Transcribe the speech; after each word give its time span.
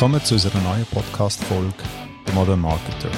Willkommen 0.00 0.24
zu 0.24 0.32
unserer 0.32 0.62
neuen 0.62 0.86
Podcast-Folge 0.86 1.74
«The 2.26 2.32
Modern 2.32 2.60
Marketer». 2.60 3.10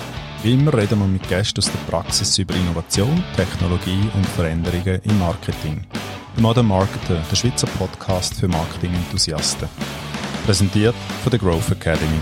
Wie 0.43 0.55
immer 0.55 0.75
reden 0.75 0.99
wir 0.99 1.07
mit 1.07 1.29
Gästen 1.29 1.61
aus 1.61 1.71
der 1.71 1.79
Praxis 1.89 2.37
über 2.39 2.57
Innovation, 2.57 3.23
Technologie 3.37 4.11
und 4.17 4.27
Veränderungen 4.27 5.01
im 5.05 5.19
Marketing. 5.21 5.87
«The 6.35 6.43
Modern 6.43 6.67
Marketer», 6.67 7.23
der 7.31 7.37
Schweizer 7.37 7.69
Podcast 7.79 8.35
für 8.35 8.49
Marketing-Enthusiasten. 8.49 9.69
Präsentiert 10.45 10.97
von 11.23 11.31
der 11.31 11.39
Growth 11.39 11.71
Academy. 11.71 12.21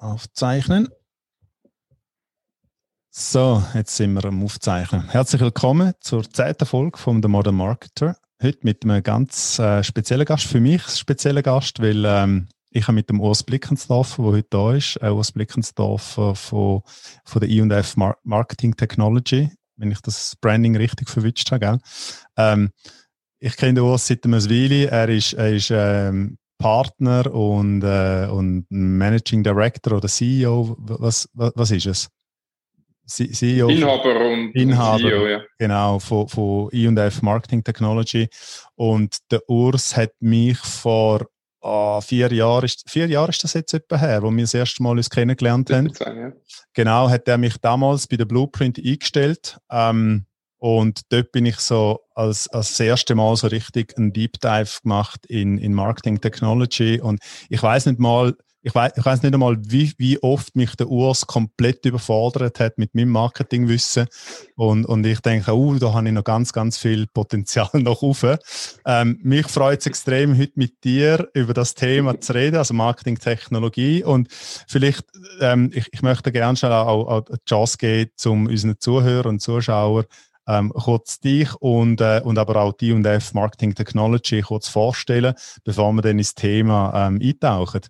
Aufzeichnen. 0.00 0.90
So, 3.08 3.64
jetzt 3.72 3.96
sind 3.96 4.12
wir 4.12 4.26
am 4.26 4.44
Aufzeichnen. 4.44 5.08
Herzlich 5.08 5.40
willkommen 5.40 5.94
zur 6.00 6.30
zweiten 6.30 6.66
Folge 6.66 6.98
von 6.98 7.22
The 7.22 7.28
Modern 7.28 7.54
Marketer. 7.54 8.18
Heute 8.42 8.58
mit 8.62 8.84
einem 8.84 9.02
ganz 9.02 9.58
äh, 9.58 9.84
speziellen 9.84 10.24
Gast, 10.24 10.46
für 10.46 10.60
mich 10.60 10.84
ein 10.86 10.96
spezieller 10.96 11.42
Gast, 11.42 11.80
weil 11.80 12.04
ähm, 12.04 12.48
ich 12.70 12.82
habe 12.88 12.96
mit 12.96 13.08
dem 13.08 13.20
Urs 13.20 13.44
Blickensdorfer, 13.44 14.22
der 14.22 14.32
heute 14.32 14.48
da 14.50 14.74
ist, 14.74 14.96
äh, 15.00 15.08
Urs 15.08 15.30
Blickensdorfer 15.30 16.34
von, 16.34 16.82
von 17.24 17.40
der 17.40 17.48
I&F 17.48 17.96
Mar 17.96 18.18
Marketing 18.24 18.76
Technology, 18.76 19.50
wenn 19.76 19.92
ich 19.92 20.00
das 20.00 20.34
Branding 20.40 20.76
richtig 20.76 21.08
verwünscht 21.08 21.52
habe, 21.52 21.60
gell? 21.60 21.78
Ähm, 22.36 22.70
ich 23.38 23.56
kenne 23.56 23.74
den 23.74 23.84
Urs 23.84 24.08
seit 24.08 24.24
einem 24.24 24.42
Weile. 24.42 24.90
Er 24.90 25.08
ist, 25.08 25.34
er 25.34 25.54
ist 25.54 25.70
ähm, 25.70 26.38
Partner 26.58 27.32
und, 27.32 27.82
äh, 27.82 28.26
und 28.26 28.66
Managing 28.70 29.44
Director 29.44 29.98
oder 29.98 30.08
CEO. 30.08 30.76
Was, 30.78 31.28
was, 31.34 31.52
was 31.54 31.70
ist 31.70 31.86
es? 31.86 32.08
CEO. 33.06 33.68
Inhaber 33.68 34.20
und 34.26 34.52
Inhaber, 34.52 34.98
CEO, 34.98 35.26
ja. 35.26 35.42
Genau, 35.58 35.98
von, 35.98 36.28
von 36.28 36.68
I&F 36.72 37.22
Marketing 37.22 37.62
Technology. 37.62 38.28
Und 38.74 39.18
der 39.30 39.48
Urs 39.48 39.96
hat 39.96 40.12
mich 40.20 40.58
vor 40.58 41.26
oh, 41.64 42.00
vier 42.00 42.32
Jahren, 42.32 42.68
vier 42.86 43.06
Jahre 43.06 43.30
ist 43.30 43.42
das 43.42 43.54
jetzt 43.54 43.74
etwa 43.74 43.96
her, 43.96 44.22
wo 44.22 44.30
wir 44.30 44.42
das 44.42 44.54
erste 44.54 44.82
Mal 44.82 44.96
uns 44.96 45.10
kennengelernt 45.10 45.70
haben. 45.70 45.92
Sein, 45.92 46.16
ja. 46.16 46.32
Genau, 46.74 47.08
hat 47.08 47.26
er 47.26 47.38
mich 47.38 47.56
damals 47.58 48.06
bei 48.06 48.16
der 48.16 48.26
Blueprint 48.26 48.78
eingestellt. 48.78 49.58
Ähm, 49.70 50.26
und 50.58 51.02
dort 51.10 51.30
bin 51.32 51.44
ich 51.44 51.56
so 51.56 52.00
als, 52.14 52.48
als 52.48 52.70
das 52.70 52.80
erste 52.80 53.14
Mal 53.14 53.36
so 53.36 53.48
richtig 53.48 53.98
einen 53.98 54.12
Deep 54.12 54.40
Dive 54.40 54.80
gemacht 54.82 55.26
in, 55.26 55.58
in 55.58 55.74
Marketing 55.74 56.20
Technology. 56.20 57.00
Und 57.00 57.20
ich 57.50 57.62
weiß 57.62 57.86
nicht 57.86 57.98
mal, 57.98 58.34
ich 58.64 58.74
weiß 58.74 58.92
ich 58.96 59.04
nicht 59.04 59.34
einmal, 59.34 59.58
wie, 59.60 59.92
wie 59.98 60.22
oft 60.22 60.56
mich 60.56 60.74
der 60.74 60.88
Urs 60.88 61.26
komplett 61.26 61.84
überfordert 61.84 62.58
hat 62.60 62.78
mit 62.78 62.94
meinem 62.94 63.10
Marketingwissen. 63.10 64.06
Und, 64.56 64.86
und 64.86 65.04
ich 65.04 65.20
denke, 65.20 65.54
uh, 65.54 65.78
da 65.78 65.92
habe 65.92 66.08
ich 66.08 66.14
noch 66.14 66.24
ganz, 66.24 66.52
ganz 66.52 66.78
viel 66.78 67.06
Potenzial 67.06 67.68
noch 67.74 68.02
auf. 68.02 68.24
Ähm, 68.86 69.20
mich 69.22 69.48
freut 69.48 69.80
es 69.80 69.86
extrem, 69.86 70.38
heute 70.38 70.52
mit 70.54 70.82
dir 70.82 71.28
über 71.34 71.52
das 71.52 71.74
Thema 71.74 72.18
zu 72.18 72.32
reden, 72.32 72.56
also 72.56 72.72
Marketingtechnologie. 72.72 74.02
Und 74.02 74.28
vielleicht, 74.66 75.04
ähm, 75.40 75.70
ich, 75.74 75.88
ich 75.92 76.00
möchte 76.00 76.32
gerne 76.32 76.56
schon 76.56 76.72
auch, 76.72 77.06
auch 77.06 77.20
die 77.20 77.36
Chance 77.46 77.76
geben, 77.76 78.12
um 78.24 78.46
unseren 78.46 78.80
Zuhörern 78.80 79.34
und 79.34 79.40
Zuschauern 79.40 80.06
ähm, 80.46 80.72
kurz 80.74 81.20
dich 81.20 81.54
und, 81.56 82.00
äh, 82.00 82.20
und 82.24 82.38
aber 82.38 82.56
auch 82.56 82.72
die 82.72 82.92
und 82.92 83.04
F 83.06 83.34
Marketing 83.34 83.74
Technology 83.74 84.42
kurz 84.42 84.68
vorstellen, 84.68 85.34
bevor 85.64 85.92
wir 85.92 86.02
dann 86.02 86.18
ins 86.18 86.34
Thema 86.34 87.08
ähm, 87.08 87.20
eintauchen. 87.22 87.82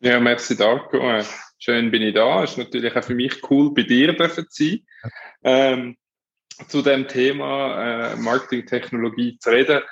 Ja, 0.00 0.20
merci 0.20 0.56
Darko. 0.56 0.98
Äh, 0.98 1.24
schön 1.58 1.90
bin 1.90 2.02
ich 2.02 2.14
da. 2.14 2.44
Ist 2.44 2.58
natürlich 2.58 2.94
auch 2.94 3.04
für 3.04 3.14
mich 3.14 3.42
cool, 3.50 3.72
bei 3.72 3.82
dir 3.82 4.16
zu 4.16 4.44
sein. 4.48 4.86
Ähm, 5.42 5.96
zu 6.68 6.82
dem 6.82 7.06
Thema 7.08 8.12
äh, 8.12 8.16
Marketingtechnologie 8.16 9.38
zu 9.38 9.50
reden. 9.50 9.82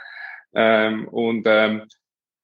Ähm, 0.54 1.08
und 1.08 1.44
ähm, 1.46 1.88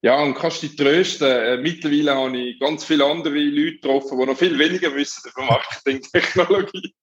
ja, 0.03 0.23
und 0.23 0.35
kannst 0.35 0.63
dich 0.63 0.77
trösten. 0.77 1.29
Äh, 1.29 1.57
mittlerweile 1.59 2.15
habe 2.15 2.37
ich 2.39 2.61
ganz 2.61 2.85
viele 2.85 3.05
andere 3.05 3.39
Leute 3.39 3.77
getroffen, 3.77 4.19
die 4.19 4.27
noch 4.27 4.39
viel 4.39 4.59
weniger 4.59 4.95
wissen 4.95 5.31
über 5.31 5.45
Marketingtechnologie. 5.45 6.95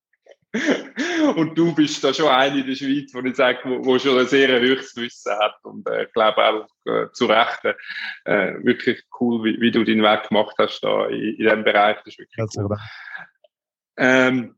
Und 1.36 1.58
du 1.58 1.74
bist 1.74 2.04
da 2.04 2.14
schon 2.14 2.30
eine 2.30 2.62
in 2.62 2.68
der 2.68 2.76
Schweiz, 2.76 3.14
wo 3.14 3.20
ich 3.20 3.36
sage, 3.36 3.60
wo, 3.64 3.86
wo 3.86 4.00
schon 4.00 4.18
ein 4.18 4.28
sehr 4.28 4.60
höchstes 4.60 5.02
Wissen 5.02 5.32
hat 5.34 5.56
und 5.64 5.88
äh, 5.88 6.04
ich 6.04 6.14
glaube 6.14 6.44
auch 6.44 6.68
äh, 6.86 7.12
zu 7.14 7.26
Recht 7.26 7.64
äh, 8.26 8.54
wirklich 8.64 9.04
cool, 9.20 9.44
wie, 9.44 9.60
wie, 9.60 9.72
du 9.72 9.84
deinen 9.84 10.04
Weg 10.04 10.30
gemacht 10.30 10.56
hast 10.58 10.82
da 10.82 11.08
in, 11.08 11.20
in 11.20 11.38
diesem 11.38 11.64
Bereich. 11.64 11.98
Das 11.98 12.08
ist 12.08 12.20
wirklich 12.20 12.46
cool. 12.58 12.78
Ähm, 13.98 14.56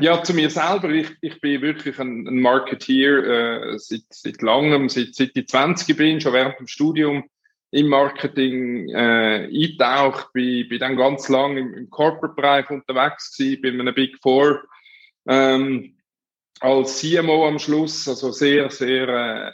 ja, 0.00 0.22
zu 0.22 0.32
mir 0.32 0.50
selber. 0.50 0.90
Ich, 0.90 1.10
ich 1.20 1.40
bin 1.40 1.60
wirklich 1.60 1.98
ein, 1.98 2.26
ein 2.28 2.40
Marketeer 2.40 3.72
äh, 3.72 3.78
seit, 3.78 4.02
seit 4.10 4.42
langem, 4.42 4.88
seit, 4.88 5.14
seit 5.14 5.36
ich 5.36 5.48
20 5.48 5.96
bin, 5.96 6.20
schon 6.20 6.32
während 6.32 6.58
dem 6.60 6.68
Studium 6.68 7.28
im 7.70 7.88
Marketing 7.88 8.88
äh, 8.90 9.48
eingetaucht, 9.52 10.32
bin, 10.32 10.68
bin 10.68 10.78
dann 10.78 10.96
ganz 10.96 11.28
lang 11.28 11.56
im, 11.56 11.74
im 11.74 11.90
Corporate-Bereich 11.90 12.70
unterwegs 12.70 13.36
gewesen, 13.36 13.60
bin 13.60 13.74
in 13.74 13.80
einem 13.82 13.94
Big 13.94 14.18
Four 14.22 14.62
ähm, 15.28 15.94
als 16.60 16.98
CMO 16.98 17.46
am 17.46 17.58
Schluss, 17.58 18.08
also 18.08 18.32
sehr, 18.32 18.70
sehr, 18.70 19.08
äh, 19.08 19.52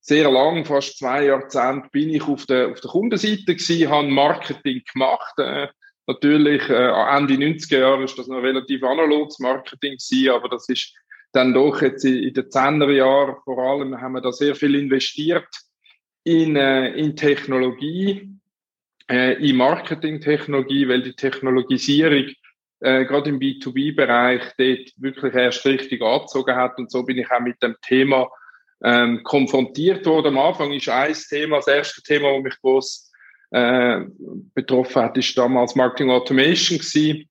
sehr 0.00 0.30
lang, 0.30 0.64
fast 0.64 0.98
zwei 0.98 1.26
Jahrzehnte, 1.26 1.88
bin 1.92 2.10
ich 2.10 2.22
auf 2.22 2.46
der, 2.46 2.70
auf 2.70 2.80
der 2.80 2.90
Kundenseite 2.90 3.54
gewesen, 3.54 3.88
habe 3.88 4.08
Marketing 4.08 4.82
gemacht. 4.92 5.38
Äh, 5.38 5.68
natürlich, 6.06 6.68
äh, 6.68 7.16
Ende 7.16 7.34
90er 7.34 7.78
Jahre 7.78 8.04
ist 8.04 8.18
das 8.18 8.26
noch 8.26 8.42
relativ 8.42 8.82
analoges 8.82 9.38
Marketing 9.38 9.92
gewesen, 9.92 10.30
aber 10.30 10.48
das 10.48 10.68
ist 10.68 10.92
dann 11.32 11.54
doch 11.54 11.80
jetzt 11.80 12.04
in 12.04 12.34
den 12.34 12.44
10er 12.44 12.90
Jahren 12.90 13.36
vor 13.44 13.58
allem 13.58 14.00
haben 14.00 14.12
wir 14.12 14.20
da 14.20 14.32
sehr 14.32 14.54
viel 14.54 14.74
investiert 14.74 15.48
in, 16.24 16.56
äh, 16.56 16.92
in 16.94 17.16
Technologie, 17.16 18.28
äh, 19.08 19.34
in 19.34 19.56
Marketingtechnologie, 19.56 20.88
weil 20.88 21.02
die 21.02 21.14
Technologisierung 21.14 22.34
äh, 22.82 23.04
gerade 23.04 23.30
im 23.30 23.38
B2B-Bereich 23.38 24.42
dort 24.58 24.92
wirklich 24.96 25.34
erst 25.34 25.64
richtig 25.64 26.02
angezogen 26.02 26.56
hat. 26.56 26.78
Und 26.78 26.90
so 26.90 27.04
bin 27.04 27.18
ich 27.18 27.30
auch 27.30 27.40
mit 27.40 27.62
dem 27.62 27.76
Thema 27.82 28.28
ähm, 28.82 29.22
konfrontiert 29.22 30.04
worden. 30.06 30.36
Am 30.36 30.46
Anfang 30.46 30.72
ist 30.72 30.88
ein 30.88 31.14
Thema, 31.28 31.56
das 31.56 31.68
erste 31.68 32.02
Thema, 32.02 32.32
das 32.32 32.42
mich 32.42 32.60
groß 32.60 33.12
äh, 33.52 34.00
betroffen 34.54 35.02
hat, 35.02 35.16
ist 35.16 35.36
damals 35.38 35.76
Marketing 35.76 36.10
Automation 36.10 36.78
gewesen. 36.78 37.28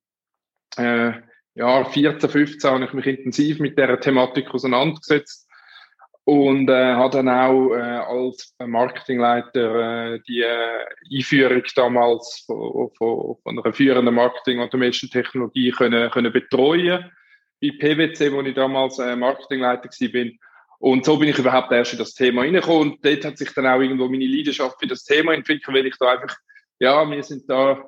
Äh, 0.78 1.12
ja, 1.56 1.83
14, 1.83 2.29
15 2.29 2.69
habe 2.69 2.85
ich 2.85 2.94
mich 2.94 3.06
intensiv 3.07 3.59
mit 3.59 3.78
der 3.78 4.00
Thematik 4.00 4.53
auseinandergesetzt 4.53 5.50
und 6.24 6.70
äh, 6.70 6.94
habe 6.94 7.18
dann 7.18 7.30
auch 7.30 7.74
äh, 7.74 7.80
als 7.80 8.56
Marketingleiter 8.64 10.14
äh, 10.14 10.20
die 10.28 10.42
äh, 10.42 10.86
Einführung 11.18 11.64
damals 11.76 12.44
von, 12.46 12.90
von, 12.98 13.38
von 13.42 13.59
einer 13.59 13.74
führenden 13.74 14.14
Marketing 14.14 14.60
Automation 14.60 15.10
Technologie 15.10 15.72
können, 15.72 16.12
können 16.12 16.31
betreuen 16.31 17.12
bei 17.62 17.72
PwC, 17.78 18.31
wo 18.31 18.42
ich 18.42 18.56
damals 18.56 19.00
äh, 19.00 19.16
Marketingleiter 19.16 19.90
bin. 20.12 20.38
Und 20.80 21.06
so 21.06 21.18
bin 21.18 21.30
ich 21.30 21.38
überhaupt 21.38 21.72
erst 21.72 21.94
in 21.94 22.00
das 22.00 22.16
Thema 22.16 22.42
reingekommen. 22.42 22.94
Und 22.94 23.06
dort 23.06 23.24
hat 23.24 23.38
sich 23.38 23.54
dann 23.54 23.68
auch 23.68 23.80
irgendwo 23.80 24.08
meine 24.08 24.26
Leidenschaft 24.26 24.80
für 24.80 24.88
das 24.88 25.04
Thema 25.04 25.34
entwickelt, 25.34 25.76
weil 25.76 25.86
ich 25.86 25.96
da 26.00 26.14
einfach, 26.14 26.36
ja, 26.80 27.08
wir 27.10 27.24
sind 27.24 27.48
da, 27.48 27.84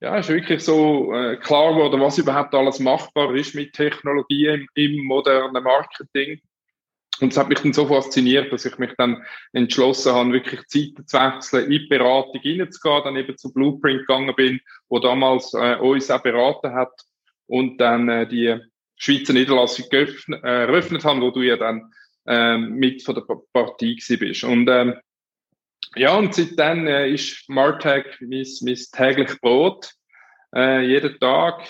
ja, 0.00 0.18
ist 0.18 0.28
wirklich 0.28 0.62
so 0.62 1.12
äh, 1.12 1.36
klar 1.36 1.74
geworden, 1.74 2.00
was 2.00 2.18
überhaupt 2.18 2.54
alles 2.54 2.80
machbar 2.80 3.32
ist 3.34 3.54
mit 3.54 3.72
Technologie 3.72 4.46
im, 4.46 4.68
im 4.74 5.04
modernen 5.04 5.62
Marketing. 5.62 6.40
Und 7.20 7.32
es 7.32 7.38
hat 7.38 7.48
mich 7.48 7.60
dann 7.60 7.72
so 7.72 7.86
fasziniert, 7.86 8.52
dass 8.52 8.64
ich 8.64 8.76
mich 8.78 8.92
dann 8.98 9.24
entschlossen 9.52 10.12
habe, 10.12 10.32
wirklich 10.32 10.66
Zeiten 10.66 11.06
zu 11.06 11.16
wechseln, 11.16 11.64
in 11.64 11.70
die 11.70 11.86
Beratung 11.86 12.40
reinzugehen, 12.44 13.04
dann 13.04 13.16
eben 13.16 13.36
zu 13.36 13.52
Blueprint 13.52 14.00
gegangen 14.00 14.34
bin, 14.34 14.60
wo 14.88 14.98
damals 14.98 15.54
äh, 15.54 15.76
uns 15.76 16.10
auch 16.10 16.22
beraten 16.22 16.72
hat 16.72 16.92
und 17.46 17.78
dann 17.78 18.08
äh, 18.08 18.26
die 18.26 18.58
Schweizer 18.96 19.32
Niederlassung 19.32 19.86
geöffnet, 19.90 20.42
äh, 20.42 20.62
eröffnet 20.64 21.04
haben, 21.04 21.20
wo 21.20 21.30
du 21.30 21.42
ja 21.42 21.56
dann 21.56 21.92
äh, 22.26 22.56
mit 22.56 23.02
von 23.04 23.14
der 23.14 23.24
Partie 23.52 24.00
bist. 24.16 24.44
Und 24.44 24.68
ähm, 24.68 24.94
ja, 25.96 26.16
und 26.16 26.34
seitdem 26.34 26.86
äh, 26.86 27.10
ist 27.10 27.48
Martech 27.48 28.06
mein, 28.20 28.46
mein 28.62 28.78
täglich 28.92 29.40
Brot. 29.40 29.92
Äh, 30.54 30.86
jeden 30.86 31.18
Tag 31.18 31.68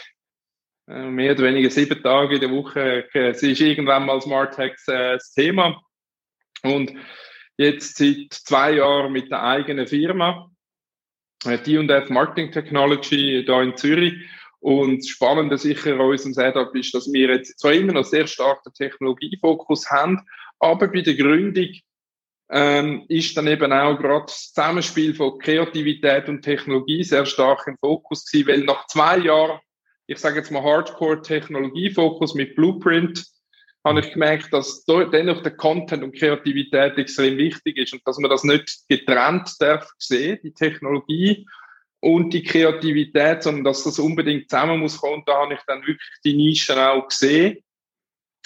mehr 0.86 1.32
oder 1.32 1.44
weniger 1.44 1.70
sieben 1.70 2.02
Tage 2.02 2.34
in 2.34 2.40
der 2.40 2.50
Woche. 2.50 3.08
Es 3.12 3.42
ist 3.42 3.60
irgendwann 3.60 4.06
mal 4.06 4.20
Smart 4.20 4.56
Hacks 4.58 4.86
äh, 4.88 5.14
das 5.14 5.32
Thema. 5.32 5.80
Und 6.62 6.92
jetzt 7.56 7.96
seit 7.96 8.32
zwei 8.32 8.72
Jahren 8.72 9.12
mit 9.12 9.30
der 9.30 9.42
eigenen 9.42 9.86
Firma, 9.86 10.50
äh, 11.44 11.58
D&F 11.58 12.10
Marketing 12.10 12.52
Technology 12.52 13.44
hier 13.46 13.60
in 13.60 13.76
Zürich. 13.76 14.14
Und 14.60 14.98
das 14.98 15.08
Spannende 15.08 15.58
sicher 15.58 15.92
an 15.92 16.00
unserem 16.00 16.32
Setup 16.32 16.74
ist, 16.74 16.94
dass 16.94 17.12
wir 17.12 17.28
jetzt 17.28 17.58
zwar 17.58 17.72
immer 17.72 17.92
noch 17.92 18.04
sehr 18.04 18.26
stark 18.26 18.62
den 18.64 18.72
Technologiefokus 18.72 19.90
haben, 19.90 20.26
aber 20.58 20.88
bei 20.88 21.02
der 21.02 21.14
Gründung 21.14 21.68
ähm, 22.50 23.04
ist 23.08 23.36
dann 23.36 23.46
eben 23.46 23.72
auch 23.72 23.98
gerade 23.98 24.24
das 24.24 24.52
Zusammenspiel 24.52 25.14
von 25.14 25.38
Kreativität 25.38 26.28
und 26.28 26.40
Technologie 26.40 27.02
sehr 27.04 27.26
stark 27.26 27.66
im 27.66 27.76
Fokus 27.78 28.24
gewesen, 28.24 28.48
weil 28.48 28.64
nach 28.64 28.86
zwei 28.86 29.18
Jahren 29.18 29.60
ich 30.06 30.18
sage 30.18 30.36
jetzt 30.36 30.50
mal 30.50 30.62
Hardcore-Technologiefokus 30.62 32.34
mit 32.34 32.54
Blueprint, 32.56 33.24
habe 33.84 34.00
ich 34.00 34.12
gemerkt, 34.12 34.52
dass 34.52 34.84
dennoch 34.86 35.42
der 35.42 35.56
Content 35.56 36.02
und 36.02 36.16
Kreativität 36.16 36.96
extrem 36.96 37.36
wichtig 37.36 37.76
ist 37.76 37.92
und 37.92 38.00
dass 38.06 38.18
man 38.18 38.30
das 38.30 38.42
nicht 38.42 38.84
getrennt 38.88 39.50
darf 39.58 39.86
sehen, 39.98 40.38
die 40.42 40.54
Technologie 40.54 41.46
und 42.00 42.32
die 42.32 42.42
Kreativität, 42.42 43.42
sondern 43.42 43.64
dass 43.64 43.84
das 43.84 43.98
unbedingt 43.98 44.48
zusammen 44.48 44.80
muss 44.80 44.98
kommen. 44.98 45.22
Da 45.26 45.42
habe 45.42 45.54
ich 45.54 45.60
dann 45.66 45.80
wirklich 45.80 46.18
die 46.24 46.34
Nischen 46.34 46.78
auch 46.78 47.08
gesehen. 47.08 47.58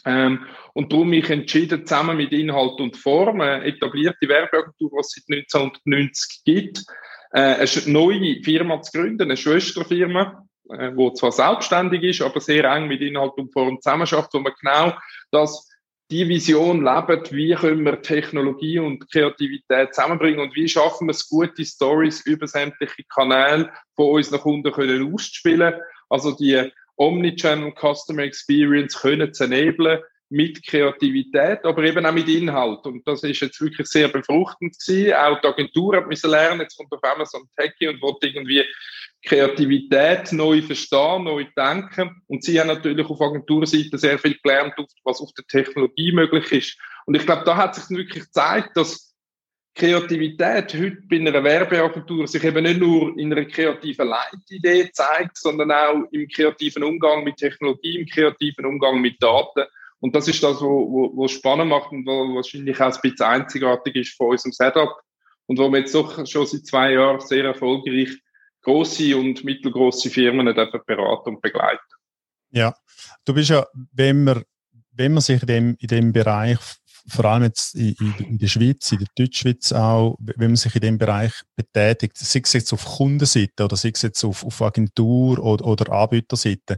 Ähm, 0.04 0.46
und 0.74 0.92
darum 0.92 1.10
mich 1.10 1.28
entschieden, 1.28 1.86
zusammen 1.86 2.16
mit 2.16 2.32
Inhalt 2.32 2.80
und 2.80 2.96
Form, 2.96 3.40
eine 3.40 3.64
etablierte 3.64 4.28
Werbeagentur, 4.28 4.90
die 4.90 4.98
es 5.00 5.10
seit 5.10 5.36
1990 5.36 6.42
gibt, 6.44 6.84
äh, 7.32 7.40
eine 7.40 7.68
neue 7.86 8.42
Firma 8.42 8.80
zu 8.80 8.92
gründen, 8.92 9.22
eine 9.22 9.36
Schwesterfirma, 9.36 10.47
äh, 10.70 10.92
wo 10.94 11.10
zwar 11.10 11.32
selbstständig 11.32 12.02
ist, 12.02 12.22
aber 12.22 12.40
sehr 12.40 12.64
eng 12.64 12.88
mit 12.88 13.00
Inhalt 13.00 13.32
und 13.36 13.52
Form 13.52 13.80
zusammenarbeitet, 13.80 14.34
wo 14.34 14.40
man 14.40 14.52
genau 14.60 14.92
das 15.30 15.68
die 16.10 16.28
Vision 16.28 16.84
lebt, 16.84 17.32
wie 17.32 17.54
können 17.54 17.84
wir 17.84 18.00
Technologie 18.00 18.78
und 18.78 19.10
Kreativität 19.10 19.94
zusammenbringen 19.94 20.40
und 20.40 20.54
wie 20.54 20.68
schaffen 20.68 21.06
wir 21.06 21.12
es, 21.12 21.28
gute 21.28 21.64
Stories 21.64 22.24
über 22.24 22.46
sämtliche 22.46 23.04
Kanäle 23.12 23.70
von 23.94 24.14
unseren 24.14 24.40
Kunden 24.40 24.72
können 24.72 25.12
auszuspielen. 25.12 25.74
Also 26.08 26.32
die 26.32 26.70
Omnichannel 26.96 27.72
Customer 27.72 28.22
Experience 28.22 28.98
können 28.98 29.34
zu 29.34 29.44
enablen 29.44 30.00
mit 30.30 30.66
Kreativität, 30.66 31.64
aber 31.64 31.82
eben 31.84 32.04
auch 32.04 32.12
mit 32.12 32.28
Inhalt. 32.28 32.84
Und 32.86 33.06
das 33.06 33.22
ist 33.22 33.40
jetzt 33.40 33.60
wirklich 33.60 33.86
sehr 33.86 34.08
befruchtend 34.08 34.76
gewesen. 34.78 35.14
Auch 35.14 35.40
die 35.40 35.46
Agentur 35.46 35.96
hat 35.96 36.06
müssen 36.06 36.30
lernen, 36.30 36.60
jetzt 36.60 36.76
kommt 36.76 36.92
auf 36.92 37.02
ein 37.02 37.24
Techie 37.56 37.88
und 37.88 38.02
wollte 38.02 38.28
irgendwie 38.28 38.64
Kreativität 39.24 40.32
neu 40.32 40.62
verstehen, 40.62 41.24
neu 41.24 41.44
denken. 41.56 42.22
Und 42.26 42.44
sie 42.44 42.60
haben 42.60 42.68
natürlich 42.68 43.06
auf 43.06 43.20
Agenturseite 43.20 43.98
sehr 43.98 44.18
viel 44.18 44.36
gelernt, 44.42 44.74
was 45.04 45.20
auf 45.20 45.32
der 45.32 45.44
Technologie 45.46 46.12
möglich 46.12 46.52
ist. 46.52 46.78
Und 47.06 47.16
ich 47.16 47.26
glaube, 47.26 47.44
da 47.44 47.56
hat 47.56 47.74
sich 47.74 47.90
wirklich 47.90 48.24
gezeigt, 48.24 48.76
dass 48.76 49.08
Kreativität 49.74 50.74
heute 50.74 50.98
bei 51.08 51.16
einer 51.16 51.42
Werbeagentur 51.44 52.26
sich 52.26 52.42
eben 52.42 52.64
nicht 52.64 52.80
nur 52.80 53.16
in 53.16 53.32
einer 53.32 53.44
kreativen 53.44 54.08
Leitidee 54.08 54.90
zeigt, 54.92 55.36
sondern 55.36 55.70
auch 55.70 56.02
im 56.10 56.26
kreativen 56.28 56.82
Umgang 56.82 57.22
mit 57.22 57.36
Technologie, 57.36 58.00
im 58.00 58.06
kreativen 58.06 58.66
Umgang 58.66 59.00
mit 59.00 59.22
Daten. 59.22 59.64
Und 60.00 60.14
das 60.14 60.28
ist 60.28 60.42
das, 60.42 60.60
was 60.60 61.30
spannend 61.30 61.70
macht 61.70 61.92
und 61.92 62.06
was 62.06 62.34
wahrscheinlich 62.34 62.80
auch 62.80 62.92
ein 62.92 63.00
bisschen 63.00 63.26
einzigartig 63.26 63.96
ist 63.96 64.16
von 64.16 64.30
unserem 64.30 64.52
Setup 64.52 65.00
und 65.46 65.58
wo 65.58 65.70
wir 65.70 65.80
jetzt 65.80 65.94
doch 65.94 66.26
schon 66.26 66.46
seit 66.46 66.66
zwei 66.66 66.92
Jahren 66.92 67.20
sehr 67.20 67.44
erfolgreich 67.44 68.10
große 68.68 69.16
und 69.16 69.44
mittelgroße 69.44 70.10
Firmen 70.10 70.54
dürfen 70.54 70.80
beraten 70.86 71.30
und 71.30 71.42
begleiten. 71.42 71.80
Ja, 72.50 72.74
du 73.24 73.32
bist 73.34 73.50
ja, 73.50 73.66
wenn 73.92 74.24
man, 74.24 74.42
wenn 74.92 75.12
man 75.12 75.22
sich 75.22 75.40
in 75.40 75.46
dem, 75.46 75.76
in 75.80 75.88
dem 75.88 76.12
Bereich, 76.12 76.58
vor 77.08 77.24
allem 77.24 77.44
jetzt 77.44 77.74
in, 77.74 77.94
in 78.18 78.38
der 78.38 78.48
Schweiz, 78.48 78.92
in 78.92 78.98
der 78.98 79.08
Deutschschweiz 79.16 79.72
auch, 79.72 80.16
wenn 80.20 80.50
man 80.50 80.56
sich 80.56 80.74
in 80.74 80.82
dem 80.82 80.98
Bereich 80.98 81.32
betätigt, 81.56 82.18
sei 82.18 82.40
es 82.44 82.52
jetzt 82.52 82.72
auf 82.74 82.84
Kundenseite 82.84 83.64
oder 83.64 83.76
sei 83.76 83.90
es 83.94 84.02
jetzt 84.02 84.22
auf, 84.24 84.44
auf 84.44 84.60
Agentur- 84.60 85.38
oder, 85.38 85.64
oder 85.64 85.90
Anbieterseite, 85.90 86.76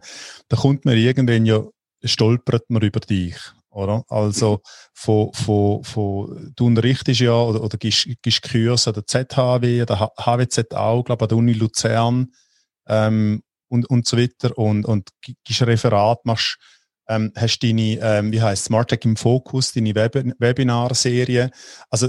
da 0.48 0.56
kommt 0.56 0.84
man 0.84 0.96
irgendwann 0.96 1.46
ja, 1.46 1.64
stolpert 2.04 2.70
man 2.70 2.82
über 2.82 3.00
dich. 3.00 3.36
Oder? 3.70 4.04
Also 4.08 4.60
von, 4.92 5.32
von, 5.32 5.84
von, 5.84 6.52
du 6.56 6.66
unterrichtest 6.66 7.20
ja 7.20 7.34
oder, 7.34 7.62
oder 7.62 7.78
gibst, 7.78 8.08
gibst 8.20 8.42
Kurse 8.42 8.90
an 8.90 8.94
der 8.94 9.06
ZHW, 9.06 9.84
der 9.86 10.10
HWZ 10.16 10.74
auch, 10.74 11.04
glaube 11.04 11.20
ich, 11.20 11.22
an 11.24 11.28
der 11.28 11.38
Uni 11.38 11.52
Luzern 11.52 12.32
ähm, 12.88 13.42
und, 13.68 13.88
und 13.88 14.06
so 14.06 14.18
weiter 14.18 14.56
und, 14.58 14.84
und 14.84 15.10
gibst 15.22 15.62
Referat, 15.62 16.24
machst, 16.24 16.58
ähm, 17.08 17.32
hast 17.36 17.60
deine, 17.60 17.98
ähm, 18.02 18.32
wie 18.32 18.42
heißt 18.42 18.64
Smart 18.64 18.90
Tech 18.90 19.00
im 19.04 19.16
Fokus, 19.16 19.72
deine 19.72 19.94
Web 19.94 20.16
Webinarserie. 20.38 21.50
Also 21.90 22.08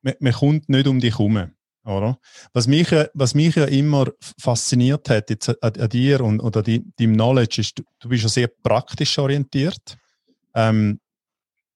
man, 0.00 0.14
man 0.18 0.32
kommt 0.32 0.68
nicht 0.68 0.86
um 0.86 0.98
dich 1.00 1.18
herum. 1.18 1.52
Oder? 1.84 2.18
Was, 2.52 2.66
mich, 2.66 2.90
was 3.14 3.34
mich 3.34 3.56
ja 3.56 3.64
immer 3.64 4.06
fasziniert 4.38 5.08
hat 5.08 5.30
jetzt 5.30 5.48
an, 5.62 5.72
an 5.78 5.88
dir 5.88 6.20
und 6.20 6.40
oder 6.40 6.62
die, 6.62 6.84
deinem 6.96 7.14
Knowledge 7.14 7.62
ist, 7.62 7.78
du, 7.78 7.82
du 7.98 8.08
bist 8.10 8.22
ja 8.22 8.28
sehr 8.28 8.48
praktisch 8.48 9.18
orientiert 9.18 9.98
ähm, 10.54 11.00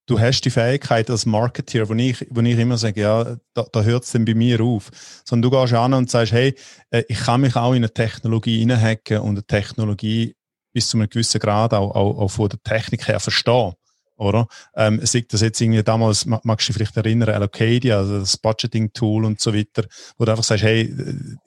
du 0.07 0.19
hast 0.19 0.41
die 0.41 0.49
Fähigkeit 0.49 1.09
als 1.09 1.25
Marketeer, 1.25 1.89
wo 1.89 1.93
ich, 1.93 2.25
wo 2.29 2.41
ich 2.41 2.57
immer 2.57 2.77
sage, 2.77 3.01
ja, 3.01 3.37
da, 3.53 3.65
da 3.71 3.83
hört 3.83 4.03
es 4.03 4.11
dann 4.11 4.25
bei 4.25 4.33
mir 4.33 4.61
auf. 4.61 4.91
Sondern 5.23 5.51
du 5.51 5.59
gehst 5.59 5.73
an 5.73 5.93
und 5.93 6.09
sagst, 6.09 6.33
hey, 6.33 6.55
äh, 6.91 7.03
ich 7.07 7.19
kann 7.19 7.41
mich 7.41 7.55
auch 7.55 7.71
in 7.71 7.77
eine 7.77 7.93
Technologie 7.93 8.59
hineinhacken 8.59 9.19
und 9.19 9.31
eine 9.31 9.45
Technologie 9.45 10.35
bis 10.73 10.89
zu 10.89 10.97
einem 10.97 11.09
gewissen 11.09 11.39
Grad 11.39 11.73
auch, 11.73 11.95
auch, 11.95 12.17
auch 12.19 12.27
von 12.27 12.49
der 12.49 12.61
Technik 12.61 13.07
her 13.07 13.19
verstehen 13.19 13.73
oder? 14.17 14.47
Ähm, 14.75 14.99
sei 15.03 15.25
das 15.27 15.41
jetzt 15.41 15.59
irgendwie 15.59 15.83
damals, 15.83 16.25
magst 16.25 16.67
du 16.67 16.73
dich 16.73 16.75
vielleicht 16.75 16.97
erinnern, 16.97 17.29
Allocadia, 17.29 17.97
also 17.97 18.19
das 18.19 18.37
Budgeting-Tool 18.37 19.25
und 19.25 19.39
so 19.39 19.53
weiter, 19.53 19.85
wo 20.17 20.25
du 20.25 20.31
einfach 20.31 20.43
sagst, 20.43 20.63
hey, 20.63 20.93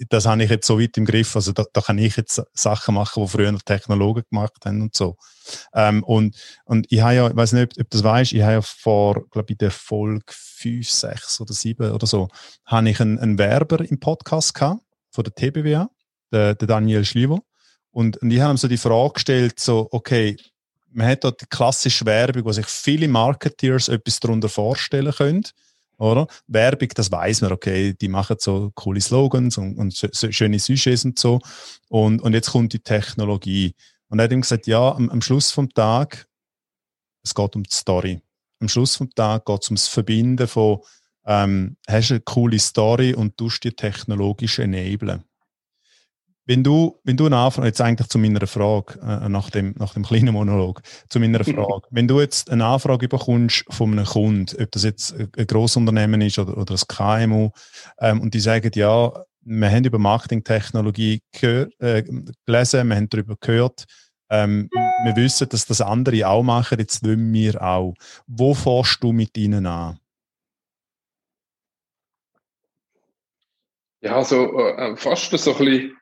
das 0.08 0.26
habe 0.26 0.42
ich 0.44 0.50
jetzt 0.50 0.66
so 0.66 0.80
weit 0.80 0.96
im 0.96 1.04
Griff, 1.04 1.34
also 1.36 1.52
da, 1.52 1.64
da 1.72 1.80
kann 1.80 1.98
ich 1.98 2.16
jetzt 2.16 2.42
Sachen 2.52 2.94
machen, 2.94 3.22
die 3.22 3.28
früher 3.28 3.52
noch 3.52 3.62
Technologen 3.62 4.24
gemacht 4.30 4.64
haben 4.64 4.82
und 4.82 4.94
so. 4.94 5.16
Ähm, 5.74 6.02
und, 6.04 6.36
und 6.64 6.86
ich 6.90 7.00
habe 7.00 7.14
ja, 7.14 7.28
ich 7.28 7.36
weiß 7.36 7.52
nicht, 7.52 7.78
ob, 7.78 7.84
ob 7.84 7.90
das 7.90 8.04
weißt, 8.04 8.32
ich 8.32 8.42
habe 8.42 8.52
ja 8.52 8.62
vor, 8.62 9.28
glaube 9.30 9.52
ich, 9.52 9.58
der 9.58 9.70
Folge 9.70 10.24
5, 10.28 10.90
6 10.90 11.40
oder 11.40 11.54
7 11.54 11.90
oder 11.92 12.06
so, 12.06 12.28
habe 12.66 12.90
ich 12.90 13.00
einen, 13.00 13.18
einen 13.18 13.38
Werber 13.38 13.80
im 13.88 13.98
Podcast 13.98 14.54
gehabt, 14.54 14.82
von 15.10 15.24
der 15.24 15.34
TBWA, 15.34 15.90
der, 16.32 16.54
der 16.54 16.68
Daniel 16.68 17.04
Schlivo. 17.04 17.40
Und, 17.90 18.18
und 18.18 18.30
ich 18.30 18.40
habe 18.40 18.52
ihm 18.52 18.58
so 18.58 18.68
die 18.68 18.76
Frage 18.76 19.14
gestellt, 19.14 19.58
so, 19.58 19.88
okay, 19.90 20.36
man 20.98 21.06
hat 21.06 21.22
dort 21.22 21.40
die 21.40 21.46
klassische 21.46 22.04
Werbung, 22.06 22.44
wo 22.44 22.50
sich 22.50 22.66
viele 22.66 23.06
Marketeers 23.06 23.88
etwas 23.88 24.18
darunter 24.18 24.48
vorstellen 24.48 25.12
können. 25.12 25.44
Oder? 25.96 26.26
Werbung, 26.48 26.88
das 26.94 27.10
weiß 27.10 27.42
man, 27.42 27.52
okay, 27.52 27.94
die 27.94 28.08
machen 28.08 28.36
so 28.40 28.72
coole 28.74 29.00
Slogans 29.00 29.58
und, 29.58 29.78
und 29.78 29.94
so, 29.94 30.08
schöne 30.32 30.58
Sujets 30.58 31.04
und 31.04 31.16
so. 31.16 31.38
Und, 31.88 32.20
und 32.20 32.34
jetzt 32.34 32.50
kommt 32.50 32.72
die 32.72 32.80
Technologie. 32.80 33.74
Und 34.08 34.18
er 34.18 34.24
hat 34.24 34.32
ihm 34.32 34.40
gesagt, 34.40 34.66
ja, 34.66 34.92
am, 34.92 35.08
am 35.08 35.22
Schluss 35.22 35.52
vom 35.52 35.70
Tag, 35.70 36.26
es 37.22 37.32
geht 37.32 37.54
um 37.54 37.62
die 37.62 37.74
Story. 37.74 38.20
Am 38.60 38.68
Schluss 38.68 38.96
vom 38.96 39.08
Tag 39.10 39.44
geht 39.44 39.62
es 39.62 39.68
ums 39.68 39.86
Verbinden 39.86 40.48
von, 40.48 40.80
ähm, 41.26 41.76
hast 41.88 42.10
eine 42.10 42.20
coole 42.20 42.58
Story 42.58 43.14
und 43.14 43.36
tust 43.36 43.62
die 43.62 43.70
technologisch 43.70 44.58
enablen. 44.58 45.22
Wenn 46.48 46.64
du, 46.64 46.98
wenn 47.04 47.18
du 47.18 47.26
eine 47.26 47.36
Anfrage, 47.36 47.68
jetzt 47.68 47.80
eigentlich 47.82 48.08
zu 48.08 48.18
meiner 48.18 48.46
Frage, 48.46 48.98
äh, 49.02 49.28
nach, 49.28 49.50
dem, 49.50 49.74
nach 49.78 49.92
dem 49.92 50.02
kleinen 50.02 50.32
Monolog, 50.32 50.80
zu 51.10 51.20
meiner 51.20 51.44
Frage, 51.44 51.86
wenn 51.90 52.08
du 52.08 52.20
jetzt 52.22 52.50
eine 52.50 52.64
Anfrage 52.64 53.06
bekommst 53.06 53.66
von 53.68 53.92
einem 53.92 54.06
Kunden, 54.06 54.56
ob 54.58 54.70
das 54.72 54.82
jetzt 54.82 55.14
ein 55.14 55.46
Grossunternehmen 55.46 56.22
ist 56.22 56.38
oder, 56.38 56.56
oder 56.56 56.74
ein 56.74 56.88
KMU, 56.88 57.50
ähm, 58.00 58.22
und 58.22 58.32
die 58.32 58.40
sagen, 58.40 58.70
ja, 58.74 59.12
wir 59.42 59.70
haben 59.70 59.84
über 59.84 59.98
Marketingtechnologie 59.98 61.20
äh, 61.42 62.02
gelesen, 62.46 62.88
wir 62.88 62.96
haben 62.96 63.10
darüber 63.10 63.36
gehört, 63.38 63.84
ähm, 64.30 64.70
wir 65.04 65.16
wissen, 65.16 65.50
dass 65.50 65.66
das 65.66 65.82
andere 65.82 66.26
auch 66.28 66.42
machen, 66.42 66.78
jetzt 66.78 67.04
wollen 67.04 67.30
wir 67.30 67.62
auch. 67.62 67.92
Wo 68.26 68.54
fährst 68.54 69.02
du 69.02 69.12
mit 69.12 69.36
ihnen 69.36 69.66
an? 69.66 69.98
Ja, 74.00 74.16
also 74.16 74.58
äh, 74.58 74.96
fast 74.96 75.30
so 75.30 75.52
ein 75.52 75.58
bisschen 75.58 75.98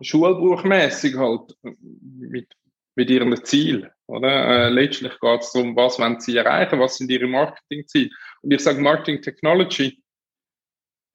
schulbuchmäßig 0.00 1.16
halt 1.16 1.56
mit, 1.62 2.48
mit 2.94 3.10
ihrem 3.10 3.44
Ziel. 3.44 3.90
Oder? 4.06 4.66
Äh, 4.66 4.68
letztlich 4.70 5.18
geht 5.20 5.40
es 5.40 5.52
darum, 5.52 5.76
was 5.76 5.98
wollen 5.98 6.20
sie 6.20 6.36
erreichen, 6.36 6.80
was 6.80 6.98
sind 6.98 7.10
ihre 7.10 7.26
Marketingziele. 7.26 8.10
Und 8.42 8.52
ich 8.52 8.60
sage, 8.60 8.80
Marketing 8.80 9.22
Technology 9.22 10.02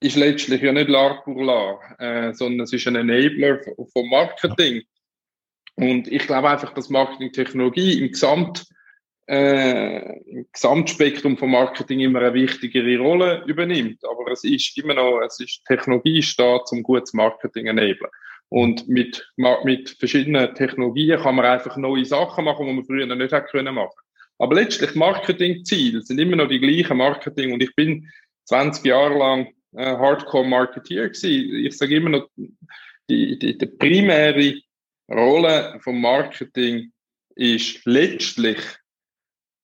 ist 0.02 0.18
letztlich 0.18 0.62
ja 0.62 0.72
nicht 0.72 0.90
l'art 0.90 1.24
pour 1.24 1.42
l'art, 1.44 2.00
äh, 2.00 2.34
sondern 2.34 2.62
es 2.62 2.74
ist 2.74 2.88
ein 2.88 2.96
Enabler 2.96 3.62
von 3.94 4.10
Marketing. 4.10 4.82
Und 5.76 6.08
ich 6.08 6.26
glaube 6.26 6.50
einfach, 6.50 6.74
dass 6.74 6.90
Marketing 6.90 7.32
Technologie 7.32 8.00
im 8.00 8.12
Gesamt 8.12 8.66
äh, 9.28 10.20
im 10.30 10.48
Gesamtspektrum 10.52 11.38
von 11.38 11.52
Marketing 11.52 12.02
immer 12.02 12.20
eine 12.20 12.34
wichtigere 12.34 12.98
Rolle 12.98 13.44
übernimmt. 13.46 14.04
Aber 14.04 14.30
es 14.32 14.44
ist 14.44 14.78
immer 14.78 14.94
noch, 14.94 15.22
es 15.22 15.40
ist 15.40 15.64
Technologie 15.66 16.22
steht 16.22 16.68
zum 16.68 16.84
gutes 16.84 17.14
Marketing 17.14 17.68
enablen. 17.68 18.12
Und 18.52 18.90
mit, 18.90 19.26
mit 19.64 19.92
verschiedenen 19.98 20.54
Technologien 20.56 21.22
kann 21.22 21.36
man 21.36 21.46
einfach 21.46 21.78
neue 21.78 22.04
Sachen 22.04 22.44
machen, 22.44 22.68
die 22.68 22.74
man 22.74 22.84
früher 22.84 23.06
noch 23.06 23.16
nicht 23.16 23.32
hätte 23.32 23.48
können 23.48 23.74
machen. 23.74 23.96
Aber 24.40 24.56
letztlich 24.56 24.94
Marketingziele 24.94 26.02
sind 26.02 26.20
immer 26.20 26.36
noch 26.36 26.50
die 26.50 26.60
gleichen 26.60 26.98
Marketing. 26.98 27.54
Und 27.54 27.64
ich 27.64 27.74
bin 27.76 28.10
20 28.46 28.84
Jahre 28.86 29.18
lang 29.18 29.48
äh, 29.74 29.86
Hardcore-Marketeer 29.86 31.10
gewesen. 31.10 31.66
Ich 31.66 31.78
sage 31.78 31.96
immer 31.96 32.10
noch, 32.10 32.28
die, 33.10 33.40
die, 33.40 33.58
die 33.58 33.66
primäre 33.66 34.56
Rolle 35.10 35.80
vom 35.82 36.02
Marketing 36.02 36.92
ist 37.36 37.86
letztlich 37.86 38.60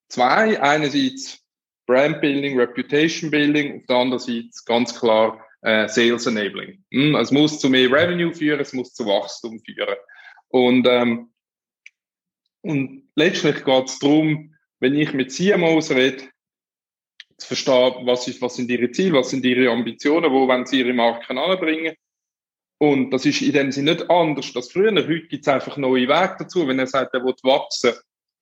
zwei. 0.08 0.62
Einerseits 0.62 1.44
Brand 1.88 2.22
Building, 2.22 2.58
Reputation 2.58 3.32
Building, 3.32 3.82
auf 3.82 3.86
der 3.88 3.96
anderen 3.98 4.20
Seite 4.20 4.50
ganz 4.66 4.98
klar 4.98 5.46
äh, 5.68 5.90
Sales 5.90 6.26
Enabling. 6.26 6.82
Hm, 6.92 7.16
es 7.16 7.32
muss 7.32 7.60
zu 7.60 7.70
mehr 7.70 7.92
Revenue 7.92 8.34
führen, 8.34 8.62
es 8.62 8.72
muss 8.72 8.94
zu 8.94 9.06
Wachstum 9.06 9.60
führen. 9.60 9.98
Und, 10.48 10.88
ähm, 10.88 11.34
und 12.62 13.10
letztlich 13.16 13.66
geht 13.66 13.86
es 13.90 14.00
darum, 14.00 14.56
wenn 14.80 14.96
ich 14.96 15.12
mit 15.14 15.32
CMOs 15.32 15.92
rede, 15.92 16.24
zu 17.38 17.48
verstehen, 17.48 18.06
was, 18.06 18.28
ist, 18.28 18.42
was 18.42 18.56
sind 18.56 18.72
ihre 18.72 18.90
Ziele, 18.92 19.20
was 19.20 19.30
sind 19.30 19.46
ihre 19.46 19.70
Ambitionen, 19.70 20.32
wo 20.32 20.48
wollen 20.48 20.66
sie 20.66 20.80
ihre 20.80 20.94
Marken 20.94 21.38
anbringen. 21.38 21.96
Und 22.80 23.12
das 23.12 23.26
ist 23.26 23.42
in 23.42 23.52
dem 23.52 23.72
Sinne 23.72 23.94
nicht 23.94 24.10
anders 24.10 24.56
als 24.56 24.72
früher. 24.72 24.96
Heute 24.96 25.28
gibt 25.28 25.46
es 25.46 25.48
einfach 25.48 25.78
neue 25.78 26.08
Wege 26.08 26.36
dazu. 26.40 26.68
Wenn 26.68 26.80
er 26.80 26.88
sagt, 26.88 27.14
er 27.14 27.24
will 27.24 27.36
wachsen, 27.44 27.94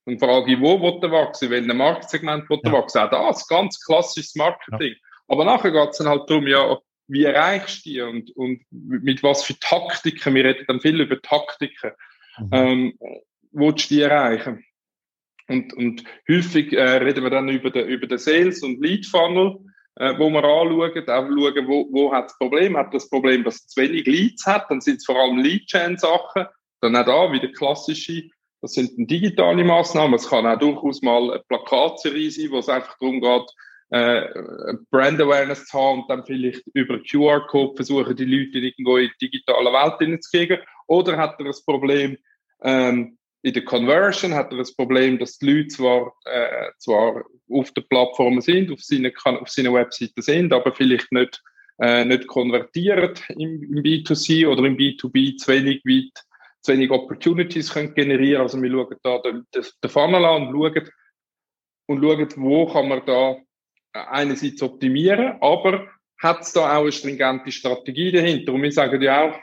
dann 0.04 0.18
frage 0.18 0.52
ich, 0.52 0.60
wo 0.60 0.80
will 0.80 1.02
er 1.02 1.10
wachsen, 1.10 1.46
in 1.46 1.50
welchem 1.50 1.76
Marktsegment 1.76 2.48
will 2.48 2.60
er 2.62 2.72
ja. 2.72 2.78
wachsen. 2.78 3.00
Auch 3.00 3.28
das, 3.28 3.48
ganz 3.48 3.80
klassisches 3.84 4.34
Marketing. 4.36 4.92
Ja. 4.92 5.08
Aber 5.28 5.44
nachher 5.44 5.72
geht 5.72 5.90
es 5.90 5.98
dann 5.98 6.08
halt 6.08 6.30
darum, 6.30 6.46
ja, 6.46 6.78
wie 7.08 7.24
erreichst 7.24 7.86
du 7.86 7.90
die 7.90 8.00
und, 8.00 8.30
und 8.36 8.62
mit 8.70 9.22
was 9.22 9.44
für 9.44 9.58
Taktiken, 9.58 10.34
wir 10.34 10.44
reden 10.44 10.64
dann 10.66 10.80
viel 10.80 11.00
über 11.00 11.20
Taktiken, 11.20 11.92
mhm. 12.38 12.48
ähm, 12.52 12.98
willst 13.52 13.90
du 13.90 13.94
die 13.94 14.00
erreichen? 14.02 14.64
Und, 15.48 15.72
und 15.74 16.04
häufig 16.28 16.72
äh, 16.72 16.96
reden 16.98 17.22
wir 17.22 17.30
dann 17.30 17.48
über 17.48 17.70
den, 17.70 17.86
über 17.88 18.06
den 18.06 18.18
Sales- 18.18 18.62
und 18.62 18.80
Lead-Funnel, 18.80 19.58
äh, 19.96 20.18
wo 20.18 20.28
wir 20.28 20.42
anschauen, 20.42 21.08
auch 21.08 21.28
schauen, 21.28 21.68
wo, 21.68 21.88
wo 21.92 22.12
hat 22.12 22.26
das 22.26 22.38
Problem? 22.38 22.76
Hat 22.76 22.92
das 22.92 23.08
Problem, 23.08 23.44
dass 23.44 23.56
es 23.56 23.68
zu 23.68 23.80
wenig 23.80 24.06
Leads 24.06 24.44
hat? 24.44 24.70
Dann 24.70 24.80
sind 24.80 24.96
es 24.96 25.06
vor 25.06 25.16
allem 25.16 25.38
Lead-Chain-Sachen. 25.38 26.46
Dann 26.80 26.96
auch 26.96 27.06
da 27.06 27.32
wieder 27.32 27.48
klassische, 27.48 28.28
das 28.60 28.72
sind 28.72 28.90
digitale 29.10 29.62
Maßnahmen. 29.62 30.14
Es 30.14 30.28
kann 30.28 30.46
auch 30.46 30.58
durchaus 30.58 31.00
mal 31.02 31.30
eine 31.30 31.42
Plakatserie 31.48 32.30
sein, 32.30 32.50
wo 32.50 32.58
es 32.58 32.68
einfach 32.68 32.98
darum 32.98 33.20
geht, 33.20 33.50
äh, 33.90 34.22
Brand 34.90 35.20
Awareness 35.20 35.66
zu 35.66 35.78
haben 35.78 36.02
und 36.02 36.10
dann 36.10 36.24
vielleicht 36.24 36.62
über 36.74 36.98
QR-Code 36.98 37.76
versuchen, 37.76 38.16
die 38.16 38.24
Leute 38.24 38.58
irgendwo 38.58 38.96
in 38.96 39.10
die 39.20 39.30
digitale 39.30 39.72
Welt 39.72 39.98
hineinzukriegen. 39.98 40.58
Oder 40.86 41.16
hat 41.16 41.36
er 41.38 41.46
das 41.46 41.64
Problem, 41.64 42.16
ähm, 42.62 43.18
in 43.42 43.52
der 43.52 43.64
Conversion 43.64 44.34
hat 44.34 44.50
er 44.50 44.58
das 44.58 44.74
Problem, 44.74 45.18
dass 45.18 45.38
die 45.38 45.46
Leute 45.46 45.68
zwar, 45.68 46.12
äh, 46.24 46.70
zwar 46.78 47.24
auf 47.48 47.70
der 47.72 47.82
Plattform 47.82 48.40
sind, 48.40 48.72
auf 48.72 48.80
seinen, 48.80 49.12
auf 49.24 49.48
seinen 49.48 49.72
Webseiten 49.72 50.20
sind, 50.20 50.52
aber 50.52 50.74
vielleicht 50.74 51.12
nicht, 51.12 51.40
äh, 51.78 52.04
nicht 52.04 52.26
konvertieren 52.26 53.14
im, 53.28 53.62
im, 53.62 53.82
B2C 53.84 54.48
oder 54.48 54.64
im 54.64 54.76
B2B 54.76 55.36
zu 55.36 55.52
wenig 55.52 55.84
weit, 55.84 56.24
zu 56.60 56.72
wenig 56.72 56.90
Opportunities 56.90 57.72
können 57.72 57.94
generieren. 57.94 58.42
Also 58.42 58.60
wir 58.60 58.70
schauen 58.70 58.96
da 59.04 59.18
den, 59.18 59.46
den 59.54 59.90
Funnel 59.90 60.24
an 60.24 60.48
und 60.48 60.52
schauen, 60.52 60.90
und 61.86 62.02
schauen, 62.02 62.28
wo 62.36 62.66
kann 62.66 62.88
man 62.88 63.06
da 63.06 63.36
einerseits 64.10 64.62
optimieren, 64.62 65.36
aber 65.40 65.88
hat 66.18 66.42
es 66.42 66.52
da 66.52 66.76
auch 66.76 66.82
eine 66.82 66.92
stringente 66.92 67.52
Strategie 67.52 68.12
dahinter? 68.12 68.52
Und 68.52 68.62
wir 68.62 68.72
sagen 68.72 69.00
ja 69.02 69.22
auch, 69.22 69.38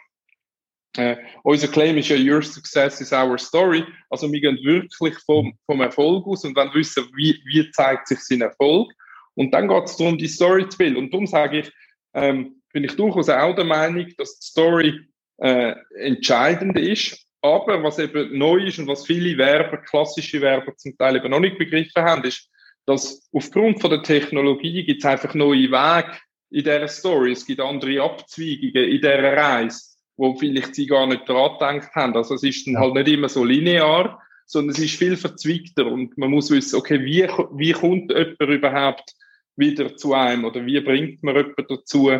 äh, 0.97 1.17
unser 1.43 1.67
Claim 1.67 1.97
ist 1.97 2.09
ja 2.09 2.17
Your 2.17 2.41
Success 2.41 3.01
is 3.01 3.11
our 3.11 3.37
story. 3.37 3.83
Also 4.09 4.31
wir 4.31 4.39
gehen 4.39 4.59
wirklich 4.63 5.17
vom, 5.25 5.57
vom 5.65 5.81
Erfolg 5.81 6.27
aus 6.27 6.45
und 6.45 6.55
dann 6.55 6.73
wissen, 6.73 7.05
wie, 7.15 7.39
wie 7.45 7.69
zeigt 7.71 8.07
sich 8.07 8.19
sein 8.19 8.41
Erfolg. 8.41 8.91
Und 9.35 9.51
dann 9.53 9.67
geht 9.67 9.85
es 9.85 9.97
darum, 9.97 10.17
die 10.17 10.27
Story 10.27 10.69
zu 10.69 10.77
bilden. 10.77 10.97
Und 10.97 11.11
darum 11.11 11.25
sage 11.25 11.61
ich, 11.61 11.71
ähm, 12.13 12.61
bin 12.71 12.83
ich 12.83 12.95
durchaus 12.95 13.29
auch 13.29 13.55
der 13.55 13.65
Meinung, 13.65 14.07
dass 14.17 14.39
die 14.39 14.45
Story 14.45 14.99
äh, 15.37 15.73
entscheidend 15.95 16.77
ist. 16.77 17.25
Aber 17.41 17.83
was 17.83 17.99
eben 17.99 18.37
neu 18.37 18.57
ist 18.63 18.79
und 18.79 18.87
was 18.87 19.05
viele 19.05 19.37
Werber, 19.37 19.77
klassische 19.77 20.39
Werber 20.41 20.75
zum 20.77 20.95
Teil 20.97 21.17
eben 21.17 21.29
noch 21.29 21.39
nicht 21.39 21.57
begriffen 21.57 22.03
haben, 22.03 22.23
ist, 22.23 22.49
dass 22.85 23.29
aufgrund 23.31 23.81
von 23.81 23.89
der 23.89 24.03
Technologie 24.03 24.83
gibt 24.83 25.03
es 25.03 25.05
einfach 25.05 25.33
neue 25.33 25.71
Wege 25.71 26.17
in 26.49 26.63
dieser 26.63 26.87
Story. 26.87 27.31
Es 27.31 27.45
gibt 27.45 27.61
andere 27.61 28.01
Abzweigungen 28.01 28.75
in 28.75 29.01
dieser 29.01 29.23
Reise 29.23 29.93
wo 30.17 30.35
vielleicht 30.35 30.75
sie 30.75 30.85
gar 30.85 31.07
nicht 31.07 31.27
dran 31.27 31.53
gedacht 31.53 31.95
haben. 31.95 32.15
Also 32.15 32.35
es 32.35 32.43
ist 32.43 32.67
dann 32.67 32.77
halt 32.77 32.93
nicht 32.93 33.07
immer 33.07 33.29
so 33.29 33.43
linear, 33.43 34.21
sondern 34.45 34.75
es 34.75 34.79
ist 34.79 34.97
viel 34.97 35.17
verzweigter 35.17 35.87
und 35.87 36.17
man 36.17 36.29
muss 36.29 36.51
wissen, 36.51 36.77
okay, 36.77 37.03
wie, 37.03 37.23
wie 37.57 37.71
kommt 37.71 38.11
jemand 38.11 38.39
überhaupt 38.39 39.13
wieder 39.55 39.95
zu 39.95 40.13
einem 40.13 40.45
oder 40.45 40.65
wie 40.65 40.79
bringt 40.81 41.23
man 41.23 41.35
jemanden 41.35 41.65
dazu, 41.67 42.11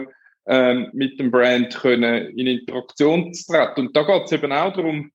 ähm, 0.46 0.90
mit 0.94 1.20
dem 1.20 1.32
Brand 1.32 1.76
können 1.76 2.38
in 2.38 2.48
Interaktion 2.48 3.34
zu 3.34 3.52
treten. 3.52 3.88
Und 3.88 3.96
da 3.96 4.04
geht 4.04 4.26
es 4.26 4.32
eben 4.32 4.52
auch 4.52 4.74
darum, 4.74 5.12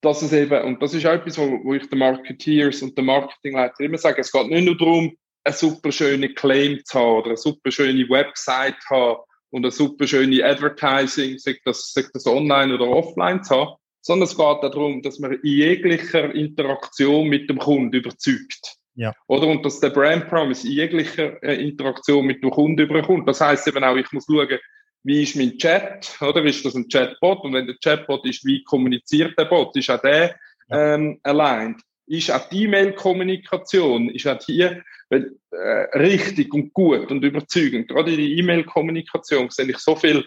dass 0.00 0.22
es 0.22 0.32
eben, 0.32 0.62
und 0.64 0.82
das 0.82 0.94
ist 0.94 1.06
auch 1.06 1.12
etwas, 1.12 1.38
wo, 1.38 1.60
wo 1.64 1.74
ich 1.74 1.88
den 1.88 1.98
Marketeers 1.98 2.82
und 2.82 2.96
den 2.96 3.06
Marketingleiter 3.06 3.80
immer 3.80 3.98
sage, 3.98 4.20
es 4.20 4.32
geht 4.32 4.48
nicht 4.48 4.64
nur 4.64 4.76
darum, 4.76 5.16
eine 5.44 5.54
super 5.54 5.92
schöne 5.92 6.32
Claim 6.34 6.80
zu 6.84 6.98
haben 6.98 7.18
oder 7.18 7.26
eine 7.28 7.36
super 7.36 7.70
schöne 7.70 8.08
Website 8.08 8.76
zu 8.82 8.94
haben 8.94 9.18
und 9.50 9.64
eine 9.64 9.72
super 9.72 10.06
schöne 10.06 10.44
Advertising, 10.44 11.38
sei 11.38 11.56
das, 11.64 11.92
sei 11.92 12.04
das 12.12 12.26
online 12.26 12.74
oder 12.74 12.88
offline 12.88 13.42
zu 13.42 13.56
haben, 13.56 13.76
sondern 14.00 14.28
es 14.28 14.36
geht 14.36 14.62
darum, 14.62 15.02
dass 15.02 15.18
man 15.18 15.32
in 15.32 15.40
jeglicher 15.42 16.34
Interaktion 16.34 17.28
mit 17.28 17.48
dem 17.50 17.58
Kunden 17.58 17.94
überzeugt. 17.94 18.76
Ja. 18.94 19.14
Oder? 19.28 19.46
Und 19.46 19.64
dass 19.64 19.80
der 19.80 19.90
Brand 19.90 20.28
Promise 20.28 20.66
in 20.66 20.74
jeglicher 20.74 21.42
äh, 21.42 21.54
Interaktion 21.62 22.26
mit 22.26 22.42
dem 22.42 22.50
Kunden 22.50 22.80
überkommt. 22.80 23.28
Das 23.28 23.40
heißt 23.40 23.66
eben 23.68 23.84
auch, 23.84 23.96
ich 23.96 24.10
muss 24.12 24.26
schauen, 24.26 24.58
wie 25.02 25.22
ist 25.22 25.36
mein 25.36 25.56
Chat, 25.58 26.16
oder? 26.20 26.44
Ist 26.44 26.64
das 26.64 26.74
ein 26.74 26.88
Chatbot? 26.88 27.44
Und 27.44 27.54
wenn 27.54 27.66
der 27.66 27.76
Chatbot 27.82 28.26
ist, 28.26 28.44
wie 28.44 28.62
kommuniziert 28.64 29.38
der 29.38 29.46
Bot? 29.46 29.76
Ist 29.76 29.90
auch 29.90 30.00
der 30.00 30.36
ähm, 30.70 31.18
aligned? 31.22 31.80
Ist 32.06 32.30
auch 32.30 32.48
die 32.48 32.64
E-Mail-Kommunikation, 32.64 34.10
ist 34.10 34.26
auch 34.26 34.40
hier 34.44 34.82
weil, 35.10 35.36
äh, 35.50 35.98
richtig 35.98 36.54
und 36.54 36.72
gut 36.72 37.10
und 37.10 37.24
überzeugend. 37.24 37.88
Gerade 37.88 38.12
in 38.12 38.18
der 38.18 38.26
E-Mail-Kommunikation 38.26 39.50
sehe 39.50 39.68
ich 39.68 39.78
so 39.78 39.96
viel 39.96 40.24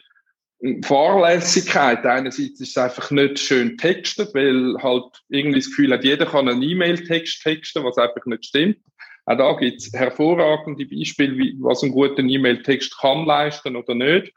hm, 0.62 0.84
Fahrlässigkeit. 0.84 2.06
Einerseits 2.06 2.60
ist 2.60 2.62
es 2.62 2.78
einfach 2.78 3.10
nicht 3.10 3.40
schön 3.40 3.78
textet, 3.78 4.36
weil 4.36 4.76
halt 4.84 5.06
irgendwie 5.30 5.60
das 5.60 5.70
Gefühl 5.70 5.94
hat, 5.94 6.04
jeder 6.04 6.26
kann 6.26 6.50
einen 6.50 6.62
E-Mail-Text 6.62 7.42
texten, 7.42 7.84
was 7.84 7.98
einfach 7.98 8.26
nicht 8.26 8.46
stimmt. 8.46 8.78
Auch 9.26 9.38
da 9.38 9.54
gibt 9.54 9.82
es 9.82 9.94
hervorragende 9.94 10.86
Beispiele, 10.86 11.38
wie, 11.38 11.56
was 11.60 11.82
ein 11.82 11.92
guter 11.92 12.22
E-Mail-Text 12.22 12.98
kann 13.00 13.26
leisten 13.26 13.78
oder 13.78 13.96
nicht. 13.96 14.34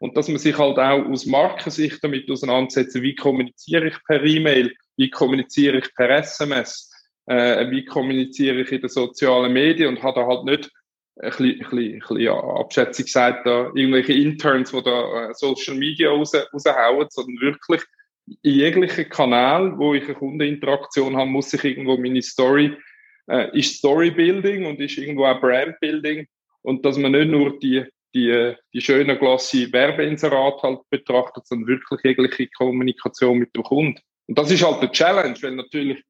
Und 0.00 0.16
dass 0.16 0.28
man 0.28 0.38
sich 0.38 0.56
halt 0.56 0.78
auch 0.78 1.06
aus 1.06 1.26
Markensicht 1.26 2.02
damit 2.02 2.30
auseinandersetzt, 2.30 3.00
wie 3.02 3.14
kommuniziere 3.14 3.88
ich 3.88 4.04
per 4.04 4.24
E-Mail, 4.24 4.74
wie 4.96 5.10
kommuniziere 5.10 5.78
ich 5.78 5.94
per 5.94 6.08
SMS, 6.10 6.90
äh, 7.26 7.70
wie 7.70 7.84
kommuniziere 7.84 8.62
ich 8.62 8.72
in 8.72 8.80
den 8.80 8.88
sozialen 8.88 9.52
Medien 9.52 9.88
und 9.90 10.02
habe 10.02 10.20
da 10.20 10.26
halt 10.26 10.44
nicht 10.44 10.70
ein 11.16 11.30
bisschen, 11.30 11.50
ein 11.50 11.58
bisschen, 11.58 11.82
ein 11.82 11.98
bisschen 11.98 12.28
Abschätzung 12.28 13.04
gesagt, 13.04 13.46
da 13.46 13.70
irgendwelche 13.74 14.14
Interns, 14.14 14.72
die 14.72 14.82
da 14.82 15.28
äh, 15.28 15.34
Social 15.34 15.76
Media 15.76 16.10
raus, 16.10 16.32
raushauen, 16.34 17.06
sondern 17.10 17.40
wirklich 17.42 17.82
in 18.42 18.54
jeglichen 18.54 19.08
Kanal, 19.10 19.76
wo 19.78 19.92
ich 19.92 20.04
eine 20.04 20.14
Kundeninteraktion 20.14 21.16
habe, 21.16 21.28
muss 21.28 21.52
ich 21.52 21.62
irgendwo 21.62 21.98
meine 21.98 22.22
Story, 22.22 22.74
äh, 23.28 23.58
ist 23.58 23.76
Storybuilding 23.76 24.64
und 24.64 24.80
ist 24.80 24.96
irgendwo 24.96 25.26
auch 25.26 25.40
Brandbuilding. 25.40 26.26
Und 26.62 26.84
dass 26.84 26.96
man 26.96 27.12
nicht 27.12 27.28
nur 27.28 27.58
die, 27.58 27.84
die, 28.14 28.54
die 28.72 28.80
schönen, 28.80 29.18
glossy 29.18 29.72
Werbeinserate 29.72 30.62
halt 30.62 30.80
betrachtet, 30.90 31.46
sondern 31.46 31.68
wirklich 31.68 32.00
jegliche 32.02 32.48
Kommunikation 32.48 33.38
mit 33.38 33.54
dem 33.54 33.62
Kunden. 33.62 34.00
Und 34.26 34.38
das 34.38 34.50
ist 34.50 34.64
halt 34.64 34.82
der 34.82 34.92
Challenge, 34.92 35.36
weil 35.42 35.56
natürlich 35.56 36.02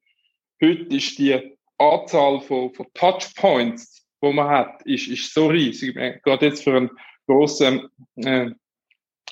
Heute 0.63 0.95
ist 0.95 1.17
die 1.17 1.57
Anzahl 1.79 2.39
von, 2.41 2.71
von 2.75 2.85
Touchpoints, 2.93 4.05
die 4.21 4.31
man 4.31 4.47
hat, 4.47 4.83
ist, 4.85 5.07
ist 5.07 5.33
so 5.33 5.47
riesig. 5.47 5.95
Gerade 5.95 6.45
jetzt 6.45 6.63
für 6.63 6.77
einen 6.77 6.91
grossen 7.25 7.89
äh, 8.17 8.51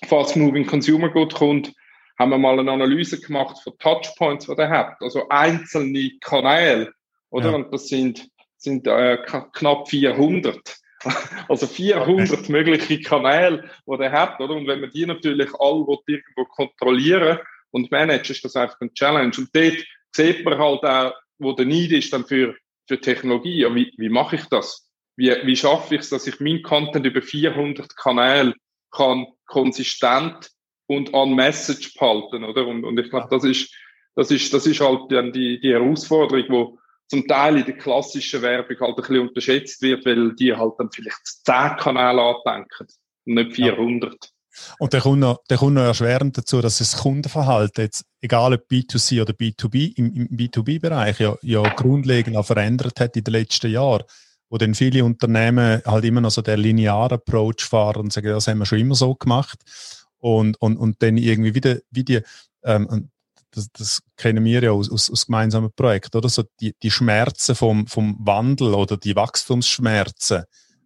Fast-Moving 0.08 0.66
Consumer 0.66 1.10
Good 1.10 1.36
Kunden 1.36 1.72
haben 2.18 2.32
wir 2.32 2.40
mal 2.40 2.60
eine 2.60 2.72
Analyse 2.72 3.22
gemacht 3.22 3.62
von 3.64 3.78
Touchpoints, 3.78 4.48
die 4.48 4.58
er 4.58 4.70
hat. 4.70 4.96
Also 5.02 5.30
einzelne 5.30 6.18
Kanäle, 6.20 6.92
oder? 7.30 7.52
Ja. 7.52 7.56
Und 7.58 7.72
das 7.72 7.88
sind, 7.90 8.28
sind 8.58 8.88
äh, 8.88 9.18
knapp 9.54 9.88
400. 9.88 10.80
Also 11.48 11.68
400 11.68 12.39
okay. 12.39 12.51
mögliche 12.51 13.01
Kanäle, 13.01 13.70
die 13.86 14.03
er 14.03 14.12
hat, 14.12 14.39
oder? 14.39 14.56
Und 14.56 14.68
wenn 14.68 14.82
man 14.82 14.89
die 14.91 15.06
natürlich 15.06 15.50
alle 15.60 15.86
irgendwo 16.08 16.46
kontrollieren 16.46 17.39
und 17.72 17.91
managen, 17.91 18.32
ist 18.32 18.44
das 18.44 18.56
einfach 18.56 18.79
ein 18.82 18.94
Challenge. 18.94 19.32
Und 19.38 19.50
dort 19.53 19.77
sieht 20.12 20.44
man 20.44 20.58
halt 20.58 20.84
auch, 20.84 21.13
wo 21.38 21.53
der 21.53 21.65
Need 21.65 21.91
ist 21.91 22.12
dann 22.12 22.25
für, 22.25 22.56
für 22.88 23.00
Technologie. 23.00 23.62
Ja, 23.62 23.74
wie, 23.74 23.94
wie 23.98 24.10
mache 24.10 24.36
ich 24.36 24.46
das? 24.46 24.89
Wie, 25.15 25.29
wie 25.44 25.56
schaffe 25.56 25.96
ich 25.96 26.01
es, 26.01 26.10
dass 26.10 26.27
ich 26.27 26.39
mein 26.39 26.62
Content 26.63 27.06
über 27.06 27.22
400 27.22 27.96
Kanäle 27.96 28.53
kann 28.91 29.27
konsistent 29.46 30.50
und 30.88 31.13
an 31.13 31.36
Message 31.36 31.94
behalten, 31.94 32.44
oder? 32.44 32.65
Und, 32.68 32.84
und 32.84 33.00
ich 33.00 33.10
glaube, 33.10 33.27
das 33.29 33.44
ist, 33.44 33.74
das 34.15 34.32
ist, 34.32 34.53
das 34.53 34.65
ist 34.65 34.82
halt 34.82 35.12
dann 35.12 35.32
die, 35.32 35.60
die 35.60 35.72
Herausforderung, 35.72 36.46
wo 36.50 36.79
zum 37.10 37.28
Teil 37.28 37.58
in 37.58 37.66
der 37.66 37.78
klassischen 37.78 38.42
Werbung 38.42 38.80
halt 38.80 38.89
ein 38.89 38.96
bisschen 38.96 39.28
unterschätzt 39.28 39.82
wird, 39.82 40.06
weil 40.06 40.36
die 40.36 40.56
halt 40.56 40.74
dann 40.78 40.92
vielleicht 40.92 41.25
10 41.46 41.78
Kanäle 41.78 42.22
andenken 42.22 42.88
und 43.25 43.34
nicht 43.34 43.56
400. 43.56 44.13
Ja. 44.13 44.30
Und 44.80 44.94
der 44.94 45.01
kommt, 45.01 45.20
noch, 45.20 45.39
der 45.50 45.58
kommt 45.58 45.75
noch 45.75 45.84
erschwerend 45.84 46.38
dazu, 46.38 46.62
dass 46.62 46.80
das 46.80 46.98
Kundenverhalten 46.98 47.84
jetzt, 47.84 48.06
egal 48.22 48.54
ob 48.54 48.70
B2C 48.70 49.22
oder 49.22 49.34
B2B, 49.34 49.98
im, 49.98 50.13
im 50.13 50.38
B2B-Bereich 50.38 51.20
ja, 51.20 51.36
ja 51.42 51.62
grundlegend 51.75 52.36
auch 52.36 52.46
verändert 52.46 53.00
hat 53.00 53.16
in 53.16 53.24
den 53.24 53.34
letzten 53.34 53.72
Jahren, 53.72 54.04
wo 54.50 54.58
dann 54.58 54.75
viele 54.75 55.04
Unternehmen 55.04 55.82
halt 55.86 56.06
immer 56.06 56.22
noch 56.22 56.32
so 56.32 56.42
der 56.42 56.58
lineare 56.58 57.16
Approach 57.16 57.62
fahren 57.62 58.01
und 58.01 58.13
sagen, 58.13 58.28
das 58.28 58.48
haben 58.48 58.60
wir 58.60 58.66
schon 58.66 58.80
immer 58.80 58.96
so 58.96 59.16
gemacht 59.16 59.60
und, 60.18 60.60
und, 60.62 60.78
und 60.78 61.01
dann 61.01 61.18
irgendwie 61.18 61.56
wieder, 61.56 61.78
wie 61.92 62.04
die, 62.04 62.22
ähm, 62.63 63.10
das, 63.51 63.72
das 63.72 64.01
kennen 64.18 64.44
wir 64.44 64.63
ja 64.63 64.72
aus, 64.72 64.91
aus, 64.91 65.10
aus 65.10 65.25
gemeinsamen 65.25 65.72
Projekten, 65.75 66.18
oder? 66.18 66.29
So 66.29 66.44
die, 66.60 66.74
die 66.82 66.91
Schmerzen 66.91 67.56
vom, 67.56 67.88
vom 67.88 68.18
Wandel 68.20 68.74
oder 68.74 68.98
die 68.98 69.15
Wachstumsschmerzen, 69.15 70.44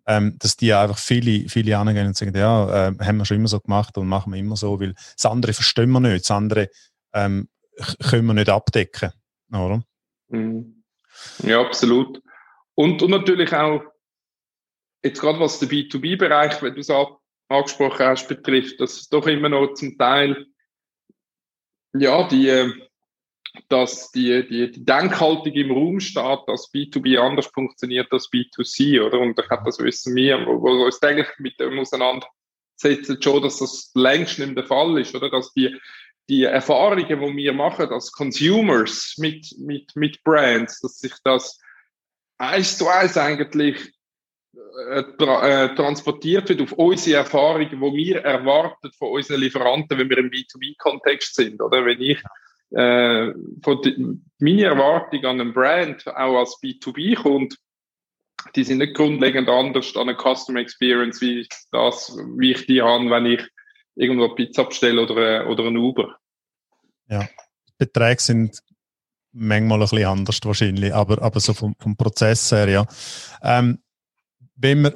ähm, 0.07 0.37
dass 0.39 0.57
die 0.57 0.73
einfach 0.73 0.97
viele, 0.97 1.49
viele 1.49 1.77
angehen 1.77 2.07
und 2.07 2.17
sagen, 2.17 2.35
ja, 2.35 2.87
äh, 2.87 2.95
haben 2.99 3.17
wir 3.17 3.25
schon 3.25 3.37
immer 3.37 3.47
so 3.47 3.59
gemacht 3.59 3.97
und 3.97 4.07
machen 4.07 4.33
wir 4.33 4.39
immer 4.39 4.55
so, 4.55 4.79
weil 4.79 4.93
das 4.93 5.25
andere 5.25 5.53
verstehen 5.53 5.91
wir 5.91 5.99
nicht, 5.99 6.23
das 6.23 6.31
andere 6.31 6.69
ähm, 7.13 7.49
können 8.09 8.25
wir 8.27 8.33
nicht 8.33 8.49
abdecken, 8.49 9.11
oder? 9.51 9.83
Mhm. 10.29 10.83
Ja, 11.43 11.61
absolut. 11.61 12.21
Und, 12.75 13.01
und 13.01 13.11
natürlich 13.11 13.53
auch, 13.53 13.83
jetzt 15.03 15.21
gerade 15.21 15.39
was 15.39 15.59
den 15.59 15.69
B2B-Bereich, 15.69 16.61
wenn 16.61 16.73
du 16.73 16.79
es 16.79 16.89
angesprochen 17.49 18.05
hast, 18.05 18.27
betrifft, 18.27 18.79
dass 18.79 18.93
es 18.93 19.09
doch 19.09 19.27
immer 19.27 19.49
noch 19.49 19.73
zum 19.73 19.97
Teil, 19.97 20.47
ja, 21.93 22.27
die, 22.27 22.49
äh, 22.49 22.71
dass 23.69 24.11
die, 24.11 24.47
die, 24.47 24.71
die 24.71 24.85
Denkhaltung 24.85 25.53
im 25.53 25.71
Raum 25.71 25.99
steht, 25.99 26.39
dass 26.47 26.71
B2B 26.73 27.17
anders 27.19 27.47
funktioniert 27.47 28.11
als 28.11 28.29
B2C, 28.31 29.01
oder? 29.01 29.19
Und 29.19 29.39
ich 29.39 29.49
habe 29.49 29.63
das 29.65 29.79
wissen 29.79 30.15
wir, 30.15 30.45
wo, 30.45 30.63
wir 30.63 30.85
uns 30.85 31.01
eigentlich 31.03 31.27
mit 31.37 31.59
dem 31.59 31.77
auseinandersetzen, 31.77 33.21
schon, 33.21 33.43
dass 33.43 33.59
das 33.59 33.91
längst 33.93 34.39
nicht 34.39 34.57
der 34.57 34.65
Fall 34.65 34.99
ist, 34.99 35.13
oder? 35.13 35.29
Dass 35.29 35.53
die, 35.53 35.75
die 36.29 36.43
Erfahrungen, 36.43 37.07
die 37.07 37.37
wir 37.37 37.53
machen 37.53 37.89
als 37.89 38.11
Consumers 38.11 39.15
mit, 39.17 39.53
mit, 39.59 39.95
mit 39.95 40.23
Brands, 40.23 40.79
dass 40.81 40.99
sich 40.99 41.13
das 41.23 41.59
eins 42.37 42.77
zu 42.77 42.87
eins 42.87 43.17
eigentlich 43.17 43.93
tra 45.17 45.47
äh, 45.47 45.75
transportiert 45.75 46.49
wird 46.49 46.61
auf 46.61 46.73
unsere 46.73 47.17
Erfahrungen, 47.17 47.69
die 47.69 47.97
wir 47.97 48.21
erwarten 48.23 48.91
von 48.91 49.09
unseren 49.09 49.41
Lieferanten, 49.41 49.97
wenn 49.97 50.09
wir 50.09 50.17
im 50.19 50.29
B2B-Kontext 50.29 51.35
sind. 51.35 51.61
Oder 51.61 51.85
wenn 51.85 52.01
ich 52.01 52.21
äh, 52.71 53.33
von 53.63 54.19
meine 54.39 54.63
Erwartung 54.63 55.25
an 55.25 55.41
einen 55.41 55.53
Brand 55.53 56.07
auch 56.07 56.39
als 56.39 56.59
B2B 56.61 57.15
kommt, 57.15 57.57
die 58.55 58.63
sind 58.63 58.79
nicht 58.79 58.95
grundlegend 58.95 59.49
anders 59.49 59.95
an 59.95 60.09
einer 60.09 60.17
Customer 60.17 60.59
Experience, 60.59 61.21
wie 61.21 61.47
das, 61.71 62.15
wie 62.37 62.51
ich 62.51 62.65
die 62.65 62.81
habe, 62.81 63.09
wenn 63.09 63.25
ich 63.25 63.47
irgendwo 63.95 64.29
Pizza 64.29 64.65
bestelle 64.65 65.01
oder, 65.01 65.47
oder 65.47 65.65
ein 65.65 65.77
Uber. 65.77 66.17
Ja, 67.07 67.27
Beträge 67.77 68.21
sind 68.21 68.59
manchmal 69.31 69.79
ein 69.79 69.81
bisschen 69.81 70.05
anders 70.05 70.39
wahrscheinlich, 70.43 70.93
aber, 70.93 71.21
aber 71.21 71.39
so 71.39 71.53
vom, 71.53 71.75
vom 71.79 71.95
Prozess 71.95 72.51
her, 72.51 72.69
ja. 72.69 72.85
Ähm, 73.41 73.82
wenn 74.55 74.81
man, 74.81 74.93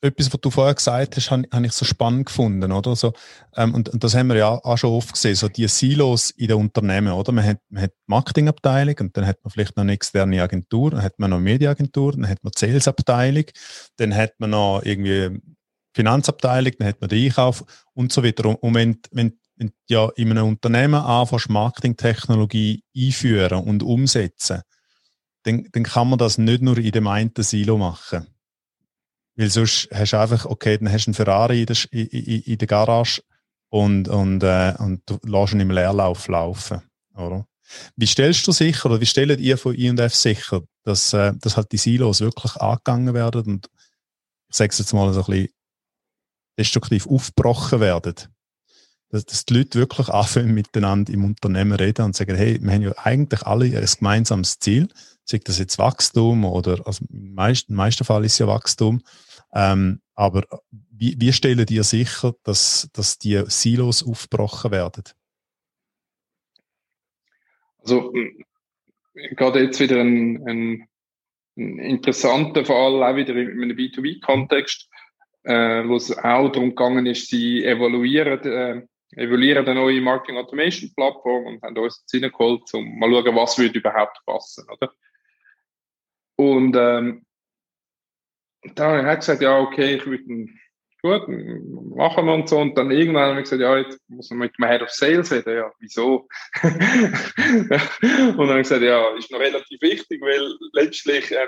etwas, 0.00 0.32
was 0.32 0.40
du 0.40 0.50
vorher 0.50 0.74
gesagt 0.74 1.16
hast, 1.16 1.30
habe, 1.30 1.44
habe 1.52 1.66
ich 1.66 1.72
so 1.72 1.84
spannend 1.84 2.26
gefunden, 2.26 2.70
oder? 2.70 2.94
So, 2.94 3.12
ähm, 3.56 3.74
und, 3.74 3.88
und 3.88 4.04
das 4.04 4.14
haben 4.14 4.28
wir 4.28 4.36
ja 4.36 4.48
auch 4.48 4.78
schon 4.78 4.92
oft 4.92 5.12
gesehen, 5.12 5.34
so 5.34 5.48
die 5.48 5.66
Silos 5.66 6.30
in 6.30 6.48
den 6.48 6.56
Unternehmen, 6.56 7.12
oder? 7.12 7.32
Man 7.32 7.44
hat, 7.44 7.58
man 7.68 7.82
hat 7.82 7.92
Marketingabteilung 8.06 8.94
und 9.00 9.16
dann 9.16 9.26
hat 9.26 9.38
man 9.42 9.50
vielleicht 9.50 9.76
noch 9.76 9.82
eine 9.82 9.92
externe 9.92 10.42
Agentur, 10.42 10.92
dann 10.92 11.02
hat 11.02 11.18
man 11.18 11.30
noch 11.30 11.38
eine 11.38 11.44
Mediaagentur, 11.44 12.12
dann 12.12 12.28
hat 12.28 12.42
man 12.44 12.52
die 12.52 12.60
Salesabteilung, 12.60 13.44
dann 13.96 14.14
hat 14.14 14.34
man 14.38 14.50
noch 14.50 14.82
irgendwie 14.84 15.40
Finanzabteilung, 15.94 16.72
dann 16.78 16.88
hat 16.88 17.00
man 17.00 17.08
den 17.08 17.24
Einkauf 17.24 17.64
und 17.92 18.12
so 18.12 18.22
weiter. 18.22 18.62
Und 18.62 18.74
wenn, 18.74 18.98
wenn, 19.10 19.38
wenn 19.56 19.72
ja 19.88 20.08
in 20.14 20.30
einem 20.30 20.46
Unternehmen 20.46 20.94
anfängst, 20.94 21.50
Marketingtechnologie 21.50 22.84
einführen 22.96 23.64
und 23.64 23.82
umsetzen, 23.82 24.62
dann, 25.42 25.66
dann 25.72 25.82
kann 25.82 26.08
man 26.08 26.18
das 26.18 26.38
nicht 26.38 26.62
nur 26.62 26.78
in 26.78 26.92
dem 26.92 27.08
einen 27.08 27.32
Silo 27.38 27.78
machen. 27.78 28.28
Weil 29.38 29.50
sonst 29.50 29.88
hast 29.94 30.12
du 30.12 30.18
einfach, 30.18 30.46
okay, 30.46 30.76
dann 30.78 30.90
hast 30.92 31.04
du 31.04 31.10
einen 31.10 31.14
Ferrari 31.14 31.60
in 31.60 31.66
der, 31.66 31.76
in, 31.92 32.42
in 32.42 32.58
der 32.58 32.66
Garage 32.66 33.22
und, 33.68 34.08
und, 34.08 34.42
äh, 34.42 34.74
und 34.80 35.02
du 35.06 35.20
lässt 35.22 35.52
ihn 35.52 35.60
im 35.60 35.70
Leerlauf 35.70 36.26
laufen. 36.26 36.82
Oder? 37.14 37.46
Wie 37.94 38.06
stellst 38.06 38.44
du 38.48 38.52
sicher, 38.52 38.86
oder 38.86 39.00
wie 39.00 39.06
stellt 39.06 39.38
ihr 39.38 39.56
von 39.56 39.76
I&F 39.76 40.12
sicher, 40.12 40.62
dass, 40.82 41.12
äh, 41.12 41.34
dass 41.38 41.56
halt 41.56 41.70
die 41.70 41.76
Silos 41.76 42.20
wirklich 42.20 42.56
angegangen 42.56 43.14
werden 43.14 43.42
und 43.44 43.70
ich 44.50 44.56
sage 44.56 44.72
es 44.72 44.78
jetzt 44.78 44.92
mal 44.92 45.12
so 45.12 45.20
ein 45.20 45.26
bisschen 45.26 45.48
destruktiv 46.58 47.06
aufgebrochen 47.06 47.78
werden? 47.78 48.16
Dass, 49.10 49.24
dass 49.24 49.44
die 49.44 49.54
Leute 49.54 49.78
wirklich 49.78 50.08
anfangen, 50.08 50.52
miteinander 50.52 51.12
im 51.12 51.24
Unternehmen 51.24 51.78
reden 51.78 52.06
und 52.06 52.16
sagen, 52.16 52.36
hey, 52.36 52.60
wir 52.60 52.72
haben 52.72 52.82
ja 52.82 52.92
eigentlich 52.96 53.42
alle 53.42 53.66
ein 53.66 53.86
gemeinsames 53.86 54.58
Ziel, 54.58 54.88
sei 55.24 55.38
das 55.38 55.58
jetzt 55.58 55.78
Wachstum 55.78 56.44
oder, 56.44 56.84
also 56.84 57.04
im 57.08 57.34
meisten, 57.34 57.72
im 57.72 57.76
meisten 57.76 58.02
Fall 58.02 58.24
ist 58.24 58.32
es 58.32 58.38
ja 58.38 58.48
Wachstum, 58.48 59.00
ähm, 59.52 60.00
aber 60.14 60.44
wie, 60.70 61.14
wie 61.18 61.32
stellen 61.32 61.64
die 61.64 61.82
sicher, 61.82 62.34
dass, 62.42 62.90
dass 62.92 63.18
die 63.18 63.42
Silos 63.46 64.04
aufgebrochen 64.04 64.72
werden? 64.72 65.04
Also, 67.78 68.12
gerade 69.14 69.62
jetzt 69.62 69.80
wieder 69.80 70.00
ein, 70.00 70.46
ein, 70.46 70.88
ein 71.56 71.78
interessanter 71.78 72.64
Fall, 72.64 73.02
auch 73.02 73.16
wieder 73.16 73.34
in 73.36 73.62
einem 73.62 73.76
B2B-Kontext, 73.76 74.90
äh, 75.44 75.86
wo 75.86 75.96
es 75.96 76.16
auch 76.16 76.50
darum 76.50 76.70
gegangen 76.70 77.06
ist, 77.06 77.28
sie 77.28 77.64
evaluieren, 77.64 78.40
äh, 78.42 78.82
evaluieren 79.12 79.66
eine 79.66 79.80
neue 79.80 80.00
Marketing 80.00 80.36
Automation 80.36 80.92
Plattform 80.94 81.46
und 81.46 81.62
haben 81.62 81.78
uns 81.78 82.04
reingeholt, 82.12 82.62
um 82.74 82.98
mal 82.98 83.10
schauen, 83.10 83.36
was 83.36 83.58
würde 83.58 83.78
überhaupt 83.78 84.18
passen, 84.26 84.66
oder? 84.68 84.92
Und 86.36 86.76
ähm, 86.76 87.24
da 88.74 89.04
hat 89.04 89.20
gesagt, 89.20 89.42
ja, 89.42 89.58
okay, 89.58 89.96
ich 89.96 90.06
würde 90.06 90.24
gut, 91.02 91.28
machen 91.28 92.26
wir 92.26 92.34
und 92.34 92.48
so. 92.48 92.58
Und 92.58 92.76
dann 92.76 92.90
irgendwann 92.90 93.30
habe 93.30 93.40
ich 93.40 93.44
gesagt, 93.44 93.62
ja, 93.62 93.78
jetzt 93.78 94.00
muss 94.08 94.30
man 94.30 94.40
mit 94.40 94.58
dem 94.58 94.66
Head 94.66 94.82
of 94.82 94.90
Sales 94.90 95.30
reden. 95.32 95.56
Ja, 95.56 95.72
wieso? 95.78 96.28
und 96.62 97.70
dann 97.70 98.48
habe 98.48 98.60
ich 98.60 98.68
gesagt, 98.68 98.82
ja, 98.82 99.16
ist 99.16 99.30
noch 99.30 99.40
relativ 99.40 99.80
wichtig, 99.80 100.20
weil 100.20 100.54
letztlich, 100.72 101.30
äh, 101.30 101.46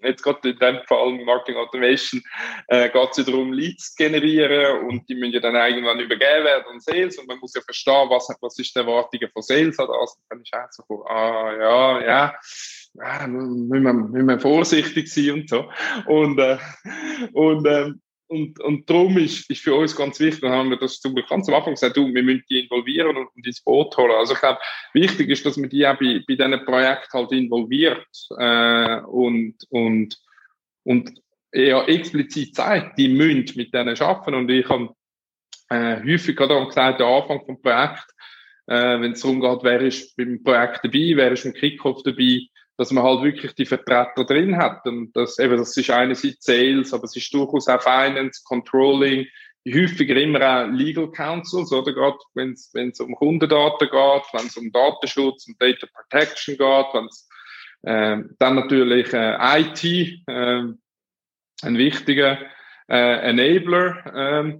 jetzt 0.00 0.22
gerade 0.22 0.50
in 0.50 0.58
dem 0.58 0.80
Fall 0.86 1.12
Marketing 1.24 1.56
Automation, 1.56 2.22
äh, 2.68 2.88
geht 2.88 3.10
es 3.10 3.16
ja 3.18 3.24
darum, 3.24 3.52
Leads 3.52 3.94
zu 3.94 4.04
generieren 4.04 4.86
und 4.86 5.08
die 5.08 5.16
müssen 5.16 5.34
ja 5.34 5.40
dann 5.40 5.56
irgendwann 5.56 6.00
übergeben 6.00 6.44
werden 6.44 6.64
an 6.70 6.80
Sales 6.80 7.18
und 7.18 7.26
man 7.26 7.38
muss 7.40 7.54
ja 7.54 7.60
verstehen, 7.62 8.08
was, 8.08 8.28
was 8.40 8.58
ist 8.58 8.74
die 8.74 8.78
Erwartung 8.78 9.20
von 9.32 9.42
Sales 9.42 9.78
an. 9.78 9.88
Und 9.88 10.08
dann 10.30 10.40
ist 10.40 10.54
auch 10.54 10.70
so, 10.70 11.04
ah, 11.06 11.52
ja, 11.52 12.04
ja 12.04 12.34
ja, 12.94 13.26
müssen 13.26 13.82
wir, 13.82 13.92
müssen 13.92 14.26
wir 14.26 14.40
vorsichtig 14.40 15.12
sein 15.12 15.30
und 15.30 15.48
so. 15.48 15.70
Und, 16.06 16.38
äh, 16.38 16.58
und, 17.32 17.66
äh, 17.66 17.92
und, 18.28 18.60
und 18.60 18.90
darum 18.90 19.16
ist, 19.16 19.50
ist 19.50 19.62
für 19.62 19.74
uns 19.74 19.96
ganz 19.96 20.20
wichtig, 20.20 20.42
dann 20.42 20.52
haben 20.52 20.70
wir 20.70 20.76
das 20.76 21.00
zum 21.00 21.14
ganz 21.14 21.48
am 21.48 21.54
Anfang 21.54 21.74
gesagt, 21.74 21.96
du, 21.96 22.12
wir 22.12 22.22
müssen 22.22 22.44
die 22.50 22.60
involvieren 22.60 23.16
und, 23.16 23.28
ins 23.46 23.62
Boot 23.62 23.96
holen. 23.96 24.12
Also 24.12 24.34
ich 24.34 24.40
glaube, 24.40 24.58
wichtig 24.92 25.30
ist, 25.30 25.46
dass 25.46 25.56
man 25.56 25.70
die 25.70 25.86
auch 25.86 25.98
bei, 25.98 26.22
bei 26.28 26.34
diesen 26.34 26.64
Projekten 26.66 27.18
halt 27.18 27.32
involviert 27.32 28.06
äh, 28.38 29.00
und, 29.00 29.54
und, 29.70 30.18
und 30.84 31.22
eher 31.52 31.88
explizit 31.88 32.54
zeigt, 32.54 32.98
die 32.98 33.08
müssen 33.08 33.56
mit 33.56 33.72
denen 33.72 33.98
arbeiten. 33.98 34.34
Und 34.34 34.50
ich 34.50 34.68
habe 34.68 34.90
äh, 35.70 35.96
häufig 36.02 36.36
gerade 36.36 36.66
gesagt, 36.66 37.00
der 37.00 37.06
Anfang 37.06 37.44
vom 37.46 37.60
Projekt, 37.62 38.04
äh, 38.66 39.00
wenn 39.00 39.12
es 39.12 39.20
darum 39.20 39.40
geht, 39.40 39.60
wer 39.62 39.80
ist 39.80 40.14
beim 40.16 40.42
Projekt 40.42 40.84
dabei, 40.84 41.12
wer 41.14 41.32
ist 41.32 41.46
im 41.46 41.54
Kickoff 41.54 42.02
dabei, 42.02 42.40
dass 42.78 42.92
man 42.92 43.02
halt 43.02 43.24
wirklich 43.24 43.54
die 43.54 43.66
Vertreter 43.66 44.24
drin 44.24 44.56
hat. 44.56 44.86
Und 44.86 45.14
das, 45.14 45.38
eben, 45.40 45.58
das 45.58 45.76
ist 45.76 45.90
einerseits 45.90 46.44
Sales, 46.44 46.94
aber 46.94 47.04
es 47.04 47.16
ist 47.16 47.34
durchaus 47.34 47.68
auch 47.68 47.82
Finance, 47.82 48.40
Controlling, 48.44 49.26
häufiger 49.68 50.16
immer 50.16 50.40
auch 50.40 50.68
Legal 50.68 51.10
Counsels, 51.10 51.72
oder 51.72 51.92
gerade 51.92 52.16
wenn 52.34 52.52
es 52.52 53.00
um 53.00 53.14
Kundendaten 53.16 53.88
geht, 53.90 54.22
wenn 54.32 54.46
es 54.46 54.56
um 54.56 54.70
Datenschutz 54.70 55.48
und 55.48 55.60
Data 55.60 55.86
Protection 55.92 56.56
geht, 56.56 56.86
wenn 56.94 57.06
es 57.06 57.28
äh, 57.82 58.18
dann 58.38 58.54
natürlich 58.54 59.12
äh, 59.12 59.60
IT, 59.60 59.84
äh, 60.28 60.62
ein 61.62 61.78
wichtiger 61.78 62.38
äh, 62.88 63.30
Enabler, 63.30 64.06
äh, 64.14 64.58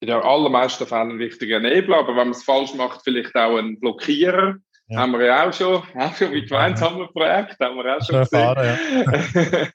in 0.00 0.08
den 0.08 0.16
allermeisten 0.16 0.86
Fällen 0.86 1.12
ein 1.12 1.18
wichtiger 1.18 1.58
Enabler, 1.58 1.98
aber 1.98 2.08
wenn 2.08 2.28
man 2.28 2.30
es 2.30 2.44
falsch 2.44 2.74
macht, 2.74 3.02
vielleicht 3.04 3.34
auch 3.36 3.58
ein 3.58 3.78
Blockierer. 3.78 4.56
Ja. 4.88 5.00
Haben 5.00 5.12
wir 5.12 5.24
ja 5.24 5.48
auch 5.48 5.52
schon, 5.52 5.82
auch 5.94 6.14
schon 6.14 6.30
mit 6.30 6.48
gemeinsamen 6.48 7.08
Projekt, 7.08 7.58
haben 7.60 7.76
wir 7.76 7.96
auch 7.96 8.04
schon 8.04 8.16
erfahren, 8.16 8.78
ja. 9.04 9.68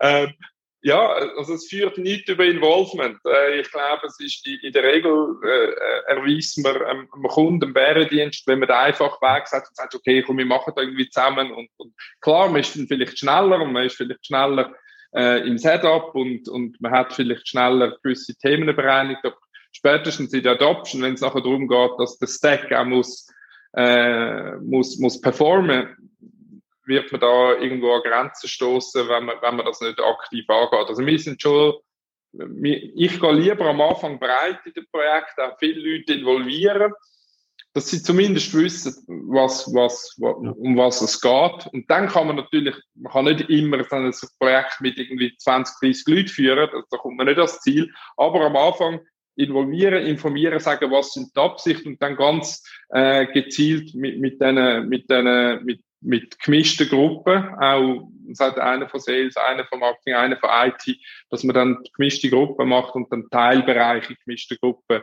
ähm, 0.00 0.34
ja, 0.82 1.08
also 1.36 1.54
es 1.54 1.68
führt 1.68 1.98
nicht 1.98 2.28
über 2.28 2.44
Involvement. 2.44 3.18
Äh, 3.26 3.60
ich 3.60 3.70
glaube, 3.70 4.06
es 4.06 4.18
ist 4.18 4.46
in 4.46 4.72
der 4.72 4.82
Regel 4.82 5.36
äh, 5.44 6.10
erweist 6.10 6.58
man 6.62 6.74
einem, 6.76 7.08
einem 7.12 7.22
Kunden 7.24 7.64
einen 7.64 7.74
Bärendienst, 7.74 8.46
wenn 8.46 8.60
man 8.60 8.68
den 8.68 8.76
einfach 8.76 9.20
Weg 9.20 9.46
sagt 9.46 9.68
und 9.68 9.76
sagt, 9.76 9.94
okay, 9.94 10.22
komm, 10.22 10.38
wir 10.38 10.46
machen 10.46 10.72
da 10.74 10.80
irgendwie 10.80 11.08
zusammen. 11.10 11.52
Und, 11.52 11.68
und 11.76 11.92
klar, 12.22 12.48
man 12.48 12.62
ist 12.62 12.76
dann 12.76 12.86
vielleicht 12.86 13.18
schneller 13.18 13.60
und 13.60 13.72
man 13.72 13.84
ist 13.84 13.96
vielleicht 13.96 14.24
schneller 14.24 14.74
äh, 15.14 15.46
im 15.46 15.58
Setup 15.58 16.14
und, 16.14 16.48
und 16.48 16.80
man 16.80 16.92
hat 16.92 17.12
vielleicht 17.12 17.46
schneller 17.46 17.98
gewisse 18.02 18.34
Themen 18.36 18.74
bereinigt, 18.74 19.20
aber 19.22 19.36
spätestens 19.72 20.32
in 20.32 20.42
der 20.42 20.52
Adoption, 20.52 21.02
wenn 21.02 21.14
es 21.14 21.20
nachher 21.20 21.42
darum 21.42 21.68
geht, 21.68 21.90
dass 21.98 22.18
der 22.18 22.26
Stack 22.26 22.72
auch 22.72 22.84
muss 22.86 23.28
äh, 23.72 24.56
muss, 24.56 24.98
muss 24.98 25.20
performen, 25.20 25.96
wird 26.84 27.12
man 27.12 27.20
da 27.20 27.54
irgendwo 27.54 27.92
an 27.92 28.02
Grenzen 28.02 28.48
stoßen, 28.48 29.08
wenn 29.08 29.24
man, 29.24 29.36
wenn 29.40 29.56
man 29.56 29.66
das 29.66 29.80
nicht 29.80 30.00
aktiv 30.00 30.48
angeht. 30.48 30.88
Also 30.88 31.06
wir 31.06 31.18
sind 31.18 31.40
schon, 31.40 31.74
ich 32.62 33.20
gehe 33.20 33.32
lieber 33.32 33.66
am 33.66 33.80
Anfang 33.80 34.18
breit 34.18 34.60
in 34.64 34.72
den 34.72 34.86
Projekten, 34.90 35.40
auch 35.42 35.58
viele 35.58 35.80
Leute 35.80 36.14
involvieren 36.14 36.92
dass 37.72 37.88
sie 37.88 38.02
zumindest 38.02 38.52
wissen, 38.54 38.92
was, 39.28 39.72
was, 39.72 40.16
um 40.18 40.76
was 40.76 41.00
es 41.02 41.20
geht. 41.20 41.66
Und 41.72 41.88
dann 41.88 42.08
kann 42.08 42.26
man 42.26 42.36
natürlich, 42.36 42.74
man 42.94 43.12
kann 43.12 43.24
nicht 43.26 43.48
immer 43.48 43.78
ein 43.78 44.14
Projekt 44.38 44.80
mit 44.80 44.98
irgendwie 44.98 45.36
20, 45.36 45.76
30 45.80 46.04
Leuten 46.08 46.28
führen, 46.28 46.68
da 46.90 46.96
kommt 46.96 47.16
man 47.16 47.26
nicht 47.26 47.38
ans 47.38 47.60
Ziel. 47.60 47.92
Aber 48.16 48.40
am 48.40 48.56
Anfang 48.56 49.00
involvieren, 49.40 50.06
informieren, 50.06 50.60
sagen, 50.60 50.90
was 50.90 51.12
sind 51.12 51.34
die 51.34 51.40
Absichten 51.40 51.90
und 51.90 52.02
dann 52.02 52.16
ganz 52.16 52.62
äh, 52.90 53.26
gezielt 53.26 53.94
mit, 53.94 54.20
mit 54.20 54.40
denen, 54.40 54.88
mit 54.88 55.10
denen, 55.10 55.64
mit, 55.64 55.82
mit 56.00 56.38
gemischten 56.40 56.88
Gruppen, 56.88 57.48
auch, 57.58 58.08
sagt 58.32 58.58
einer 58.58 58.88
von 58.88 59.00
Sales, 59.00 59.36
einer 59.36 59.64
von 59.64 59.80
Marketing, 59.80 60.14
einer 60.14 60.36
von 60.36 60.50
IT, 60.52 60.96
dass 61.30 61.44
man 61.44 61.54
dann 61.54 61.78
gemischte 61.96 62.30
Gruppen 62.30 62.68
macht 62.68 62.94
und 62.94 63.10
dann 63.12 63.28
Teilbereiche 63.30 64.14
gemischte 64.24 64.56
Gruppen 64.56 65.02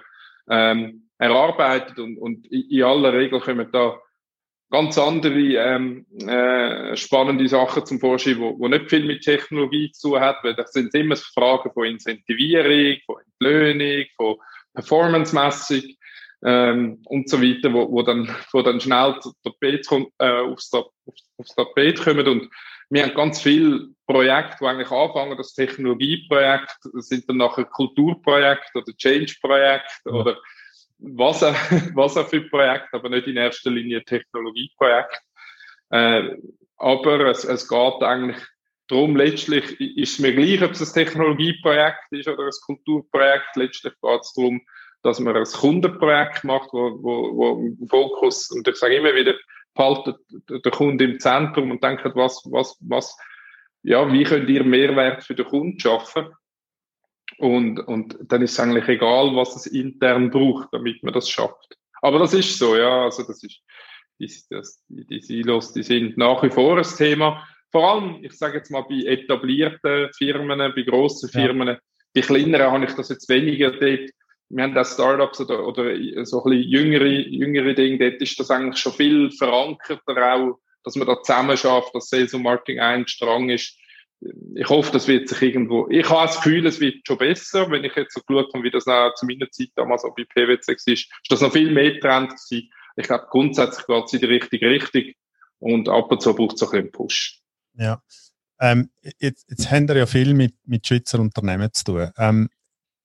ähm, 0.49 1.09
erarbeitet 1.17 1.99
und, 1.99 2.17
und 2.17 2.45
in 2.47 2.83
aller 2.83 3.13
Regel 3.13 3.39
kommen 3.39 3.67
da 3.71 3.97
ganz 4.69 4.97
andere 4.97 5.39
ähm, 5.39 6.05
äh, 6.27 6.95
spannende 6.97 7.47
Sachen 7.47 7.85
zum 7.85 7.99
Vorschein, 7.99 8.39
wo, 8.39 8.57
wo 8.59 8.67
nicht 8.67 8.89
viel 8.89 9.05
mit 9.05 9.21
Technologie 9.21 9.91
zu 9.91 10.11
tun 10.11 10.19
hat, 10.19 10.37
weil 10.43 10.55
das 10.55 10.71
sind 10.73 10.93
immer 10.93 11.15
Fragen 11.15 11.71
von 11.71 11.85
Incentivierung, 11.85 12.99
von 13.05 13.15
Entlöhnung, 13.25 14.05
von 14.15 14.35
Performance-Messung 14.73 15.83
ähm, 16.45 17.01
und 17.05 17.29
so 17.29 17.41
weiter, 17.41 17.73
wo, 17.73 17.91
wo, 17.91 18.01
dann, 18.01 18.35
wo 18.51 18.61
dann 18.61 18.79
schnell 18.79 19.15
Tapet 19.43 19.87
kommt, 19.87 20.09
äh, 20.19 20.41
aufs, 20.41 20.71
aufs 20.73 21.55
Tapet 21.55 22.01
kommen 22.01 22.27
und 22.27 22.49
wir 22.89 23.03
haben 23.03 23.15
ganz 23.15 23.41
viele 23.41 23.89
Projekte, 24.05 24.57
die 24.61 24.65
eigentlich 24.65 24.91
anfangen, 24.91 25.37
das 25.37 25.53
Technologieprojekt, 25.53 26.77
das 26.93 27.07
sind 27.07 27.27
dann 27.27 27.37
nachher 27.37 27.65
Kulturprojekte 27.65 28.79
oder 28.79 28.93
Change-Projekte 28.95 30.01
ja. 30.05 30.11
oder 30.11 30.37
was 30.99 31.43
auch, 31.43 31.55
was 31.95 32.17
auch 32.17 32.27
für 32.27 32.41
Projekte, 32.41 32.93
aber 32.93 33.09
nicht 33.09 33.27
in 33.27 33.37
erster 33.37 33.71
Linie 33.71 34.03
Technologieprojekte. 34.03 35.17
Äh, 35.89 36.35
aber 36.77 37.25
es, 37.27 37.43
es 37.43 37.67
geht 37.67 38.03
eigentlich 38.03 38.37
darum, 38.87 39.15
letztlich 39.15 39.79
ist 39.79 40.13
es 40.13 40.19
mir 40.19 40.33
gleich, 40.33 40.63
ob 40.63 40.71
es 40.71 40.81
ein 40.81 40.93
Technologieprojekt 40.93 42.11
ist 42.11 42.27
oder 42.27 42.43
ein 42.43 42.51
Kulturprojekt. 42.65 43.55
Letztlich 43.55 43.93
geht 44.01 44.21
es 44.21 44.33
darum, 44.33 44.61
dass 45.03 45.19
man 45.19 45.35
ein 45.35 45.43
Kundenprojekt 45.43 46.43
macht, 46.43 46.69
wo, 46.73 46.97
wo, 47.01 47.35
wo 47.35 47.59
im 47.59 47.87
Fokus, 47.87 48.49
und 48.51 48.67
ich 48.67 48.75
sage 48.75 48.95
immer 48.95 49.13
wieder, 49.13 49.35
behaltet 49.73 50.17
der 50.49 50.71
Kunde 50.71 51.05
im 51.05 51.19
Zentrum 51.19 51.71
und 51.71 51.83
denkt, 51.83 52.03
was, 52.15 52.41
was, 52.45 52.77
was, 52.81 53.17
ja, 53.83 54.11
wie 54.11 54.23
könnt 54.23 54.49
ihr 54.49 54.63
Mehrwert 54.63 55.23
für 55.23 55.35
den 55.35 55.45
Kunden 55.45 55.79
schaffen? 55.79 56.33
Und, 57.37 57.79
und 57.79 58.17
dann 58.21 58.41
ist 58.41 58.53
es 58.53 58.59
eigentlich 58.59 58.87
egal, 58.87 59.35
was 59.35 59.55
es 59.55 59.67
intern 59.67 60.31
braucht, 60.31 60.69
damit 60.71 61.03
man 61.03 61.13
das 61.13 61.29
schafft. 61.29 61.77
Aber 62.01 62.19
das 62.19 62.33
ist 62.33 62.57
so, 62.57 62.75
ja, 62.75 63.03
also 63.03 63.23
das 63.23 63.43
ist, 63.43 63.61
die, 64.19 64.31
das, 64.49 64.83
die, 64.87 65.21
Silos, 65.21 65.73
die 65.73 65.83
sind 65.83 66.17
nach 66.17 66.41
wie 66.43 66.49
vor 66.49 66.77
ein 66.77 66.83
Thema. 66.83 67.47
Vor 67.71 67.91
allem, 67.91 68.23
ich 68.23 68.33
sage 68.33 68.57
jetzt 68.57 68.71
mal, 68.71 68.85
bei 68.89 69.03
etablierten 69.03 70.09
Firmen, 70.17 70.57
bei 70.57 70.81
grossen 70.81 71.29
Firmen, 71.29 71.67
ja. 71.67 71.77
bei 72.13 72.21
kleineren 72.21 72.71
habe 72.71 72.85
ich 72.85 72.93
das 72.93 73.09
jetzt 73.09 73.29
weniger 73.29 73.71
dort. 73.71 74.09
Wir 74.49 74.63
haben 74.63 74.73
da 74.73 74.85
Startups 74.85 75.41
oder, 75.41 75.67
oder 75.67 75.83
so 76.25 76.43
ein 76.43 76.51
bisschen 76.51 76.69
jüngere, 76.69 77.05
jüngere 77.05 77.73
Dinge, 77.73 77.97
dort 77.97 78.21
ist 78.21 78.39
das 78.39 78.49
eigentlich 78.49 78.77
schon 78.77 78.93
viel 78.93 79.31
verankerter 79.31 80.33
auch, 80.33 80.59
dass 80.83 80.95
man 80.95 81.07
da 81.07 81.21
zusammen 81.21 81.57
schafft, 81.57 81.93
dass 81.93 82.09
Sales 82.09 82.33
und 82.33 82.43
Marketing 82.43 82.79
ein 82.79 83.07
Strang 83.07 83.49
ist 83.49 83.77
ich 84.19 84.67
hoffe, 84.67 84.91
das 84.91 85.07
wird 85.07 85.29
sich 85.29 85.41
irgendwo, 85.41 85.87
ich 85.89 86.09
habe 86.09 86.27
das 86.27 86.37
Gefühl, 86.37 86.65
es 86.65 86.79
wird 86.79 87.05
schon 87.05 87.19
besser, 87.19 87.69
wenn 87.69 87.83
ich 87.83 87.95
jetzt 87.95 88.13
so 88.13 88.21
geschaut 88.21 88.53
habe, 88.53 88.63
wie 88.63 88.71
das 88.71 88.85
zu 88.85 89.25
meiner 89.25 89.49
Zeit 89.51 89.69
damals 89.75 90.03
auch 90.03 90.15
bei 90.15 90.23
PwC 90.23 90.73
ist, 90.73 90.87
ist 90.87 91.09
das 91.29 91.41
noch 91.41 91.53
viel 91.53 91.71
mehr 91.71 91.99
Trend 91.99 92.31
gewesen. 92.31 92.69
Ich 92.95 93.05
glaube, 93.05 93.27
grundsätzlich 93.29 93.85
geht 93.85 94.05
es 94.05 94.13
in 94.13 94.19
die 94.19 94.25
richtige 94.25 94.69
Richtung 94.69 95.03
und 95.59 95.87
ab 95.87 96.11
und 96.11 96.21
zu 96.21 96.33
braucht 96.33 96.55
es 96.55 96.63
auch 96.63 96.73
ein 96.73 96.83
bisschen 96.83 96.91
Push. 96.91 97.41
Ja. 97.75 98.01
Ähm, 98.59 98.89
jetzt, 99.19 99.47
jetzt 99.49 99.69
haben 99.69 99.87
wir 99.87 99.97
ja 99.97 100.07
viel 100.07 100.33
mit, 100.33 100.55
mit 100.65 100.87
Schweizer 100.87 101.19
Unternehmen 101.19 101.71
zu 101.73 101.83
tun. 101.83 102.11
Ähm, 102.17 102.49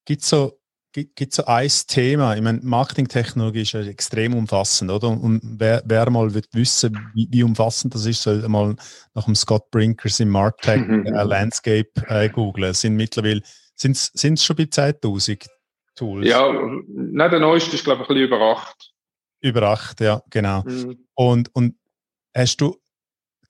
Gibt 0.07 0.22
es 0.22 0.31
so 0.31 0.62
gibt 0.92 1.33
es 1.33 1.37
so 1.37 1.44
ein 1.46 1.70
Thema, 1.87 2.37
ich 2.37 2.42
meine, 2.42 2.61
Marketingtechnologie 2.62 3.62
ist 3.62 3.72
ja 3.72 3.81
extrem 3.81 4.35
umfassend, 4.35 4.90
oder? 4.90 5.09
Und 5.09 5.40
wer, 5.42 5.83
wer 5.87 6.11
mal 6.11 6.35
wird 6.35 6.48
wissen, 6.52 7.11
wie, 7.14 7.28
wie, 7.31 7.42
umfassend 7.42 7.94
das 7.94 8.05
ist, 8.07 8.22
soll 8.22 8.46
mal 8.48 8.76
nach 9.14 9.24
dem 9.24 9.35
Scott 9.35 9.70
Brinkers 9.70 10.20
im 10.20 10.28
Martech 10.28 10.83
äh, 10.83 11.22
Landscape 11.22 11.90
äh, 12.09 12.28
googeln. 12.28 12.70
Es 12.70 12.83
sind 12.83 12.96
mittlerweile, 12.96 13.42
sind 13.74 13.96
es 13.96 14.44
schon 14.44 14.57
bei 14.57 14.64
10.000 14.64 15.46
Tools? 15.94 16.26
Ja, 16.26 16.52
nein, 16.52 17.31
der 17.31 17.40
neueste 17.40 17.76
ist, 17.76 17.85
glaube 17.85 18.02
ich, 18.02 18.09
ein 18.11 18.14
bisschen 18.14 18.26
über 18.26 18.40
8. 18.40 18.92
Über 19.40 19.62
8, 19.62 20.00
ja, 20.00 20.22
genau. 20.31 20.62
Mhm. 20.62 21.07
Und, 21.14 21.55
und 21.55 21.76
hast 22.37 22.59
du, 22.59 22.76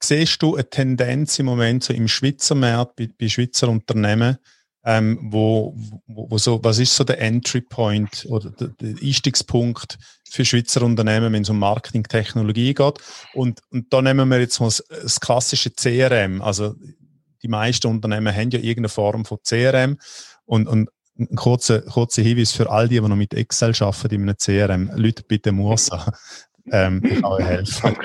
siehst 0.00 0.42
du 0.42 0.54
eine 0.54 0.68
Tendenz 0.68 1.38
im 1.38 1.46
Moment 1.46 1.84
so 1.84 1.92
im 1.92 2.08
Schweizer 2.08 2.54
Markt, 2.54 2.96
bei, 2.96 3.08
bei 3.18 3.28
Schweizer 3.28 3.68
Unternehmen, 3.68 4.38
ähm, 4.84 5.18
wo, 5.30 5.74
wo, 6.06 6.30
wo, 6.30 6.38
so, 6.38 6.62
was 6.62 6.78
ist 6.78 6.94
so 6.94 7.04
der 7.04 7.20
Entry 7.20 7.60
Point 7.60 8.26
oder 8.28 8.50
der, 8.50 8.68
der 8.68 8.94
Einstiegspunkt 9.02 9.98
für 10.28 10.44
Schweizer 10.44 10.82
Unternehmen, 10.82 11.32
wenn 11.32 11.42
es 11.42 11.50
um 11.50 11.58
Marketing-Technologie 11.58 12.74
geht? 12.74 12.94
Und, 13.34 13.60
und 13.70 13.92
da 13.92 14.02
nehmen 14.02 14.28
wir 14.28 14.40
jetzt 14.40 14.58
mal 14.60 14.66
das, 14.66 14.82
das, 14.88 15.20
klassische 15.20 15.70
CRM. 15.70 16.42
Also 16.42 16.74
die 17.42 17.48
meisten 17.48 17.86
Unternehmen 17.86 18.34
haben 18.34 18.50
ja 18.50 18.58
irgendeine 18.58 18.88
Form 18.88 19.24
von 19.24 19.38
CRM 19.46 19.98
und, 20.44 20.66
und 20.66 20.90
ein 21.18 21.36
kurzer, 21.36 21.82
kurzer 21.82 22.22
Hinweis 22.22 22.52
für 22.52 22.70
all 22.70 22.88
die, 22.88 23.00
die 23.00 23.08
noch 23.08 23.16
mit 23.16 23.34
Excel 23.34 23.74
arbeiten 23.80 24.14
in 24.14 24.22
einem 24.22 24.36
CRM. 24.36 24.90
Leute, 24.96 25.22
bitte 25.22 25.52
Musa. 25.52 26.12
Ähm, 26.70 27.02
ich 27.04 27.20
kann 27.20 27.24
euch 27.24 27.44
helfen. 27.44 27.96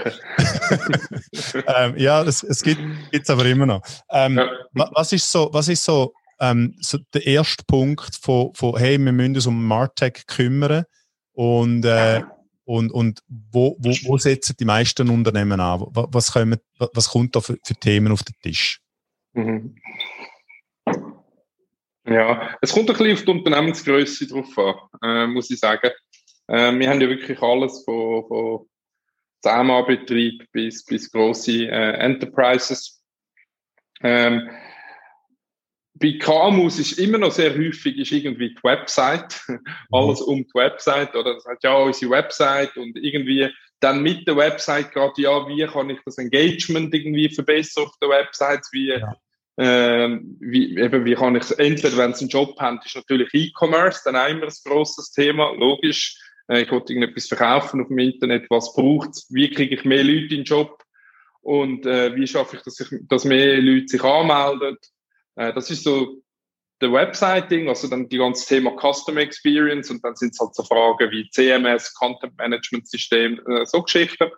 ähm, 1.67 1.93
ja, 1.95 2.23
es, 2.23 2.41
es 2.41 2.63
gibt 2.63 2.81
es 3.11 3.29
aber 3.29 3.45
immer 3.45 3.67
noch. 3.67 3.83
Ähm, 4.09 4.39
ja. 4.39 4.49
was, 4.73 5.13
ist 5.13 5.31
so, 5.31 5.49
was 5.51 5.67
ist 5.67 5.83
so 5.83 6.11
ähm, 6.39 6.75
so 6.79 6.97
der 7.13 7.25
erste 7.25 7.63
Punkt 7.65 8.15
von, 8.21 8.53
von, 8.53 8.77
hey, 8.77 8.97
wir 8.97 9.11
müssen 9.11 9.35
uns 9.35 9.47
um 9.47 9.65
Martech 9.65 10.25
kümmern 10.27 10.85
und, 11.33 11.85
äh, 11.85 12.23
und, 12.65 12.91
und 12.91 13.21
wo, 13.27 13.77
wo, 13.79 13.89
wo 14.03 14.17
setzen 14.17 14.55
die 14.59 14.65
meisten 14.65 15.09
Unternehmen 15.09 15.59
an? 15.59 15.85
Was, 15.91 16.33
kommen, 16.33 16.59
was 16.77 17.09
kommt 17.09 17.35
da 17.35 17.41
für, 17.41 17.57
für 17.63 17.75
Themen 17.75 18.11
auf 18.11 18.23
den 18.23 18.35
Tisch? 18.41 18.81
Mhm. 19.33 19.75
Ja, 22.05 22.57
es 22.61 22.73
kommt 22.73 22.89
ein 22.89 22.97
bisschen 22.97 23.13
auf 23.13 23.23
die 23.23 23.31
Unternehmensgröße 23.31 24.27
drauf 24.27 24.57
an, 24.57 24.75
äh, 25.03 25.27
muss 25.27 25.49
ich 25.49 25.59
sagen. 25.59 25.91
Äh, 26.47 26.73
wir 26.73 26.89
haben 26.89 27.01
ja 27.01 27.09
wirklich 27.09 27.41
alles 27.41 27.83
von, 27.83 28.25
von 28.27 28.65
Zusammenbetrieb 29.41 30.45
bis, 30.51 30.85
bis 30.85 31.11
grosse 31.11 31.67
äh, 31.67 31.93
Enterprises. 31.99 33.01
Ähm, 34.01 34.49
bei 35.99 36.17
KMUs 36.19 36.79
ist 36.79 36.99
immer 36.99 37.17
noch 37.17 37.31
sehr 37.31 37.55
häufig 37.55 37.97
ist 37.97 38.11
irgendwie 38.11 38.49
die 38.49 38.63
Website, 38.63 39.39
alles 39.91 40.21
um 40.21 40.43
die 40.43 40.53
Website, 40.53 41.15
oder? 41.15 41.35
Das 41.35 41.45
heißt 41.45 41.63
ja 41.63 41.75
unsere 41.75 42.11
Website 42.11 42.75
und 42.77 42.97
irgendwie 42.97 43.49
dann 43.79 44.01
mit 44.01 44.27
der 44.27 44.35
Website 44.35 44.91
gerade, 44.91 45.21
ja, 45.21 45.47
wie 45.47 45.65
kann 45.65 45.89
ich 45.89 45.99
das 46.05 46.17
Engagement 46.17 46.93
irgendwie 46.93 47.29
verbessern 47.29 47.85
auf 47.85 47.93
der 48.01 48.09
Website, 48.09 48.65
wie, 48.71 48.89
ja. 48.89 49.15
äh, 49.57 50.19
wie, 50.39 50.77
eben, 50.77 51.05
wie 51.05 51.15
kann 51.15 51.35
ich 51.35 51.43
es, 51.43 51.51
entweder 51.51 51.97
wenn 51.97 52.11
es 52.11 52.21
einen 52.21 52.29
Job 52.29 52.59
haben, 52.59 52.79
ist 52.83 52.95
natürlich 52.95 53.29
E-Commerce 53.33 54.01
dann 54.03 54.15
auch 54.15 54.27
immer 54.27 54.47
ein 54.47 54.53
grosses 54.65 55.11
Thema, 55.11 55.53
logisch, 55.57 56.19
äh, 56.47 56.61
ich 56.63 56.71
wollte 56.71 56.93
irgendetwas 56.93 57.27
verkaufen 57.27 57.81
auf 57.81 57.87
dem 57.87 57.99
Internet, 57.99 58.47
was 58.49 58.73
braucht 58.73 59.11
wie 59.29 59.49
kriege 59.49 59.75
ich 59.75 59.85
mehr 59.85 60.03
Leute 60.03 60.23
in 60.23 60.29
den 60.29 60.43
Job? 60.43 60.83
Und 61.41 61.85
äh, 61.85 62.13
wie 62.15 62.27
schaffe 62.27 62.57
ich, 62.57 62.63
dass, 62.63 62.79
ich, 62.79 62.89
dass 63.07 63.23
mehr 63.23 63.61
Leute 63.61 63.87
sich 63.87 64.03
anmelden, 64.03 64.77
das 65.37 65.69
ist 65.69 65.83
so 65.83 66.21
der 66.81 66.91
Website-Ding, 66.91 67.69
also 67.69 67.87
dann 67.87 68.07
die 68.07 68.17
ganze 68.17 68.47
Thema 68.47 68.75
Customer 68.75 69.21
Experience 69.21 69.89
und 69.89 70.03
dann 70.03 70.15
sind 70.15 70.33
es 70.33 70.39
halt 70.39 70.53
so 70.53 70.63
Fragen 70.63 71.11
wie 71.11 71.29
CMS, 71.29 71.93
Content 71.93 72.37
Management 72.37 72.87
System, 72.87 73.39
äh, 73.47 73.65
so 73.65 73.81
Geschichten. 73.81 74.29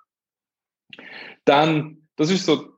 Dann, 1.46 2.08
das 2.16 2.32
ist 2.32 2.46
so 2.46 2.78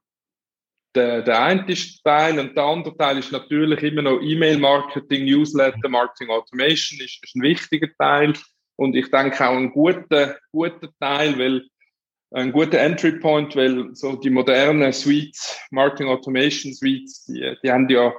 der, 0.96 1.22
der 1.22 1.42
eine 1.42 1.66
Teil 2.04 2.40
und 2.40 2.56
der 2.56 2.64
andere 2.64 2.98
Teil 2.98 3.20
ist 3.20 3.32
natürlich 3.32 3.82
immer 3.84 4.02
noch 4.02 4.22
E-Mail-Marketing, 4.22 5.26
Newsletter, 5.26 5.90
Marketing 5.90 6.30
Automation 6.30 7.00
ist, 7.00 7.24
ist 7.24 7.36
ein 7.36 7.44
wichtiger 7.44 7.88
Teil 7.98 8.34
und 8.78 8.96
ich 8.96 9.10
denke 9.12 9.48
auch 9.48 9.56
ein 9.56 9.72
guter, 9.72 10.38
guter 10.52 10.90
Teil, 11.00 11.38
weil 11.38 11.66
ein 12.32 12.52
guter 12.52 12.80
Entry 12.80 13.20
Point, 13.20 13.56
weil 13.56 13.94
so 13.94 14.16
die 14.16 14.30
modernen 14.30 14.94
Suites, 14.94 15.60
Marketing 15.70 16.08
Automation 16.08 16.74
Suites, 16.74 17.26
die, 17.26 17.56
die 17.64 17.72
haben 17.72 17.90
ja 17.90 18.14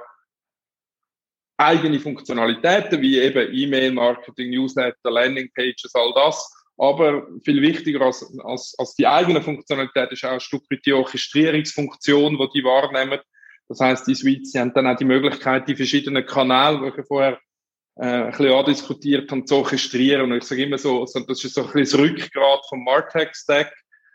eigene 1.57 1.99
Funktionalitäten, 1.99 3.01
wie 3.01 3.19
eben 3.19 3.51
E-Mail-Marketing, 3.51 4.51
Newsletter, 4.51 5.09
Landing-Pages, 5.09 5.91
all 5.95 6.13
das. 6.15 6.51
Aber 6.77 7.27
viel 7.43 7.61
wichtiger 7.61 8.01
als, 8.01 8.25
als, 8.43 8.75
als 8.77 8.95
die 8.95 9.07
eigene 9.07 9.41
Funktionalität 9.41 10.11
ist 10.11 10.25
auch 10.25 10.31
ein 10.31 10.39
Stück 10.39 10.63
weit 10.71 10.85
die 10.85 10.93
Orchestrierungsfunktion, 10.93 12.37
die 12.37 12.49
die 12.55 12.63
wahrnehmen. 12.63 13.19
Das 13.69 13.79
heißt, 13.79 14.07
die 14.07 14.15
Suites 14.15 14.51
die 14.51 14.59
haben 14.59 14.73
dann 14.73 14.87
auch 14.87 14.97
die 14.97 15.05
Möglichkeit, 15.05 15.67
die 15.67 15.75
verschiedenen 15.75 16.25
Kanäle, 16.25 16.91
die 16.91 16.99
ich 16.99 17.07
vorher 17.07 17.39
äh, 17.95 18.05
ein 18.05 18.31
bisschen 18.31 18.51
andiskutiert 18.51 19.31
haben, 19.31 19.45
zu 19.45 19.57
orchestrieren. 19.57 20.31
Und 20.31 20.37
ich 20.37 20.43
sage 20.43 20.63
immer 20.63 20.77
so, 20.77 21.05
so 21.05 21.19
das 21.19 21.43
ist 21.43 21.53
so 21.53 21.61
ein 21.61 21.71
bisschen 21.71 21.83
das 21.83 22.11
Rückgrat 22.11 22.65
vom 22.67 22.83
Martech-Stack. 22.83 23.71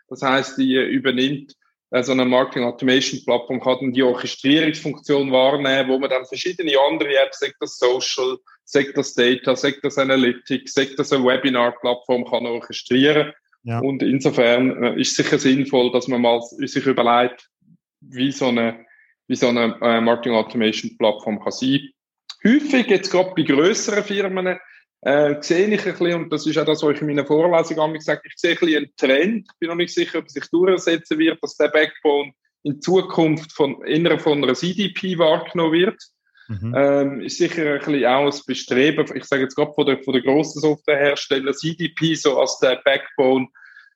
Das 0.09 0.21
heißt, 0.21 0.57
die 0.57 0.75
übernimmt 0.75 1.55
äh, 1.91 2.03
so 2.03 2.11
eine 2.11 2.25
Marketing 2.25 2.63
Automation 2.63 3.23
Plattform 3.25 3.59
kann 3.59 3.91
die 3.91 4.03
Orchestrierungsfunktion 4.03 5.31
wahrnehmen, 5.31 5.89
wo 5.89 5.99
man 5.99 6.09
dann 6.09 6.25
verschiedene 6.25 6.73
andere 6.79 7.15
Apps, 7.17 7.39
sagt 7.39 7.55
das 7.59 7.77
Social, 7.77 8.37
sagt 8.63 8.97
das 8.97 9.13
Data, 9.13 9.55
sagt 9.55 9.79
das 9.83 9.97
Analytics, 9.97 10.73
sagt 10.73 10.99
das 10.99 11.11
eine 11.11 11.25
Webinar-Plattform 11.25 12.25
kann 12.25 12.45
orchestrieren. 12.45 13.33
Ja. 13.63 13.79
Und 13.79 14.03
insofern 14.03 14.83
äh, 14.83 15.01
ist 15.01 15.11
es 15.11 15.25
sicher 15.25 15.39
sinnvoll, 15.39 15.91
dass 15.91 16.07
man 16.07 16.21
mal 16.21 16.41
sich 16.41 16.85
überlegt, 16.85 17.49
wie 18.01 18.31
so 18.31 18.47
eine, 18.47 18.85
wie 19.27 19.35
so 19.35 19.47
eine 19.47 19.77
äh, 19.81 19.99
Marketing 19.99 20.33
Automation 20.33 20.97
Plattform 20.97 21.39
kann 21.39 21.51
sein. 21.51 21.89
Häufig 22.45 22.87
jetzt 22.87 23.11
gerade 23.11 23.33
bei 23.35 23.41
größeren 23.41 24.03
Firmen 24.03 24.57
äh, 25.01 25.35
sehe 25.41 25.67
ich 25.67 25.85
ein 25.85 25.91
bisschen, 25.91 26.23
und 26.23 26.33
das 26.33 26.45
ist 26.45 26.57
auch 26.57 26.65
das, 26.65 26.83
was 26.83 26.95
ich 26.95 27.01
in 27.01 27.07
meiner 27.07 27.25
Vorlesung 27.25 27.93
gesagt 27.93 28.25
ich 28.25 28.33
sehe 28.35 28.51
ein 28.51 28.57
bisschen 28.57 28.77
einen 28.77 28.95
Trend, 28.97 29.47
ich 29.51 29.59
bin 29.59 29.69
noch 29.69 29.75
nicht 29.75 29.93
sicher, 29.93 30.19
ob 30.19 30.25
es 30.25 30.33
sich 30.33 30.49
durchsetzen 30.49 31.17
wird, 31.17 31.41
dass 31.41 31.55
der 31.55 31.69
Backbone 31.69 32.33
in 32.63 32.81
Zukunft 32.81 33.51
von, 33.53 33.81
innerhalb 33.85 34.21
von 34.21 34.43
einer 34.43 34.53
CDP 34.53 35.17
wahrgenommen 35.17 35.73
wird. 35.73 36.01
Mhm. 36.49 36.73
Ähm, 36.75 37.21
ist 37.21 37.37
sicher 37.37 37.73
ein 37.73 37.79
bisschen 37.79 38.05
auch 38.05 38.25
ein 38.25 38.41
Bestreben, 38.45 39.05
ich 39.15 39.23
sage 39.23 39.43
jetzt 39.43 39.55
gerade 39.55 39.73
von 39.73 39.85
der, 39.85 39.99
von 40.03 40.13
der 40.13 40.23
grossen 40.23 40.59
Softwarehersteller, 40.59 41.53
CDP 41.53 42.15
so 42.15 42.39
als 42.39 42.57
der 42.57 42.81
Backbone 42.83 43.47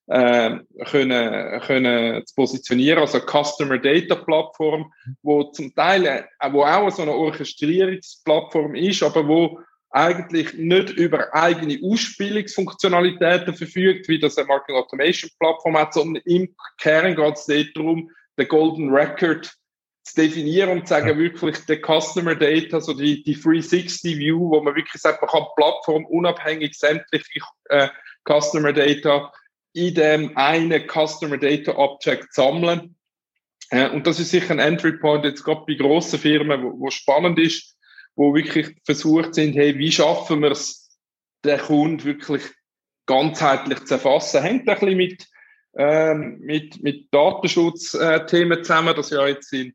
äh, 0.07 0.59
können, 0.85 1.61
können 1.61 2.25
zu 2.25 2.35
positionieren, 2.35 2.99
also 2.99 3.19
eine 3.19 3.25
Customer 3.25 3.79
Data 3.79 4.15
Plattform, 4.15 4.93
wo 5.23 5.45
zum 5.45 5.73
Teil, 5.73 6.05
äh, 6.05 6.23
wo 6.51 6.63
auch 6.63 6.89
so 6.91 7.01
eine 7.01 7.11
Orchestrierungsplattform 7.11 8.75
ist, 8.75 9.01
aber 9.01 9.27
wo 9.27 9.59
eigentlich 9.93 10.55
nicht 10.55 10.89
über 10.89 11.33
eigene 11.33 11.79
Ausspielungsfunktionalitäten 11.83 13.53
verfügt, 13.53 14.07
wie 14.07 14.19
das 14.19 14.37
eine 14.37 14.47
Marketing 14.47 14.75
Automation 14.75 15.29
Plattform 15.39 15.77
hat, 15.77 15.93
sondern 15.93 16.21
im 16.25 16.55
Kern 16.79 17.15
geht 17.15 17.35
es 17.35 17.73
darum, 17.73 18.09
den 18.37 18.47
Golden 18.47 18.89
Record 18.89 19.53
zu 20.03 20.15
definieren 20.15 20.71
und 20.71 20.87
zu 20.87 20.95
sagen, 20.95 21.17
wirklich 21.17 21.59
der 21.65 21.79
Customer 21.79 22.35
Data, 22.35 22.81
so 22.81 22.93
die, 22.93 23.23
die 23.23 23.39
360 23.39 24.17
View, 24.17 24.49
wo 24.49 24.61
man 24.61 24.75
wirklich 24.75 25.01
sagt, 25.01 25.21
man 25.21 25.29
kann 25.29 25.45
Plattform 25.55 26.05
unabhängig 26.07 26.73
sämtliche 26.75 27.39
äh, 27.65 27.87
Customer 28.27 28.73
Data 28.73 29.31
in 29.73 29.93
dem 29.93 30.35
einen 30.35 30.87
Customer 30.87 31.37
Data 31.37 31.75
Object 31.77 32.33
sammeln. 32.33 32.95
Äh, 33.69 33.89
und 33.89 34.07
das 34.07 34.19
ist 34.19 34.31
sicher 34.31 34.51
ein 34.51 34.59
Entry 34.59 34.93
Point 34.93 35.25
jetzt 35.25 35.43
gerade 35.43 35.63
bei 35.67 35.75
grossen 35.75 36.19
Firmen, 36.19 36.63
wo, 36.63 36.79
wo 36.79 36.89
spannend 36.89 37.39
ist, 37.39 37.72
wo 38.15 38.33
wirklich 38.33 38.75
versucht 38.85 39.35
sind, 39.35 39.55
hey, 39.55 39.77
wie 39.77 39.91
schaffen 39.91 40.41
wir 40.41 40.51
es, 40.51 40.97
den 41.43 41.59
Kunden 41.59 42.03
wirklich 42.03 42.43
ganzheitlich 43.05 43.83
zu 43.85 43.95
erfassen. 43.95 44.41
Hängt 44.41 44.67
ein 44.67 44.79
bisschen 44.79 44.97
mit, 44.97 45.27
ähm, 45.75 46.39
mit, 46.39 46.81
mit 46.81 47.13
Datenschutzthemen 47.13 48.59
äh, 48.59 48.61
zusammen, 48.61 48.95
dass 48.95 49.09
ja 49.09 49.27
jetzt 49.27 49.49
sind, 49.49 49.73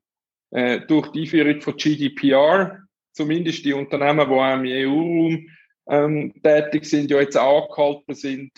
äh, 0.50 0.80
durch 0.80 1.08
die 1.12 1.22
Einführung 1.22 1.60
von 1.60 1.76
GDPR, 1.76 2.78
zumindest 3.12 3.64
die 3.64 3.72
Unternehmen, 3.72 4.28
die 4.28 4.34
auch 4.34 4.54
im 4.54 4.64
EU-Raum 4.64 5.48
ähm, 5.90 6.42
tätig 6.42 6.84
sind, 6.84 7.10
ja 7.10 7.20
jetzt 7.20 7.36
angehalten 7.36 8.14
sind, 8.14 8.50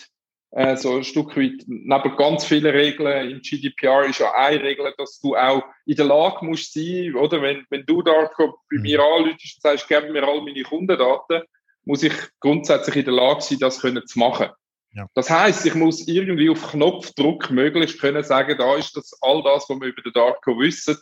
äh, 0.51 0.75
so 0.75 0.97
ein 0.97 1.03
Stück 1.03 1.37
weit, 1.37 1.63
neben 1.67 2.15
ganz 2.17 2.45
vielen 2.45 2.73
Regeln 2.75 3.31
im 3.31 3.41
GDPR 3.41 4.05
ist 4.05 4.19
ja 4.19 4.33
eine 4.33 4.61
Regel, 4.61 4.93
dass 4.97 5.19
du 5.19 5.35
auch 5.35 5.63
in 5.85 5.95
der 5.95 6.05
Lage 6.05 6.45
musst 6.45 6.73
sein, 6.73 7.15
oder? 7.15 7.41
Wenn, 7.41 7.65
wenn 7.69 7.85
du 7.85 8.01
da 8.01 8.29
bei 8.37 8.47
mhm. 8.69 8.81
mir 8.81 8.99
anläutest 9.01 9.57
und 9.57 9.61
sagst, 9.61 9.87
gib 9.87 10.11
mir 10.11 10.27
all 10.27 10.41
meine 10.41 10.63
Kundendaten, 10.63 11.43
muss 11.85 12.03
ich 12.03 12.13
grundsätzlich 12.39 12.97
in 12.97 13.05
der 13.05 13.13
Lage 13.13 13.41
sein, 13.41 13.59
das 13.59 13.81
können 13.81 14.05
zu 14.05 14.19
machen. 14.19 14.49
Ja. 14.93 15.07
Das 15.13 15.29
heißt, 15.29 15.65
ich 15.65 15.73
muss 15.73 16.05
irgendwie 16.07 16.49
auf 16.49 16.71
Knopfdruck 16.71 17.49
möglichst 17.49 18.01
können 18.01 18.23
sagen, 18.23 18.57
da 18.57 18.75
ist 18.75 18.95
das 18.97 19.17
all 19.21 19.41
das, 19.43 19.69
was 19.69 19.79
wir 19.79 19.87
über 19.87 20.01
den 20.01 20.11
Darko 20.11 20.59
wissen, 20.59 20.97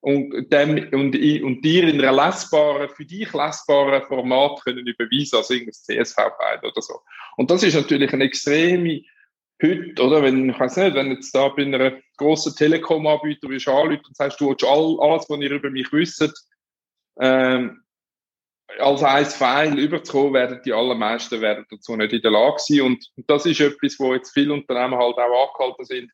und, 0.00 0.50
dem, 0.52 0.88
und, 0.92 1.14
und 1.14 1.62
dir 1.62 1.88
in 1.88 2.00
einer 2.00 2.12
lesbaren, 2.12 2.88
für 2.88 3.04
dich 3.04 3.32
lesbaren 3.32 4.02
Format 4.02 4.62
können 4.64 4.86
überweisen, 4.86 5.36
also 5.36 5.52
irgendein 5.52 5.74
CSV-File 5.74 6.60
oder 6.62 6.82
so. 6.82 7.00
Und 7.36 7.50
das 7.50 7.62
ist 7.62 7.74
natürlich 7.74 8.12
eine 8.12 8.24
extreme 8.24 9.02
heute, 9.62 10.02
oder? 10.02 10.22
Wenn, 10.22 10.50
ich 10.50 10.58
weiß 10.58 10.76
nicht, 10.76 10.94
wenn 10.94 11.12
jetzt 11.12 11.34
da 11.34 11.48
bei 11.48 11.62
einer 11.62 11.98
grossen 12.16 12.54
Telekom-Anbieter 12.56 13.48
bist 13.48 13.68
anrufen 13.68 14.06
und 14.06 14.16
sagst, 14.16 14.40
du 14.40 14.48
willst 14.48 14.64
all, 14.64 14.96
alles, 15.00 15.28
was 15.28 15.40
ihr 15.40 15.50
über 15.50 15.70
mich 15.70 15.92
wisst, 15.92 16.48
ähm, 17.20 17.82
als 18.78 19.02
ein 19.02 19.26
File 19.26 19.78
überzukommen, 19.78 20.34
werden 20.34 20.60
die 20.64 20.72
allermeisten 20.72 21.40
werden 21.40 21.66
dazu 21.70 21.96
nicht 21.96 22.12
in 22.12 22.22
der 22.22 22.30
Lage 22.30 22.58
sein. 22.58 22.82
Und, 22.82 23.10
und 23.16 23.28
das 23.28 23.44
ist 23.46 23.60
etwas, 23.60 23.98
wo 23.98 24.14
jetzt 24.14 24.32
viele 24.32 24.52
Unternehmen 24.52 24.96
halt 24.96 25.16
auch 25.18 25.54
angehalten 25.54 25.84
sind, 25.84 26.12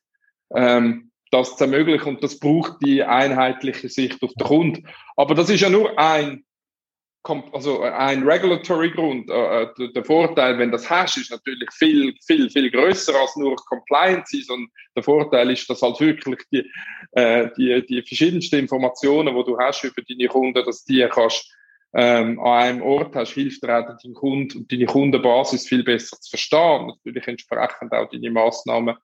ähm, 0.55 1.11
das 1.31 1.55
zu 1.57 1.63
ermöglichen 1.63 2.09
und 2.09 2.23
das 2.23 2.39
braucht 2.39 2.77
die 2.83 3.03
einheitliche 3.03 3.89
Sicht 3.89 4.21
auf 4.23 4.33
den 4.33 4.47
Kunden. 4.47 4.87
Aber 5.15 5.35
das 5.35 5.49
ist 5.49 5.61
ja 5.61 5.69
nur 5.69 5.97
ein, 5.99 6.45
also 7.51 7.81
ein 7.81 8.23
regulatory 8.23 8.91
Grund. 8.91 9.29
Äh, 9.29 9.63
äh, 9.63 9.93
der 9.93 10.05
Vorteil, 10.05 10.57
wenn 10.57 10.71
das 10.71 10.89
hast, 10.89 11.17
ist 11.17 11.31
natürlich 11.31 11.69
viel, 11.71 12.13
viel, 12.25 12.49
viel 12.49 12.71
größer 12.71 13.13
als 13.19 13.35
nur 13.35 13.55
Compliance, 13.55 14.41
sondern 14.43 14.69
der 14.95 15.03
Vorteil 15.03 15.51
ist, 15.51 15.69
dass 15.69 15.81
halt 15.81 15.99
wirklich 15.99 16.39
die, 16.51 16.71
äh, 17.11 17.49
die, 17.57 17.85
die 17.85 18.01
verschiedensten 18.01 18.59
Informationen, 18.59 19.35
die 19.35 19.43
du 19.43 19.57
hast 19.57 19.83
über 19.83 20.01
deine 20.07 20.27
Kunden, 20.27 20.63
dass 20.65 20.85
die 20.85 21.05
kannst 21.09 21.53
ähm, 21.93 22.39
an 22.39 22.47
einem 22.47 22.81
Ort 22.81 23.15
hast, 23.15 23.33
hilft 23.33 23.63
dir 23.63 23.79
auch 23.79 23.85
deinen 23.85 24.13
Kunden 24.13 24.59
und 24.59 24.71
deine 24.71 24.85
Kundenbasis 24.85 25.67
viel 25.67 25.83
besser 25.83 26.17
zu 26.19 26.29
verstehen. 26.29 26.87
Natürlich 26.87 27.27
entsprechend 27.27 27.93
auch 27.93 28.09
deine 28.09 28.31
Massnahmen 28.31 28.95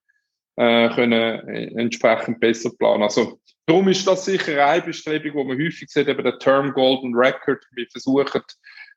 äh, 0.56 0.90
können 0.90 1.48
äh, 1.48 1.66
entsprechend 1.80 2.40
besser 2.40 2.72
planen. 2.78 3.04
Also 3.04 3.40
darum 3.66 3.88
ist 3.88 4.06
das 4.08 4.26
sicher 4.26 4.66
eine 4.66 4.82
Bestrebung, 4.82 5.34
wo 5.34 5.44
man 5.44 5.58
häufig 5.58 5.90
sieht, 5.90 6.08
eben 6.08 6.24
der 6.24 6.40
Term 6.40 6.74
Golden 6.74 7.16
Record. 7.16 7.64
Wir 7.72 7.88
versuchen, 7.92 8.42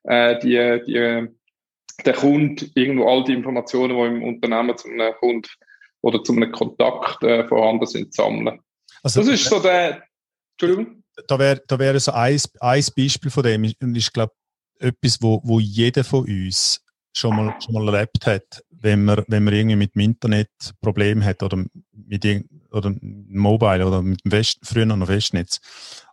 äh, 0.03 0.39
die, 0.39 0.81
die, 0.85 1.27
der 2.05 2.13
Kunde 2.13 2.69
irgendwo 2.75 3.07
all 3.07 3.23
die 3.23 3.33
Informationen, 3.33 3.97
die 3.97 4.17
im 4.17 4.23
Unternehmen 4.23 4.77
zu 4.77 4.87
einem 4.87 5.13
Kunden 5.15 5.49
oder 6.01 6.23
zu 6.23 6.33
einem 6.33 6.51
Kontakt 6.51 7.23
äh, 7.23 7.47
vorhanden 7.47 7.85
sind, 7.85 8.13
zu 8.13 8.21
sammeln. 8.21 8.59
Also, 9.03 9.21
das 9.21 9.29
ist 9.29 9.45
so 9.45 9.59
der, 9.59 10.03
Entschuldigung? 10.53 11.03
Da 11.27 11.39
wäre 11.39 11.61
da 11.67 11.79
wär 11.79 11.99
so 11.99 12.11
ein, 12.11 12.39
ein 12.59 12.85
Beispiel 12.95 13.31
von 13.31 13.43
dem, 13.43 13.73
und 13.81 13.95
ich 13.95 14.13
glaube, 14.13 14.33
etwas, 14.79 15.19
wo, 15.21 15.41
wo 15.43 15.59
jeder 15.59 16.03
von 16.03 16.25
uns 16.25 16.83
schon 17.15 17.35
mal, 17.35 17.55
schon 17.59 17.73
mal 17.73 17.93
erlebt 17.93 18.25
hat, 18.25 18.63
wenn 18.79 19.05
man, 19.05 19.23
wenn 19.27 19.43
man 19.43 19.53
irgendwie 19.53 19.75
mit 19.75 19.95
dem 19.95 20.01
Internet 20.01 20.49
Probleme 20.81 21.23
hat 21.23 21.43
oder 21.43 21.63
mit 21.91 22.25
oder 22.71 22.93
Mobile 23.01 23.85
oder 23.85 24.01
mit 24.01 24.23
dem 24.23 24.31
West, 24.31 24.59
früher 24.63 24.85
noch 24.85 25.07
Festnetz. 25.07 25.59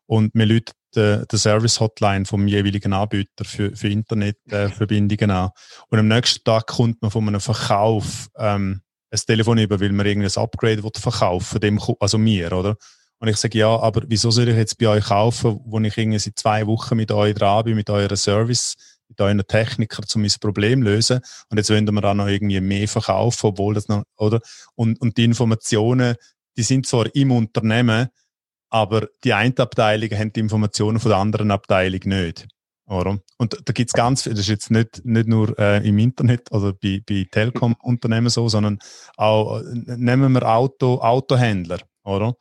Und 0.07 0.35
man 0.35 0.48
lädt 0.48 0.72
der, 0.94 1.27
der 1.27 1.38
Service 1.38 1.81
Hotline 1.81 2.24
vom 2.24 2.46
jeweiligen 2.46 2.92
Anbieter 2.92 3.44
für, 3.44 3.74
für 3.74 3.88
Internetverbindungen 3.88 5.31
äh, 5.31 5.33
an. 5.33 5.50
Und 5.88 5.98
am 5.98 6.09
nächsten 6.09 6.44
Tag 6.44 6.66
kommt 6.66 7.03
man 7.03 7.11
von 7.11 7.27
einem 7.27 7.40
Verkauf 7.40 8.29
ähm, 8.38 8.83
ein 9.11 9.20
Telefon 9.27 9.59
über, 9.59 9.81
weil 9.81 9.92
man 9.92 10.07
irgendein 10.07 10.42
Upgrade 10.42 10.83
will 10.83 10.90
verkaufen 10.96 11.61
dem, 11.61 11.81
also 12.00 12.18
mir, 12.18 12.53
oder? 12.53 12.77
Und 13.20 13.29
ich 13.29 13.37
sage, 13.37 13.59
ja, 13.59 13.68
aber 13.68 14.03
wieso 14.07 14.31
soll 14.31 14.48
ich 14.48 14.57
jetzt 14.57 14.77
bei 14.77 14.88
euch 14.88 15.05
kaufen, 15.05 15.61
wo 15.64 15.81
ich 15.81 15.96
irgendwie 15.96 16.18
seit 16.18 16.38
zwei 16.38 16.66
Wochen 16.66 16.96
mit 16.96 17.11
euch 17.12 17.35
dran 17.35 17.64
bin, 17.64 17.77
mit 17.77 17.88
eurer 17.88 18.16
Service 18.16 18.74
mit 19.09 19.21
euren 19.21 19.43
Techniker, 19.47 20.03
um 20.14 20.23
mein 20.23 20.31
Problem 20.40 20.81
zu 20.81 20.85
lösen. 20.85 21.21
Und 21.51 21.59
jetzt 21.59 21.71
wollen 21.71 21.90
wir 21.90 22.05
auch 22.05 22.14
noch 22.14 22.29
irgendwie 22.29 22.61
mehr 22.61 22.88
verkaufen, 22.88 23.47
obwohl 23.47 23.75
das 23.75 23.88
noch, 23.88 24.05
oder? 24.17 24.40
Und, 24.75 25.01
und 25.01 25.17
die 25.17 25.25
Informationen, 25.25 26.17
die 26.57 26.62
sind 26.62 26.87
zwar 26.87 27.14
im 27.14 27.31
Unternehmen, 27.31 28.09
aber 28.71 29.09
die 29.23 29.33
eine 29.33 29.57
Abteilung 29.59 30.11
haben 30.11 30.33
die 30.33 30.40
Informationen 30.40 30.99
von 30.99 31.11
der 31.11 31.19
anderen 31.19 31.51
Abteilung 31.51 32.01
nicht. 32.05 32.47
Oder? 32.87 33.19
Und 33.38 33.57
da 33.64 33.73
gibt 33.73 33.90
es 33.90 33.95
ganz 33.95 34.23
viel, 34.23 34.33
das 34.33 34.43
ist 34.43 34.49
jetzt 34.49 34.71
nicht, 34.71 35.05
nicht 35.05 35.27
nur 35.27 35.59
äh, 35.59 35.87
im 35.87 35.99
Internet 35.99 36.53
oder 36.53 36.73
bei, 36.73 37.03
bei 37.07 37.27
Telekom-Unternehmen 37.31 38.29
so, 38.29 38.49
sondern 38.49 38.79
auch, 39.17 39.61
äh, 39.61 39.97
nehmen 39.97 40.33
wir 40.33 40.43
Auto, 40.47 40.99
Autohändler, 40.99 41.79
oder? 42.03 42.35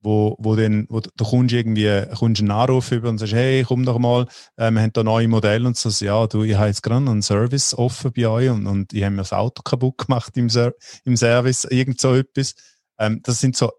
Wo, 0.00 0.36
wo, 0.38 0.54
dann, 0.54 0.86
wo 0.88 1.00
du 1.00 1.24
kommst 1.24 1.52
irgendwie 1.54 2.04
kommst 2.14 2.40
einen 2.40 2.50
Anruf 2.50 2.92
über 2.92 3.08
und 3.08 3.18
sagst, 3.18 3.34
hey, 3.34 3.64
komm 3.66 3.84
doch 3.84 3.98
mal, 3.98 4.26
äh, 4.56 4.70
wir 4.70 4.82
haben 4.82 4.92
da 4.92 5.02
neue 5.02 5.28
Modelle 5.28 5.66
und 5.66 5.76
so, 5.76 6.04
ja, 6.04 6.26
du, 6.26 6.44
ich 6.44 6.54
habe 6.54 6.68
jetzt 6.68 6.82
gerade 6.82 7.10
einen 7.10 7.22
Service 7.22 7.74
offen 7.74 8.12
bei 8.12 8.28
euch 8.28 8.50
und, 8.50 8.66
und 8.66 8.92
ich 8.92 9.02
habe 9.02 9.14
mir 9.14 9.22
das 9.22 9.32
Auto 9.32 9.62
kaputt 9.62 9.98
gemacht 9.98 10.36
im, 10.36 10.48
Ser 10.48 10.74
im 11.04 11.16
Service, 11.16 11.64
irgend 11.64 12.00
so 12.00 12.14
etwas. 12.14 12.54
Ähm, 12.98 13.20
das 13.22 13.40
sind 13.40 13.56
so 13.56 13.72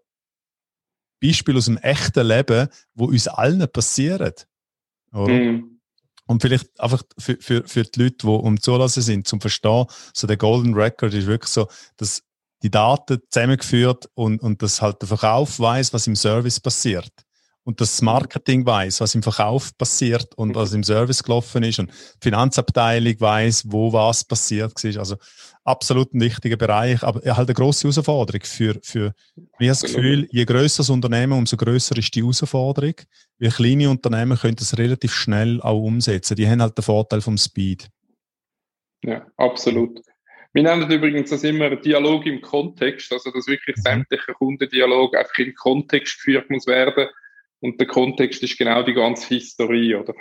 Beispiele 1.22 1.58
aus 1.58 1.66
dem 1.66 1.78
echten 1.78 2.26
Leben, 2.26 2.68
wo 2.94 3.06
uns 3.06 3.28
allen 3.28 3.70
passieren. 3.70 4.32
Mhm. 5.12 5.80
Und 6.26 6.42
vielleicht 6.42 6.78
einfach 6.78 7.02
für, 7.18 7.36
für, 7.40 7.66
für 7.66 7.82
die 7.82 8.04
Leute, 8.04 8.18
die 8.22 8.26
um 8.28 8.60
zulassen 8.60 9.02
sind, 9.02 9.26
zum 9.26 9.40
Verstehen, 9.40 9.86
so 10.14 10.26
der 10.26 10.36
Golden 10.36 10.74
Record 10.74 11.12
ist 11.12 11.26
wirklich 11.26 11.50
so, 11.50 11.66
dass 11.96 12.22
die 12.62 12.70
Daten 12.70 13.20
zusammengeführt 13.28 14.08
und, 14.14 14.42
und 14.42 14.62
dass 14.62 14.82
halt 14.82 15.00
der 15.00 15.08
Verkauf 15.08 15.58
weiß, 15.58 15.92
was 15.92 16.06
im 16.06 16.16
Service 16.16 16.60
passiert. 16.60 17.12
und 17.62 17.80
das 17.80 18.00
Marketing 18.02 18.64
weiß, 18.64 19.00
was 19.00 19.14
im 19.14 19.22
Verkauf 19.22 19.76
passiert 19.76 20.34
und 20.34 20.54
was 20.54 20.72
im 20.72 20.82
Service 20.82 21.22
gelaufen 21.22 21.62
ist 21.62 21.78
und 21.78 21.90
die 21.90 22.24
Finanzabteilung 22.28 23.20
weiß, 23.20 23.64
wo 23.66 23.92
was 23.92 24.24
passiert 24.24 24.82
ist. 24.82 24.98
Also 24.98 25.16
absolut 25.64 26.12
ein 26.14 26.20
wichtiger 26.20 26.56
Bereich, 26.56 27.02
aber 27.02 27.20
halt 27.36 27.48
eine 27.48 27.54
grosse 27.54 27.88
Herausforderung 27.88 28.42
für, 28.44 28.78
für 28.82 29.12
mir 29.58 29.70
das 29.70 29.82
Gefühl, 29.82 30.26
je 30.32 30.44
grösser 30.44 30.78
das 30.78 30.90
Unternehmen, 30.90 31.34
umso 31.34 31.56
grösser 31.56 31.96
ist 31.96 32.14
die 32.14 32.22
Herausforderung. 32.22 32.94
Wie 33.38 33.48
kleine 33.48 33.90
Unternehmen 33.90 34.38
können 34.38 34.56
das 34.56 34.76
relativ 34.78 35.12
schnell 35.12 35.60
auch 35.60 35.80
umsetzen. 35.80 36.36
Die 36.36 36.48
haben 36.48 36.62
halt 36.62 36.76
den 36.76 36.82
Vorteil 36.82 37.20
vom 37.20 37.36
Speed. 37.36 37.88
Ja, 39.04 39.26
absolut. 39.36 40.00
Wir 40.52 40.62
nennen 40.62 40.90
übrigens 40.90 41.30
das 41.30 41.44
immer 41.44 41.76
Dialog 41.76 42.26
im 42.26 42.40
Kontext, 42.40 43.12
also 43.12 43.30
dass 43.30 43.46
wirklich 43.46 43.76
mhm. 43.76 43.82
sämtlicher 43.82 44.34
Kundendialog 44.34 45.16
einfach 45.16 45.38
im 45.38 45.54
Kontext 45.54 46.16
geführt 46.16 46.50
muss 46.50 46.66
werden. 46.66 47.08
Und 47.60 47.78
der 47.78 47.86
Kontext 47.86 48.42
ist 48.42 48.58
genau 48.58 48.82
die 48.82 48.94
ganze 48.94 49.28
Historie, 49.28 49.94
oder? 49.94 50.14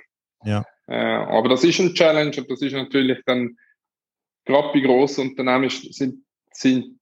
Ja. 0.43 0.65
Äh, 0.87 0.95
aber 0.95 1.49
das 1.49 1.63
ist 1.63 1.79
ein 1.79 1.95
Challenge 1.95 2.35
und 2.37 2.49
das 2.49 2.61
ist 2.61 2.73
natürlich 2.73 3.19
dann, 3.25 3.57
gerade 4.45 4.73
bei 4.73 4.81
grossen 4.81 5.29
Unternehmen 5.29 5.69
sind, 5.69 6.23
sind 6.51 6.99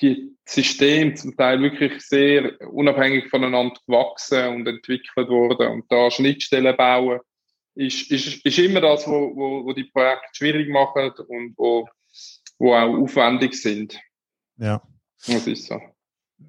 die 0.00 0.36
Systeme 0.44 1.14
zum 1.14 1.36
Teil 1.36 1.60
wirklich 1.60 2.00
sehr 2.00 2.58
unabhängig 2.72 3.28
voneinander 3.28 3.78
gewachsen 3.86 4.48
und 4.48 4.66
entwickelt 4.66 5.28
worden 5.28 5.68
und 5.68 5.92
da 5.92 6.10
Schnittstellen 6.10 6.76
bauen 6.76 7.20
ist, 7.74 8.10
ist, 8.10 8.44
ist 8.44 8.58
immer 8.58 8.80
das, 8.80 9.06
wo, 9.06 9.34
wo, 9.34 9.64
wo 9.64 9.72
die 9.72 9.84
Projekte 9.84 10.28
schwierig 10.32 10.68
machen 10.68 11.12
und 11.28 11.54
wo, 11.56 11.88
wo 12.60 12.74
auch 12.74 12.96
aufwendig 12.96 13.54
sind. 13.54 13.98
Ja. 14.58 14.80
Das 15.26 15.46
ist 15.46 15.66
so. 15.66 15.80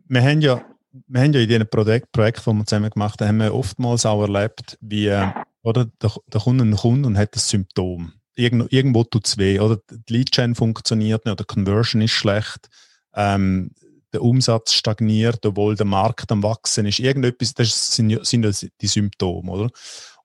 Wir 0.08 0.22
haben 0.22 0.42
ja, 0.42 0.64
wir 1.08 1.22
haben 1.22 1.34
ja 1.34 1.40
in 1.40 1.48
diesen 1.48 1.68
Projekt, 1.68 2.12
Projekten, 2.12 2.52
die 2.52 2.58
wir 2.58 2.66
zusammen 2.66 2.90
gemacht 2.90 3.20
haben, 3.22 3.28
haben 3.30 3.38
wir 3.40 3.56
oftmals 3.56 4.06
auch 4.06 4.22
erlebt, 4.22 4.78
wie, 4.82 5.08
äh, 5.08 5.32
oder, 5.64 5.88
da, 6.00 6.12
da 6.28 6.40
kommt 6.40 6.62
ein 6.62 6.76
Kunde 6.76 7.08
und 7.08 7.18
hat 7.18 7.36
ein 7.36 7.40
Symptom. 7.40 8.14
Irgendwo, 8.36 8.68
irgendwo 8.70 9.04
tut 9.04 9.26
es 9.26 9.38
weh, 9.38 9.60
oder 9.60 9.80
die 9.90 10.14
Lead-Chain 10.14 10.56
funktioniert 10.56 11.26
nicht, 11.26 11.34
oder 11.34 11.44
die 11.44 11.54
Conversion 11.54 12.02
ist 12.02 12.12
schlecht, 12.12 12.70
ähm, 13.16 13.72
der 14.14 14.22
Umsatz 14.22 14.74
stagniert, 14.74 15.46
obwohl 15.46 15.76
der 15.76 15.86
Markt 15.86 16.32
am 16.32 16.44
Wachsen 16.44 16.86
ist. 16.86 17.00
Irgendetwas, 17.00 17.54
das 17.54 17.96
sind, 17.96 18.26
sind 18.26 18.72
die 18.82 18.88
Symptome, 18.88 19.50
oder? 19.50 19.70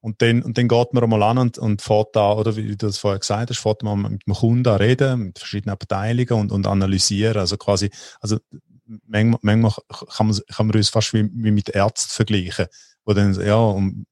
Und 0.07 0.23
dann, 0.23 0.45
und 0.45 0.57
dann 0.57 0.69
geht 0.69 0.93
man 0.93 1.03
einmal 1.03 1.25
an 1.25 1.39
und, 1.39 1.59
und 1.59 1.83
fährt 1.83 2.15
da, 2.15 2.33
oder 2.35 2.55
wie 2.55 2.69
du 2.69 2.77
das 2.77 2.97
vorher 2.97 3.19
gesagt 3.19 3.51
hast, 3.51 3.59
fährt 3.59 3.83
man 3.83 4.03
mit 4.03 4.25
dem 4.25 4.35
Kunden 4.35 4.73
reden, 4.77 5.19
mit 5.19 5.39
verschiedenen 5.41 5.73
Abteilungen 5.73 6.43
und, 6.43 6.53
und 6.53 6.69
analysieren. 6.69 7.39
Also 7.39 7.57
quasi, 7.57 7.91
also 8.21 8.39
manchmal, 9.09 9.41
manchmal 9.43 9.73
kann, 10.17 10.29
man, 10.29 10.39
kann 10.47 10.67
man 10.69 10.77
uns 10.77 10.91
fast 10.91 11.13
wie, 11.13 11.29
wie 11.33 11.51
mit 11.51 11.71
Ärzten 11.71 12.13
vergleichen, 12.13 12.67
wo 13.05 13.15
dann, 13.15 13.35
ja, 13.35 13.57
und 13.57 14.07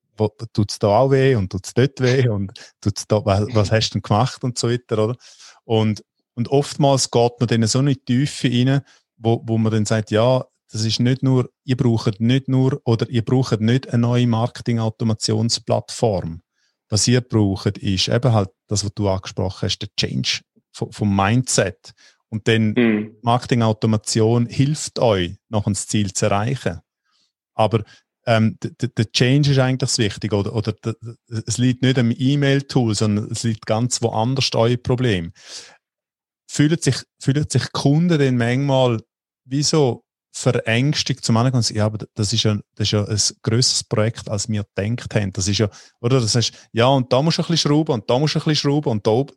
tut 0.53 0.73
es 0.73 0.81
da 0.81 0.89
auch 0.89 1.13
weh 1.13 1.37
und 1.37 1.53
tut 1.53 1.65
es 1.65 1.75
dort 1.75 2.01
weh 2.01 2.29
und 2.29 2.51
tut's 2.81 3.07
da, 3.07 3.25
was, 3.25 3.47
was 3.53 3.71
hast 3.71 3.91
du 3.91 4.01
denn 4.01 4.03
gemacht 4.03 4.43
und 4.43 4.59
so 4.59 4.69
weiter, 4.69 4.99
oder? 4.99 5.17
Und, 5.63 6.03
und 6.35 6.49
oftmals 6.49 7.13
geht 7.13 7.39
man 7.39 7.47
dann 7.47 7.69
so 7.69 7.79
in 7.79 7.87
die 7.87 8.05
Tiefe 8.05 8.49
rein, 8.49 8.81
wo, 9.17 9.45
wo 9.47 9.59
man 9.59 9.71
dann 9.71 9.87
sagt, 9.87 10.11
ja, 10.11 10.45
das 10.75 10.85
ist 10.85 10.99
nicht 10.99 11.23
nur, 11.23 11.49
ihr 11.63 11.77
braucht 11.77 12.21
nicht 12.21 12.49
nur 12.49 12.83
oder 12.85 13.09
ihr 13.09 13.25
braucht 13.25 13.61
nicht 13.61 13.91
eine 13.91 14.01
neue 14.01 14.27
Marketing-Automationsplattform. 14.27 16.43
Was 16.89 17.07
ihr 17.07 17.21
braucht, 17.21 17.79
ist 17.79 18.09
eben 18.09 18.33
halt 18.33 18.49
das, 18.67 18.85
was 18.85 18.93
du 18.93 19.09
angesprochen 19.09 19.69
hast, 19.69 19.79
der 19.79 19.91
Change 19.97 20.41
vom 20.73 21.15
Mindset. 21.15 21.93
Und 22.29 22.49
dann 22.49 22.73
mhm. 22.73 23.15
Marketing-Automation 23.23 24.47
hilft 24.47 24.99
euch, 24.99 25.37
noch 25.49 25.69
ein 25.69 25.77
Ziel 25.77 26.13
zu 26.13 26.27
erreichen. 26.27 26.81
Aber 27.55 27.85
ähm, 28.27 28.59
der 28.61 29.13
Change 29.13 29.53
ist 29.53 29.59
eigentlich 29.59 29.79
das 29.79 29.99
Wichtige. 29.99 30.35
Oder, 30.35 30.57
oder 30.57 30.75
es 31.47 31.57
liegt 31.57 31.83
nicht 31.83 32.01
am 32.01 32.11
E-Mail-Tool, 32.11 32.97
sondern 32.97 33.31
es 33.31 33.45
liegt 33.45 33.65
ganz 33.67 34.03
woanders 34.03 34.51
euer 34.55 34.77
Problem. 34.77 35.33
Fühlen 36.51 36.81
sich, 36.81 36.97
fühlen 37.21 37.47
sich 37.49 37.71
Kunden 37.71 38.19
dann 38.19 38.37
manchmal 38.37 39.01
wie 39.45 39.63
so 39.63 40.04
verängstigt 40.37 41.25
zum 41.25 41.37
anderen 41.37 41.62
ja, 41.70 41.87
aber 41.87 42.07
das 42.14 42.33
ist 42.33 42.42
ja, 42.42 42.59
das 42.75 42.88
ist 42.88 42.90
ja 42.90 43.05
ein 43.05 43.18
grösseres 43.42 43.85
Projekt, 43.85 44.29
als 44.29 44.49
wir 44.49 44.64
gedacht 44.75 45.14
haben. 45.14 45.33
Das 45.33 45.47
ist 45.47 45.59
ja, 45.59 45.68
oder? 46.01 46.20
Das 46.20 46.35
heißt, 46.35 46.70
ja, 46.73 46.87
und 46.88 47.12
da 47.12 47.23
musst 47.23 47.38
du 47.38 47.42
ein 47.42 47.47
bisschen 47.47 47.70
schrauben 47.70 47.92
und 47.92 48.11
da 48.11 48.18
musst 48.18 48.35
du 48.35 48.40
ein 48.40 48.44
bisschen 48.44 48.57
schrauben 48.57 48.90
und 48.90 49.07
da 49.07 49.12
oben. 49.12 49.35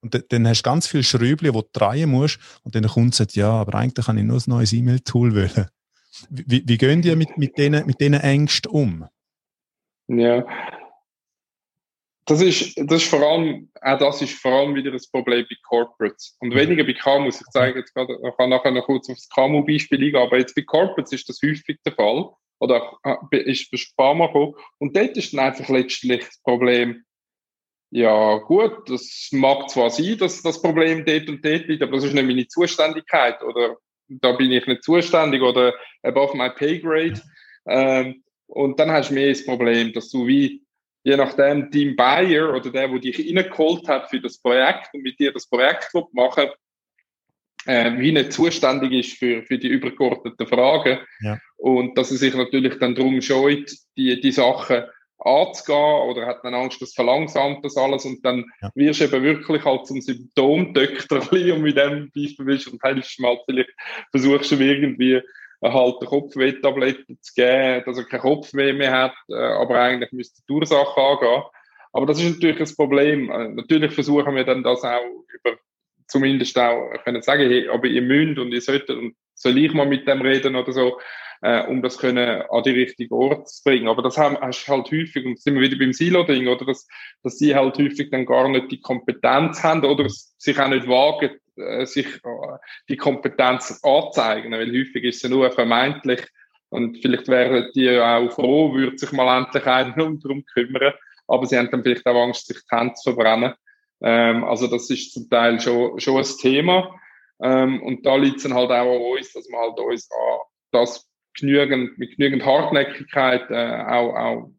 Und 0.00 0.24
dann 0.30 0.48
hast 0.48 0.62
du 0.62 0.70
ganz 0.70 0.86
viele 0.86 1.02
Schräubchen, 1.02 1.52
die 1.52 1.52
du 1.52 1.62
drehen 1.72 2.10
musst 2.10 2.38
und 2.62 2.74
dann 2.74 2.86
kommt 2.86 3.18
es, 3.18 3.34
ja, 3.34 3.50
aber 3.50 3.74
eigentlich 3.74 4.06
kann 4.06 4.16
ich 4.16 4.24
nur 4.24 4.38
ein 4.38 4.42
neues 4.46 4.72
E-Mail-Tool 4.72 5.34
wollen. 5.34 5.66
Wie, 6.30 6.62
wie 6.66 6.78
gehen 6.78 7.02
die 7.02 7.14
mit, 7.14 7.36
mit, 7.36 7.58
denen, 7.58 7.84
mit 7.86 8.00
denen 8.00 8.20
Ängsten 8.20 8.70
um? 8.70 9.06
Ja, 10.08 10.46
das 12.28 12.42
ist, 12.42 12.76
das 12.76 13.02
ist 13.02 13.08
vor 13.10 13.22
allem, 13.22 13.70
auch 13.80 13.98
das 13.98 14.20
ist 14.20 14.34
vor 14.34 14.52
allem 14.52 14.74
wieder 14.74 14.90
das 14.90 15.10
Problem 15.10 15.46
bei 15.48 15.56
Corporates. 15.66 16.36
Und 16.40 16.54
weniger 16.54 16.84
bei 16.84 16.92
KMUs. 16.92 17.40
Ich 17.40 17.46
zeige 17.52 17.78
jetzt 17.78 17.94
gerade, 17.94 18.18
ich 18.22 18.36
kann 18.36 18.50
nachher 18.50 18.70
noch 18.70 18.84
kurz 18.84 19.08
auf 19.08 19.16
das 19.16 19.28
KMU-Beispiel 19.30 19.98
eingehen, 19.98 20.16
aber 20.16 20.38
jetzt 20.38 20.54
bei 20.54 20.60
Corporates 20.62 21.12
ist 21.12 21.28
das 21.28 21.40
häufig 21.42 21.78
der 21.86 21.94
Fall. 21.94 22.28
Oder 22.60 22.98
ist 23.30 23.72
ein 23.72 23.80
paar 23.96 24.14
Mal 24.14 24.26
gekommen. 24.26 24.54
Und 24.78 24.94
dort 24.94 25.16
ist 25.16 25.32
dann 25.32 25.40
einfach 25.40 25.68
letztlich 25.70 26.20
das 26.20 26.42
Problem, 26.42 27.02
ja, 27.90 28.36
gut, 28.38 28.90
das 28.90 29.28
mag 29.32 29.70
zwar 29.70 29.88
sein, 29.88 30.18
dass 30.18 30.42
das 30.42 30.60
Problem 30.60 31.06
dort 31.06 31.28
und 31.30 31.42
dort 31.42 31.66
liegt, 31.66 31.82
aber 31.82 31.92
das 31.92 32.04
ist 32.04 32.12
nicht 32.12 32.26
meine 32.26 32.46
Zuständigkeit 32.46 33.42
oder 33.42 33.76
da 34.08 34.32
bin 34.32 34.52
ich 34.52 34.66
nicht 34.66 34.84
zuständig 34.84 35.40
oder 35.40 35.72
above 36.02 36.36
my 36.36 36.50
pay 36.50 36.78
grade. 36.78 37.22
Ähm, 37.66 38.22
und 38.46 38.78
dann 38.78 38.90
hast 38.90 39.08
du 39.08 39.14
mehr 39.14 39.30
das 39.30 39.46
Problem, 39.46 39.94
dass 39.94 40.10
du 40.10 40.26
wie 40.26 40.62
je 41.08 41.16
nachdem 41.16 41.70
Team 41.70 41.96
Buyer 41.96 42.54
oder 42.54 42.70
der, 42.70 42.88
der 42.88 42.98
dich 42.98 43.18
reingeholt 43.18 43.88
hat 43.88 44.10
für 44.10 44.20
das 44.20 44.38
Projekt 44.38 44.92
und 44.92 45.02
mit 45.02 45.18
dir 45.18 45.32
das 45.32 45.48
Projekt 45.48 45.90
machen 46.12 46.48
äh, 47.66 47.98
wie 47.98 48.12
nicht 48.12 48.32
zuständig 48.32 48.92
ist 48.92 49.18
für, 49.18 49.42
für 49.42 49.58
die 49.58 49.68
übergeordneten 49.68 50.46
Fragen. 50.46 50.98
Ja. 51.20 51.38
Und 51.56 51.96
dass 51.96 52.10
er 52.10 52.18
sich 52.18 52.34
natürlich 52.34 52.78
dann 52.78 52.94
darum 52.94 53.20
scheut, 53.22 53.70
die, 53.96 54.20
die 54.20 54.32
Sachen 54.32 54.84
anzugehen 55.18 56.08
oder 56.08 56.26
hat 56.26 56.44
dann 56.44 56.54
Angst, 56.54 56.80
das 56.80 56.92
verlangsamt 56.92 57.64
das 57.64 57.76
alles 57.76 58.04
und 58.04 58.24
dann 58.24 58.44
ja. 58.62 58.70
wirst 58.74 59.00
du 59.00 59.04
eben 59.04 59.22
wirklich 59.22 59.64
halt 59.64 59.86
zum 59.86 60.00
Symptomdoktor 60.00 61.18
und 61.32 61.62
mit 61.62 61.76
dem 61.76 62.10
Beispiel 62.14 62.46
willst 62.46 62.68
und 62.68 62.82
helfst 62.82 63.18
mal 63.18 63.38
vielleicht 63.46 63.70
versuchst 64.10 64.52
du 64.52 64.56
irgendwie 64.56 65.20
halt 65.62 65.96
eine 66.00 66.08
Kopfweh-Tablette 66.08 67.20
zu 67.20 67.34
geben, 67.34 67.82
dass 67.84 67.98
er 67.98 68.04
kein 68.04 68.20
Kopfweh 68.20 68.72
mehr 68.72 68.92
hat, 68.92 69.14
äh, 69.28 69.34
aber 69.34 69.80
eigentlich 69.80 70.12
müsste 70.12 70.42
die 70.48 70.52
Ursache 70.52 71.00
angehen. 71.00 71.42
Aber 71.92 72.06
das 72.06 72.20
ist 72.20 72.34
natürlich 72.34 72.60
ein 72.60 72.76
Problem. 72.76 73.30
Äh, 73.30 73.48
natürlich 73.48 73.92
versuchen 73.92 74.34
wir 74.34 74.44
dann 74.44 74.62
das 74.62 74.84
auch 74.84 75.02
über, 75.32 75.58
zumindest 76.06 76.58
auch 76.58 76.92
können 77.04 77.22
sagen, 77.22 77.48
hey, 77.48 77.68
aber 77.68 77.86
ihr 77.86 78.02
müsst 78.02 78.38
und 78.38 78.52
ihr 78.52 78.60
solltet 78.60 78.96
und 78.96 79.14
soll 79.34 79.58
ich 79.58 79.72
mal 79.72 79.86
mit 79.86 80.06
dem 80.06 80.20
reden 80.20 80.56
oder 80.56 80.72
so, 80.72 80.98
äh, 81.42 81.64
um 81.66 81.82
das 81.82 81.98
können 81.98 82.42
an 82.42 82.62
die 82.62 82.70
richtigen 82.70 83.14
Ort 83.14 83.48
zu 83.48 83.62
bringen. 83.64 83.88
Aber 83.88 84.02
das 84.02 84.18
haben, 84.18 84.38
hast 84.40 84.66
halt 84.68 84.90
häufig, 84.90 85.24
und 85.24 85.40
sind 85.40 85.54
wir 85.54 85.62
wieder 85.62 85.78
beim 85.78 85.92
Silo-Ding, 85.92 86.48
oder, 86.48 86.64
dass, 86.64 86.86
dass 87.22 87.38
sie 87.38 87.54
halt 87.54 87.78
häufig 87.78 88.10
dann 88.10 88.26
gar 88.26 88.48
nicht 88.48 88.70
die 88.70 88.80
Kompetenz 88.80 89.62
haben 89.62 89.84
oder 89.84 90.06
sich 90.08 90.58
auch 90.58 90.68
nicht 90.68 90.88
wagen, 90.88 91.38
äh, 91.58 91.86
sich 91.86 92.06
äh, 92.06 92.58
die 92.88 92.96
Kompetenz 92.96 93.80
anzeigen, 93.82 94.52
weil 94.52 94.70
häufig 94.70 95.04
ist 95.04 95.20
sie 95.20 95.28
nur 95.28 95.50
vermeintlich 95.50 96.26
und 96.70 96.98
vielleicht 97.00 97.28
wären 97.28 97.70
die 97.74 97.98
auch 97.98 98.30
froh, 98.30 98.74
würde 98.74 98.98
sich 98.98 99.12
mal 99.12 99.38
endlich 99.38 99.66
einer 99.66 99.92
darum 99.96 100.44
kümmern, 100.44 100.92
aber 101.26 101.46
sie 101.46 101.58
haben 101.58 101.70
dann 101.70 101.82
vielleicht 101.82 102.06
auch 102.06 102.22
Angst, 102.22 102.46
sich 102.46 102.58
die 102.70 102.76
Hände 102.76 102.94
zu 102.94 103.12
verbrennen. 103.12 103.54
Ähm, 104.00 104.44
also 104.44 104.66
das 104.66 104.88
ist 104.90 105.12
zum 105.12 105.28
Teil 105.28 105.60
schon, 105.60 105.98
schon 105.98 106.18
ein 106.18 106.36
Thema 106.40 106.98
ähm, 107.40 107.82
und 107.82 108.04
da 108.04 108.16
liegt 108.16 108.38
es 108.38 108.42
dann 108.44 108.54
halt 108.54 108.70
auch 108.70 108.96
an 108.96 109.18
uns, 109.18 109.32
dass 109.32 109.48
wir 109.48 109.58
halt 109.58 109.78
uns 109.78 110.08
an 110.10 110.38
das 110.72 111.08
genügend, 111.38 111.98
mit 111.98 112.16
genügend 112.16 112.44
Hartnäckigkeit 112.44 113.50
äh, 113.50 113.84
auch, 113.86 114.14
auch 114.14 114.50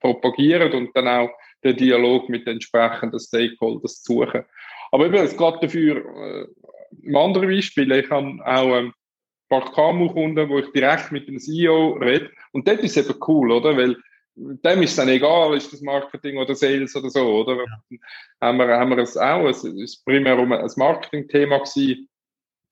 propagieren 0.00 0.72
und 0.72 0.96
dann 0.96 1.08
auch 1.08 1.30
den 1.64 1.76
Dialog 1.76 2.28
mit 2.28 2.46
den 2.46 2.54
entsprechenden 2.54 3.18
Stakeholders 3.18 4.02
suchen. 4.02 4.44
Aber 4.90 5.06
eben, 5.06 5.16
es 5.16 5.36
geht 5.36 5.62
dafür, 5.62 5.96
äh, 5.96 6.46
ein 7.06 7.16
anderes 7.16 7.48
Beispiel, 7.48 7.92
ich 7.92 8.10
habe 8.10 8.38
auch 8.44 8.76
ähm, 8.76 8.92
ein 9.48 9.60
paar 9.60 9.72
KMU-Kunden, 9.72 10.48
wo 10.48 10.58
ich 10.58 10.72
direkt 10.72 11.12
mit 11.12 11.28
dem 11.28 11.38
CEO 11.38 11.92
rede. 12.00 12.30
Und 12.52 12.66
das 12.66 12.80
ist 12.80 12.96
eben 12.96 13.14
cool, 13.26 13.52
oder? 13.52 13.76
Weil 13.76 13.96
dem 14.36 14.82
ist 14.82 14.98
dann 14.98 15.08
egal, 15.08 15.56
ist 15.56 15.72
das 15.72 15.80
Marketing 15.80 16.38
oder 16.38 16.54
Sales 16.54 16.94
oder 16.94 17.10
so, 17.10 17.40
oder? 17.40 17.56
Ja. 17.56 17.98
Haben 18.40 18.58
wir, 18.58 18.68
haben 18.68 18.90
wir 18.90 18.98
es 18.98 19.16
auch, 19.16 19.48
es 19.48 19.64
ist 19.64 20.04
primär 20.04 20.38
um 20.38 20.52
ein 20.52 20.70
Marketing-Thema 20.76 21.58
gewesen. 21.58 22.08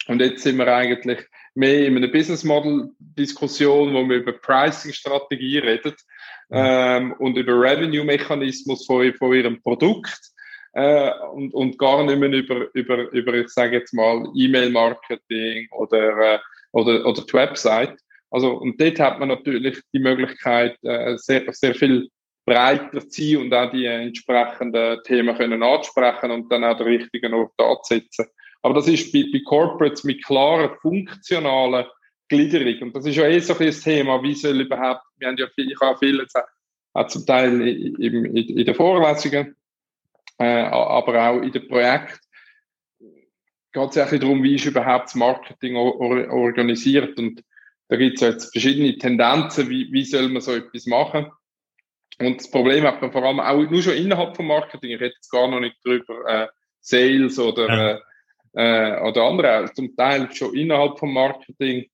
Und 0.07 0.21
jetzt 0.21 0.43
sind 0.43 0.59
wir 0.59 0.69
eigentlich 0.69 1.21
mehr 1.55 1.87
in 1.87 1.97
einer 1.97 2.09
Business 2.09 2.45
Model 2.45 2.91
Diskussion, 2.99 3.95
wo 3.95 4.07
wir 4.07 4.17
über 4.17 4.33
Pricing-Strategie 4.33 5.59
reden, 5.59 5.95
ja. 6.51 6.97
ähm, 6.97 7.13
und 7.19 7.39
über 7.39 7.59
Revenue-Mechanismus 7.59 8.85
von, 8.85 9.15
von 9.15 9.33
ihrem 9.33 9.63
Produkt 9.63 10.34
äh, 10.75 11.11
und, 11.33 11.55
und 11.55 11.79
gar 11.79 12.05
nicht 12.05 12.19
mehr 12.19 12.31
über, 12.31 12.67
über, 12.75 13.11
über 13.13 13.35
ich 13.35 13.49
sage 13.49 13.79
jetzt 13.79 13.95
mal, 13.95 14.27
E-Mail-Marketing 14.35 15.69
oder, 15.71 16.35
äh, 16.35 16.39
oder, 16.73 17.07
oder 17.07 17.23
die 17.23 17.33
Website. 17.33 17.97
Also, 18.31 18.55
und 18.55 18.81
dort 18.81 18.99
hat 18.99 19.21
man 19.21 19.29
natürlich 19.29 19.81
die 19.93 20.01
Möglichkeit, 20.01 20.77
äh, 20.83 21.17
sehr, 21.17 21.45
sehr 21.53 21.75
viel 21.75 22.09
breiter 22.45 23.01
zu 23.01 23.09
ziehen 23.09 23.43
und 23.43 23.55
auch 23.55 23.71
die 23.71 23.87
entsprechenden 23.87 25.01
Themen 25.05 25.37
können 25.37 25.63
ansprechen 25.63 26.31
und 26.33 26.51
dann 26.51 26.65
auch 26.65 26.77
den 26.77 26.89
richtigen 26.89 27.33
Ort 27.33 27.53
anzusetzen. 27.59 28.27
Aber 28.63 28.75
das 28.75 28.89
ist 28.89 29.13
bei, 29.13 29.25
bei 29.33 29.41
Corporates 29.45 30.05
mit 30.05 30.25
klarer, 30.25 30.77
funktionalen 30.83 31.87
Gliederung. 32.29 32.89
Und 32.89 32.97
das 32.97 33.07
ist 33.07 33.17
ja 33.17 33.27
eh 33.27 33.39
so 33.39 33.57
ein 33.57 33.71
Thema, 33.71 34.23
wie 34.23 34.35
soll 34.35 34.61
überhaupt, 34.61 35.03
wir 35.19 35.29
haben 35.29 35.37
ja 35.37 35.47
viel, 35.55 35.71
ich 35.71 35.81
habe 35.81 35.99
viel 35.99 36.19
jetzt 36.19 36.37
auch 36.95 37.07
zum 37.07 37.25
Teil 37.25 37.61
in, 37.61 37.97
in, 37.97 38.37
in 38.37 38.65
den 38.65 38.75
Vorlesungen, 38.75 39.55
äh, 40.39 40.65
aber 40.65 41.29
auch 41.29 41.43
in 41.43 41.53
den 41.53 41.69
Projekten, 41.69 42.19
geht 43.75 43.91
es 43.91 43.97
ja 43.97 44.19
darum, 44.19 44.43
wie 44.43 44.55
ist 44.55 44.67
überhaupt 44.67 45.07
das 45.07 45.15
Marketing 45.17 45.77
or, 45.77 46.31
organisiert. 46.31 47.19
Und 47.19 47.43
da 47.89 47.97
gibt 47.97 48.17
es 48.17 48.21
jetzt 48.21 48.53
verschiedene 48.53 48.97
Tendenzen, 48.97 49.69
wie, 49.69 49.93
wie 49.93 50.05
soll 50.05 50.29
man 50.29 50.41
so 50.41 50.55
etwas 50.55 50.87
machen. 50.87 51.27
Und 52.21 52.39
das 52.39 52.51
Problem 52.51 52.85
hat 52.85 53.03
man 53.03 53.13
vor 53.13 53.25
allem 53.25 53.41
auch 53.41 53.69
nur 53.69 53.83
schon 53.83 53.95
innerhalb 53.95 54.37
vom 54.37 54.47
Marketing. 54.47 54.91
Ich 54.91 55.01
rede 55.01 55.15
jetzt 55.17 55.31
gar 55.31 55.49
noch 55.49 55.61
nicht 55.61 55.77
drüber, 55.85 56.25
äh, 56.29 56.47
Sales 56.81 57.39
oder, 57.39 57.69
ja. 57.69 58.01
äh, 58.55 58.97
äh 58.97 59.11
oder 59.11 59.25
andere. 59.25 59.71
Zum 59.75 59.97
Teil 59.97 60.31
schon 60.33 60.55
innerhalb 60.55 60.99
vom 60.99 61.13
Marketing. 61.13 61.87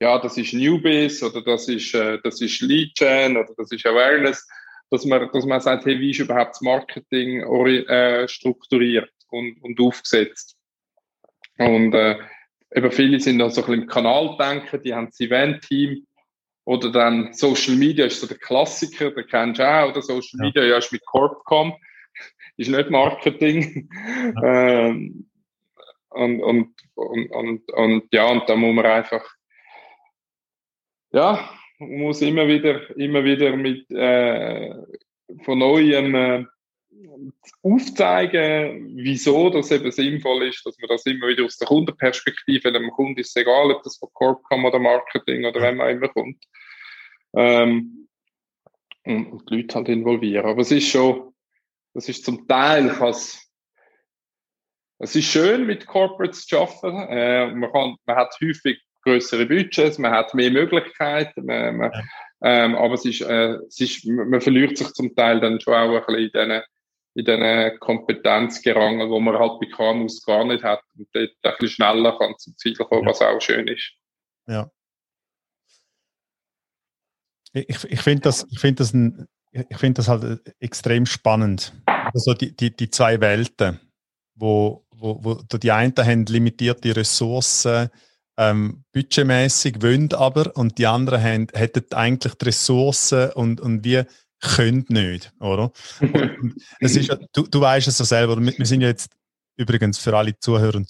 Ja, 0.00 0.18
das 0.18 0.36
ist 0.36 0.52
Newbies 0.52 1.22
oder 1.22 1.42
das 1.42 1.68
ist, 1.68 1.94
äh, 1.94 2.18
das 2.22 2.40
ist 2.40 2.60
Lead 2.60 2.96
Gen 2.96 3.36
oder 3.36 3.52
das 3.56 3.70
ist 3.70 3.86
Awareness. 3.86 4.48
Dass 4.90 5.04
man, 5.04 5.28
dass 5.32 5.44
man 5.44 5.60
sagt, 5.60 5.84
hey, 5.84 6.00
wie 6.00 6.10
ist 6.10 6.20
überhaupt 6.20 6.52
das 6.52 6.60
Marketing 6.62 7.40
äh, 7.42 8.26
strukturiert 8.26 9.12
und, 9.28 9.62
und 9.62 9.80
aufgesetzt? 9.80 10.56
Und 11.58 11.94
äh, 11.94 12.18
eben 12.74 12.90
viele 12.90 13.20
sind 13.20 13.36
noch 13.36 13.50
so 13.50 13.62
ein 13.62 13.66
bisschen 13.66 13.82
im 13.82 13.88
Kanal 13.88 14.36
denken, 14.38 14.82
die 14.82 14.94
haben 14.94 15.06
das 15.06 15.20
Event-Team 15.20 16.06
oder 16.64 16.92
dann 16.92 17.32
Social 17.32 17.76
Media 17.76 18.06
ist 18.06 18.20
so 18.20 18.26
der 18.26 18.36
Klassiker, 18.36 19.10
den 19.10 19.26
kennst 19.26 19.58
du 19.58 19.66
auch, 19.66 19.88
oder 19.88 20.02
Social 20.02 20.38
Media, 20.38 20.62
ja, 20.62 20.76
ist 20.76 20.92
mit 20.92 21.04
Corpcom, 21.06 21.74
ist 22.56 22.68
nicht 22.68 22.90
Marketing. 22.90 23.88
Ja. 24.42 24.88
ähm, 24.88 25.30
und, 26.10 26.42
und, 26.42 26.74
und, 26.94 27.30
und, 27.30 27.72
und 27.72 28.04
ja, 28.12 28.26
und 28.26 28.48
da 28.48 28.56
muss 28.56 28.74
man 28.74 28.86
einfach, 28.86 29.24
ja, 31.10 31.57
man 31.78 31.90
muss 31.98 32.20
immer 32.22 32.46
wieder, 32.46 32.96
immer 32.96 33.24
wieder 33.24 33.56
mit 33.56 33.90
äh, 33.90 34.74
von 35.44 35.58
neuem 35.58 36.14
äh, 36.14 36.44
aufzeigen, 37.62 38.96
wieso 38.96 39.50
das 39.50 39.70
eben 39.70 39.90
sinnvoll 39.90 40.44
ist, 40.44 40.64
dass 40.66 40.78
man 40.78 40.88
das 40.88 41.06
immer 41.06 41.28
wieder 41.28 41.44
aus 41.44 41.56
der 41.58 41.68
Kundenperspektive, 41.68 42.72
dem 42.72 42.90
Kunden 42.90 43.20
ist 43.20 43.30
es 43.30 43.36
egal, 43.36 43.70
ob 43.70 43.82
das 43.82 43.98
von 43.98 44.08
Corpcom 44.12 44.64
oder 44.64 44.78
Marketing 44.78 45.44
oder 45.44 45.60
wenn 45.60 45.76
man 45.76 45.90
immer 45.90 46.08
kommt, 46.08 46.42
ähm, 47.34 48.08
und, 49.04 49.26
und, 49.26 49.50
die 49.50 49.56
Leute 49.56 49.74
halt 49.76 49.88
involvieren. 49.88 50.46
Aber 50.46 50.60
es 50.60 50.70
ist 50.70 50.88
schon, 50.88 51.32
das 51.94 52.08
ist 52.08 52.24
zum 52.24 52.46
Teil, 52.46 52.94
was, 53.00 53.48
es 54.98 55.14
ist 55.14 55.26
schön, 55.26 55.66
mit 55.66 55.86
Corporates 55.86 56.46
zu 56.46 56.58
arbeiten. 56.58 57.08
Äh, 57.10 57.54
man, 57.54 57.70
kann, 57.70 57.96
man 58.04 58.16
hat 58.16 58.34
häufig 58.42 58.82
größere 59.08 59.46
Budgets, 59.46 59.98
man 59.98 60.12
hat 60.12 60.34
mehr 60.34 60.50
Möglichkeiten, 60.50 61.46
man, 61.46 61.76
man, 61.76 61.92
ähm, 62.42 62.76
aber 62.76 62.94
es 62.94 63.04
ist, 63.04 63.22
äh, 63.22 63.56
es 63.66 63.80
ist, 63.80 64.06
man 64.06 64.40
verliert 64.40 64.76
sich 64.78 64.88
zum 64.92 65.14
Teil 65.14 65.40
dann 65.40 65.60
schon 65.60 65.74
auch 65.74 65.94
ein 65.94 66.04
bisschen 66.06 66.24
in 66.24 66.30
diesen, 66.32 66.62
in 67.14 67.24
diesen 67.24 67.80
Kompetenzgerangen, 67.80 69.10
wo 69.10 69.18
man 69.18 69.38
halt 69.38 69.60
bei 69.60 69.66
KMUs 69.66 70.24
gar 70.24 70.44
nicht 70.44 70.62
hat 70.62 70.82
und 70.96 71.08
dort 71.12 71.30
ein 71.42 71.52
bisschen 71.58 71.68
schneller 71.68 72.16
kann 72.16 72.38
zum 72.38 72.56
Ziel 72.56 72.74
kommen, 72.74 73.02
ja. 73.02 73.10
was 73.10 73.22
auch 73.22 73.40
schön 73.40 73.66
ist. 73.66 73.92
Ja. 74.46 74.70
Ich, 77.52 77.84
ich 77.84 78.00
finde 78.00 78.22
das, 78.22 78.46
ich 78.50 78.60
find 78.60 78.78
das, 78.78 78.92
ein, 78.92 79.26
ich 79.50 79.78
find 79.78 79.98
das 79.98 80.08
halt 80.08 80.54
extrem 80.60 81.06
spannend. 81.06 81.72
Also 81.86 82.34
die, 82.34 82.54
die, 82.54 82.74
die 82.74 82.90
zwei 82.90 83.20
Welten, 83.20 83.80
wo, 84.34 84.86
wo, 84.90 85.18
wo 85.24 85.34
die 85.34 85.72
einen 85.72 85.94
haben 85.96 86.26
limitierte 86.26 86.94
Ressourcen, 86.94 87.90
ähm, 88.38 88.84
budgetmäßig, 88.92 89.82
wollen 89.82 90.12
aber, 90.14 90.56
und 90.56 90.78
die 90.78 90.86
anderen 90.86 91.22
haben, 91.22 91.46
hätten 91.52 91.92
eigentlich 91.92 92.34
die 92.34 92.46
Ressourcen 92.46 93.30
und, 93.32 93.60
und 93.60 93.84
wir 93.84 94.06
können 94.40 94.86
nicht, 94.88 95.32
oder? 95.40 95.72
Und, 96.00 96.54
es 96.78 96.96
ist, 96.96 97.14
du, 97.32 97.42
du 97.42 97.60
weißt 97.60 97.88
es 97.88 97.98
ja 97.98 98.04
selber, 98.04 98.40
wir, 98.40 98.66
sind 98.66 98.80
jetzt 98.80 99.10
übrigens 99.56 99.98
für 99.98 100.16
alle 100.16 100.38
Zuhörer 100.38 100.76
und 100.76 100.88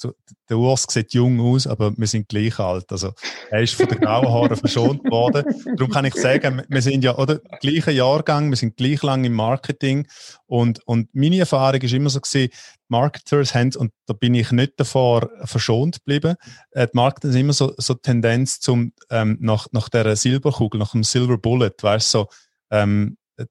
Zuhörer, 0.00 0.16
der 0.48 0.56
Urs 0.56 0.86
sieht 0.88 1.12
jung 1.12 1.40
aus, 1.40 1.66
aber 1.66 1.96
wir 1.96 2.06
sind 2.06 2.28
gleich 2.28 2.58
alt. 2.58 2.90
Also 2.90 3.12
er 3.50 3.62
ist 3.62 3.74
von 3.74 3.86
den 3.86 4.00
grauen 4.00 4.28
Haaren 4.28 4.56
verschont 4.56 5.04
worden. 5.10 5.44
Darum 5.76 5.92
kann 5.92 6.04
ich 6.04 6.14
sagen, 6.14 6.62
wir 6.68 6.82
sind 6.82 7.04
ja 7.04 7.16
oder 7.16 7.38
gleicher 7.60 7.92
Jahrgang, 7.92 8.50
wir 8.50 8.56
sind 8.56 8.76
gleich 8.76 9.02
lang 9.02 9.24
im 9.24 9.34
Marketing 9.34 10.06
und, 10.46 10.80
und 10.86 11.14
meine 11.14 11.38
Erfahrung 11.38 11.80
ist 11.80 11.92
immer 11.92 12.10
so 12.10 12.20
gewesen, 12.20 12.50
Marketers 12.88 13.54
haben, 13.54 13.74
und 13.76 13.92
da 14.06 14.14
bin 14.14 14.34
ich 14.34 14.50
nicht 14.50 14.72
davor 14.78 15.30
verschont 15.44 15.98
geblieben, 15.98 16.36
äh, 16.72 16.88
die 16.88 16.96
Marketer 16.96 17.28
haben 17.28 17.36
immer 17.36 17.52
so, 17.52 17.72
so 17.76 17.94
Tendenz 17.94 18.58
zum, 18.58 18.92
ähm, 19.10 19.38
nach, 19.40 19.68
nach 19.70 19.88
der 19.88 20.16
Silberkugel, 20.16 20.80
nach 20.80 20.92
dem 20.92 21.04
Silver 21.04 21.38
Bullet, 21.38 21.74
weißt 21.80 22.14
du, 22.14 22.18
so, 22.18 22.28
ähm, 22.70 23.16
äh, 23.36 23.46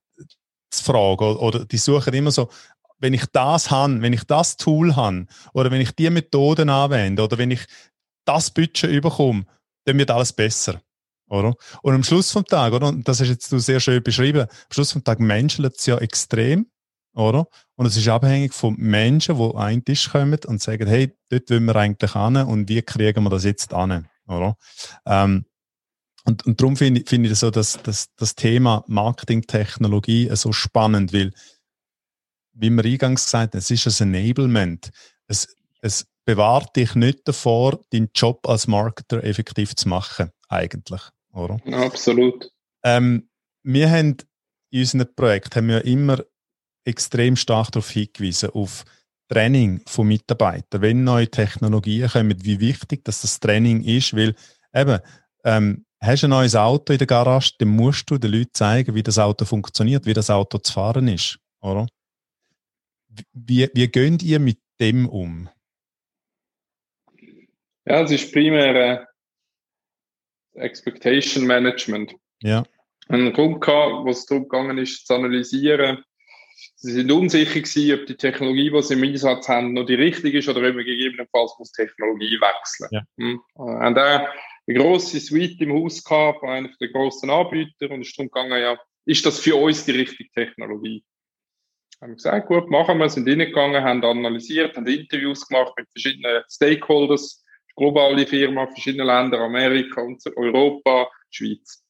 zu 0.71 0.83
fragen, 0.83 1.23
oder, 1.23 1.41
oder 1.41 1.65
die 1.65 1.77
suchen 1.77 2.13
immer 2.13 2.31
so, 2.31 2.49
wenn 2.99 3.13
ich 3.13 3.25
das 3.31 3.71
habe, 3.71 4.01
wenn 4.01 4.13
ich 4.13 4.23
das 4.25 4.57
Tool 4.57 4.95
habe, 4.95 5.25
oder 5.53 5.71
wenn 5.71 5.81
ich 5.81 5.91
die 5.91 6.09
Methoden 6.09 6.69
anwende, 6.69 7.23
oder 7.23 7.37
wenn 7.37 7.51
ich 7.51 7.65
das 8.25 8.51
Budget 8.51 8.91
überkomme, 8.91 9.45
dann 9.85 9.97
wird 9.97 10.11
alles 10.11 10.33
besser. 10.33 10.81
Oder? 11.29 11.55
Und 11.81 11.93
am 11.93 12.03
Schluss 12.03 12.31
vom 12.31 12.45
Tag, 12.45 12.73
oder? 12.73 12.87
Und 12.87 13.07
das 13.07 13.21
ist 13.21 13.29
jetzt 13.29 13.51
du 13.51 13.59
sehr 13.59 13.79
schön 13.79 14.01
beschrieben, 14.03 14.41
am 14.41 14.71
Schluss 14.71 14.91
vom 14.91 15.03
Tag 15.03 15.19
menschelt 15.19 15.77
es 15.77 15.85
ja 15.85 15.97
extrem, 15.97 16.67
oder? 17.13 17.47
Und 17.75 17.85
es 17.85 17.95
ist 17.97 18.07
abhängig 18.07 18.53
von 18.53 18.75
Menschen, 18.77 19.37
die 19.37 19.43
an 19.43 19.57
einen 19.57 19.85
Tisch 19.85 20.09
kommen 20.09 20.39
und 20.47 20.61
sagen, 20.61 20.87
hey, 20.87 21.15
dort 21.29 21.49
wollen 21.49 21.65
wir 21.65 21.75
eigentlich 21.75 22.15
an 22.15 22.37
und 22.37 22.67
wie 22.67 22.81
kriegen 22.81 23.23
wir 23.23 23.29
das 23.29 23.43
jetzt 23.43 23.73
an, 23.73 24.07
oder? 24.27 24.55
Ähm, 25.05 25.45
und, 26.25 26.45
und 26.45 26.59
darum 26.59 26.75
finde 26.75 27.03
find 27.05 27.25
ich 27.25 27.35
so, 27.37 27.49
dass, 27.49 27.81
dass 27.81 28.13
das 28.15 28.35
Thema 28.35 28.83
Marketingtechnologie 28.87 30.29
so 30.33 30.51
spannend, 30.51 31.13
weil 31.13 31.31
wie 32.59 32.69
wir 32.69 32.83
eingangs 32.83 33.25
gesagt 33.25 33.53
haben, 33.53 33.59
es 33.59 33.71
ist 33.71 34.01
ein 34.01 34.13
Enablement. 34.13 34.89
Es, 35.27 35.47
es 35.81 36.05
bewahrt 36.25 36.75
dich 36.75 36.95
nicht 36.95 37.27
davor, 37.27 37.79
deinen 37.91 38.09
Job 38.13 38.47
als 38.47 38.67
Marketer 38.67 39.23
effektiv 39.23 39.75
zu 39.75 39.89
machen, 39.89 40.31
eigentlich, 40.47 41.01
oder? 41.33 41.57
Absolut. 41.71 42.51
Ähm, 42.83 43.29
wir 43.63 43.89
haben 43.89 44.17
in 44.71 44.81
unserem 44.81 45.07
Projekt 45.15 45.55
haben 45.55 45.67
wir 45.67 45.83
immer 45.85 46.19
extrem 46.85 47.35
stark 47.35 47.71
darauf 47.71 47.89
hingewiesen, 47.89 48.49
auf 48.51 48.85
Training 49.27 49.81
von 49.85 50.07
Mitarbeitern. 50.07 50.81
Wenn 50.81 51.03
neue 51.03 51.29
Technologien 51.29 52.09
kommen, 52.09 52.43
wie 52.43 52.59
wichtig 52.59 53.03
dass 53.05 53.21
das 53.21 53.39
Training 53.39 53.83
ist, 53.83 54.15
weil 54.15 54.35
eben, 54.73 54.99
ähm, 55.43 55.85
hast 56.01 56.23
du 56.23 56.27
ein 56.27 56.31
neues 56.31 56.55
Auto 56.55 56.93
in 56.93 56.99
der 56.99 57.07
Garage, 57.07 57.53
dann 57.59 57.69
musst 57.69 58.09
du 58.09 58.17
den 58.17 58.31
Leuten 58.31 58.53
zeigen, 58.53 58.95
wie 58.95 59.03
das 59.03 59.19
Auto 59.19 59.45
funktioniert, 59.45 60.05
wie 60.05 60.13
das 60.13 60.29
Auto 60.29 60.57
zu 60.57 60.73
fahren 60.73 61.07
ist, 61.07 61.37
oder? 61.61 61.87
Wie, 63.33 63.69
wie 63.73 63.87
geht 63.87 64.23
ihr 64.23 64.39
mit 64.39 64.59
dem 64.79 65.07
um? 65.07 65.49
Ja, 67.85 68.01
es 68.03 68.11
ist 68.11 68.31
primär 68.31 68.75
äh, 68.75 69.05
Expectation 70.59 71.45
Management. 71.45 72.15
Ja. 72.41 72.63
Ein 73.07 73.33
Grund 73.33 73.61
gehabt, 73.61 74.05
wo 74.05 74.09
es 74.09 74.25
darum 74.25 74.43
gegangen 74.43 74.77
ist, 74.77 75.07
zu 75.07 75.15
analysieren. 75.15 76.03
Sie 76.75 76.91
sind 76.91 77.11
unsicher 77.11 77.61
gewesen, 77.61 77.99
ob 77.99 78.05
die 78.05 78.15
Technologie, 78.15 78.69
die 78.69 78.81
sie 78.81 78.93
im 78.93 79.03
Einsatz 79.03 79.49
haben, 79.49 79.73
noch 79.73 79.85
die 79.85 79.95
richtige 79.95 80.37
ist 80.37 80.47
oder 80.47 80.59
ob 80.67 80.75
man 80.75 80.85
gegebenenfalls 80.85 81.55
muss 81.57 81.71
Technologie 81.71 82.39
wechseln. 82.39 82.89
Ja. 82.91 83.01
Hm. 83.17 83.41
Und 83.53 83.95
da 83.95 84.27
eine 84.67 84.77
grosse 84.77 85.19
Suite 85.19 85.61
im 85.61 85.73
Haus 85.73 86.03
gehabt 86.03 86.41
von 86.41 86.49
einem 86.49 86.75
der 86.79 86.89
grossen 86.89 87.29
Anbieter 87.29 87.89
und 87.89 88.01
es 88.01 88.09
ist 88.09 88.19
darum 88.19 88.29
gegangen, 88.29 88.61
ja, 88.61 88.77
ist 89.05 89.25
das 89.25 89.39
für 89.39 89.55
uns 89.55 89.85
die 89.85 89.91
richtige 89.91 90.29
Technologie? 90.31 91.03
Haben 92.01 92.15
gesagt, 92.15 92.47
gut, 92.47 92.69
machen 92.69 92.97
wir, 92.97 93.09
sind 93.09 93.27
reingegangen, 93.27 93.83
haben 93.83 94.03
analysiert, 94.03 94.77
haben 94.77 94.87
Interviews 94.87 95.47
gemacht 95.47 95.73
mit 95.77 95.87
verschiedenen 95.91 96.43
Stakeholders, 96.49 97.43
globale 97.75 98.25
Firmen, 98.25 98.67
verschiedene 98.69 99.03
Länder, 99.03 99.39
Amerika, 99.39 100.01
und 100.01 100.21
Europa, 100.35 101.09
Schweiz. 101.29 101.83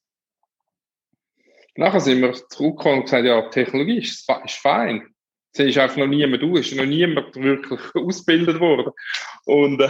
Nachher 1.75 1.99
sind 1.99 2.21
wir 2.21 2.33
zurückgekommen 2.33 2.97
und 2.99 3.03
gesagt, 3.03 3.25
ja, 3.25 3.41
Technologie 3.49 3.99
ist, 3.99 4.29
ist 4.45 4.55
fein. 4.57 5.13
Es 5.51 5.59
ist 5.65 5.77
einfach 5.77 5.97
noch 5.97 6.07
niemand 6.07 6.43
aus, 6.43 6.59
ist 6.59 6.75
noch 6.75 6.85
niemand 6.85 7.35
wirklich 7.35 7.79
ausgebildet 7.95 8.59
worden. 8.59 8.91
Und, 9.45 9.81
äh, 9.81 9.89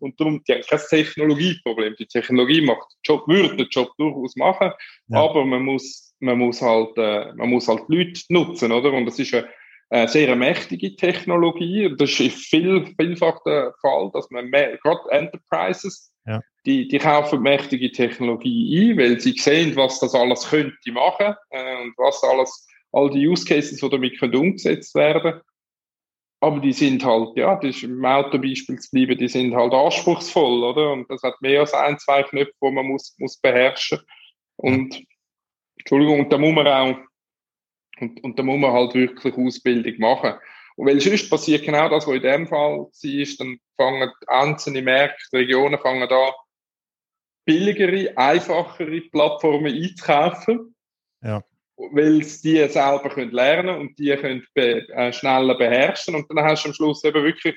und 0.00 0.18
darum, 0.18 0.42
die 0.44 0.54
haben 0.54 0.62
kein 0.62 0.80
Technologieproblem. 0.88 1.96
Die 1.98 2.06
Technologie 2.06 2.62
macht 2.62 2.90
den 2.92 3.00
Job, 3.04 3.28
würde 3.28 3.56
den 3.56 3.68
Job 3.68 3.90
durchaus 3.98 4.36
machen, 4.36 4.72
ja. 5.08 5.18
aber 5.18 5.44
man 5.44 5.62
muss 5.62 6.07
man 6.20 6.38
muss 6.38 6.62
halt, 6.62 6.96
äh, 6.96 7.32
man 7.34 7.50
muss 7.50 7.68
halt 7.68 7.84
Leute 7.88 8.20
nutzen, 8.28 8.72
oder? 8.72 8.92
Und 8.92 9.06
das 9.06 9.18
ist 9.18 9.34
eine, 9.34 9.48
eine 9.90 10.08
sehr 10.08 10.34
mächtige 10.36 10.96
Technologie. 10.96 11.94
Das 11.96 12.18
ist 12.20 12.46
viel, 12.46 12.86
vielfach 12.98 13.42
der 13.44 13.74
Fall, 13.80 14.10
dass 14.12 14.30
man 14.30 14.50
mehr, 14.50 14.76
gerade 14.78 15.10
Enterprises, 15.10 16.12
Ja. 16.26 16.40
Die, 16.66 16.86
die 16.88 16.98
kaufen 16.98 17.40
mächtige 17.40 17.90
Technologie 17.90 18.90
ein, 18.90 18.98
weil 18.98 19.20
sie 19.20 19.32
sehen, 19.32 19.74
was 19.76 20.00
das 20.00 20.14
alles 20.14 20.50
könnte 20.50 20.92
machen 20.92 21.34
äh, 21.50 21.82
und 21.82 21.94
was 21.96 22.22
alles, 22.22 22.66
all 22.92 23.08
die 23.10 23.26
Use 23.26 23.46
Cases, 23.46 23.80
die 23.80 23.88
damit 23.88 24.18
können 24.18 24.36
umgesetzt 24.36 24.94
werden. 24.94 25.40
Aber 26.40 26.60
die 26.60 26.72
sind 26.72 27.04
halt, 27.04 27.36
ja, 27.36 27.56
das 27.56 27.76
ist 27.76 27.82
im 27.82 28.04
Autobeispiel 28.04 28.78
zu 28.78 28.90
bleiben, 28.92 29.18
die 29.18 29.28
sind 29.28 29.54
halt 29.54 29.72
anspruchsvoll, 29.72 30.62
oder? 30.62 30.92
Und 30.92 31.10
das 31.10 31.22
hat 31.22 31.40
mehr 31.40 31.60
als 31.60 31.74
ein, 31.74 31.98
zwei 31.98 32.22
Knöpfe, 32.22 32.54
die 32.62 32.70
man 32.70 32.86
muss, 32.86 33.16
muss 33.18 33.40
beherrschen. 33.40 34.00
Und, 34.56 35.02
Entschuldigung, 35.78 36.20
und 36.20 36.32
da 36.32 36.38
muss 36.38 36.54
man 36.54 36.66
auch, 36.66 36.96
und, 38.00 38.22
und 38.22 38.38
da 38.38 38.42
muss 38.42 38.58
man 38.58 38.72
halt 38.72 38.94
wirklich 38.94 39.36
Ausbildung 39.36 39.98
machen. 39.98 40.34
Und 40.76 40.86
weil 40.86 41.00
sonst 41.00 41.28
passiert 41.28 41.64
genau 41.64 41.88
das, 41.88 42.06
was 42.06 42.14
in 42.14 42.22
dem 42.22 42.46
Fall 42.46 42.78
war, 42.78 43.36
dann 43.38 43.58
fangen 43.76 44.12
einzelne 44.28 44.82
Märkte, 44.82 45.38
Regionen 45.38 45.78
fangen 45.80 46.08
da 46.08 46.32
billigere, 47.44 48.16
einfachere 48.16 49.00
Plattformen 49.10 49.74
einzukaufen. 49.74 50.74
Ja. 51.22 51.42
Weil 51.76 52.22
sie 52.22 52.52
die 52.52 52.68
selber 52.68 53.08
können 53.08 53.30
lernen 53.30 53.78
und 53.78 53.98
die 53.98 54.14
können 54.16 54.46
be 54.54 54.86
äh, 54.90 55.12
schneller 55.12 55.56
beherrschen. 55.56 56.14
Und 56.14 56.30
dann 56.30 56.44
hast 56.44 56.64
du 56.64 56.68
am 56.68 56.74
Schluss 56.74 57.02
eben 57.04 57.24
wirklich 57.24 57.56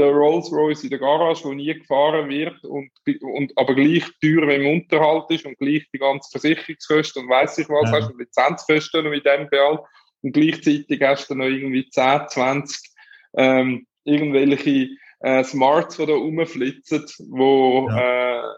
der 0.00 0.12
Rolls 0.12 0.50
Royce 0.52 0.84
in 0.84 0.90
der 0.90 0.98
Garage, 0.98 1.44
wo 1.44 1.52
nie 1.52 1.74
gefahren 1.74 2.28
wird 2.28 2.64
und, 2.64 2.90
und 3.22 3.52
aber 3.56 3.74
gleich 3.74 4.04
teuer 4.20 4.48
im 4.50 4.66
Unterhalt 4.66 5.30
ist 5.30 5.46
und 5.46 5.58
gleich 5.58 5.86
die 5.92 5.98
ganze 5.98 6.30
Versicherungskosten 6.30 7.22
und 7.22 7.28
weiß 7.30 7.58
ich 7.58 7.68
was, 7.68 7.90
ja. 7.90 7.98
hast 7.98 8.10
du 8.10 8.18
Lizenzkosten 8.18 9.08
mit 9.10 9.26
dem 9.26 9.48
Beall 9.48 9.80
und 10.22 10.32
gleichzeitig 10.32 11.00
hast 11.02 11.30
du 11.30 11.34
noch 11.34 11.46
irgendwie 11.46 11.88
10, 11.88 12.28
20 12.28 12.90
ähm, 13.36 13.86
irgendwelche 14.04 14.88
äh, 15.20 15.44
Smarts, 15.44 15.96
die 15.96 16.06
da 16.06 16.14
rumflitzen, 16.14 17.04
wo 17.30 17.88
ja. 17.88 18.40
äh, 18.40 18.54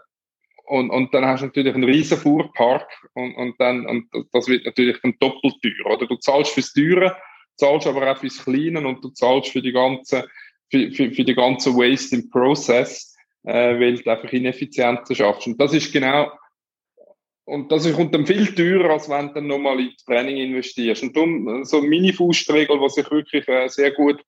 und, 0.65 0.89
und 0.91 1.13
dann 1.13 1.25
hast 1.25 1.41
du 1.41 1.47
natürlich 1.47 1.75
einen 1.75 1.83
riesen 1.83 2.17
Fuhrpark 2.17 2.87
und, 3.13 3.35
und 3.35 3.59
dann 3.59 3.85
und 3.85 4.07
das 4.31 4.47
wird 4.47 4.65
natürlich 4.65 4.97
dann 5.01 5.15
doppelt 5.19 5.55
teuer. 5.61 5.93
Oder 5.93 6.07
du 6.07 6.15
zahlst 6.15 6.53
fürs 6.53 6.71
Teure, 6.71 7.17
zahlst 7.57 7.85
aber 7.85 8.09
auch 8.09 8.17
fürs 8.17 8.43
Kleine 8.43 8.87
und 8.87 9.03
du 9.03 9.09
zahlst 9.09 9.51
für 9.51 9.61
die 9.61 9.73
ganze 9.73 10.25
für, 10.73 10.91
für, 10.91 11.11
für 11.11 11.23
die 11.23 11.35
ganze 11.35 11.75
Waste 11.75 12.15
im 12.15 12.29
Process, 12.31 13.15
äh, 13.43 13.79
weil 13.79 13.99
du 13.99 14.09
einfach 14.09 14.33
Ineffizienzen 14.33 15.15
schaffst. 15.15 15.45
Und 15.45 15.61
das 15.61 15.73
ist 15.73 15.93
genau 15.93 16.31
und 17.45 17.71
das 17.71 17.91
kommt 17.93 18.15
dann 18.15 18.25
viel 18.25 18.55
teurer, 18.55 18.91
als 18.91 19.09
wenn 19.09 19.27
du 19.27 19.33
dann 19.33 19.47
nochmal 19.47 19.79
in 19.79 19.91
Training 20.05 20.37
investierst. 20.37 21.03
Und 21.03 21.15
darum, 21.15 21.65
so 21.65 21.79
eine 21.79 21.87
Mini-Faustregel, 21.87 22.79
die 22.79 22.89
sich 22.89 23.11
wirklich 23.11 23.47
äh, 23.47 23.67
sehr 23.67 23.91
gut 23.91 24.23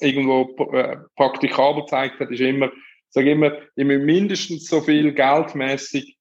irgendwo 0.00 0.54
äh, 0.72 0.98
praktikabel 1.16 1.82
gezeigt 1.82 2.20
hat, 2.20 2.30
ist 2.30 2.40
immer, 2.40 2.70
sage 3.08 3.32
immer, 3.32 3.52
ich 3.74 3.84
muss 3.84 3.98
mindestens 3.98 4.68
so 4.68 4.80
viel 4.80 5.12
geldmäßig 5.12 6.16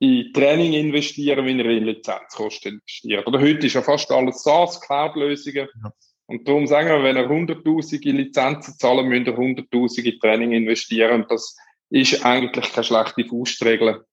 in 0.00 0.32
Training 0.32 0.72
investieren, 0.72 1.46
wie 1.46 1.52
in 1.52 1.84
Lizenzkosten 1.84 2.72
investiert. 2.72 3.26
Oder 3.26 3.40
heute 3.40 3.66
ist 3.66 3.74
ja 3.74 3.82
fast 3.82 4.10
alles 4.10 4.42
SaaS, 4.42 4.80
Cloud-Lösungen. 4.80 5.68
Ja. 5.82 5.92
Und 6.28 6.46
darum 6.46 6.66
sagen 6.66 6.88
wir, 6.88 7.02
wenn 7.02 7.16
ihr 7.16 7.28
100.000 7.28 8.12
Lizenzen 8.12 8.78
zahlen, 8.78 9.08
müsst 9.08 9.26
ihr 9.26 9.36
100.000 9.36 10.02
in 10.04 10.20
Training 10.20 10.52
investieren. 10.52 11.22
Und 11.22 11.30
das 11.30 11.56
ist 11.90 12.24
eigentlich 12.24 12.70
keine 12.72 12.84
schlechte 12.84 13.24
Faustregel 13.24 14.04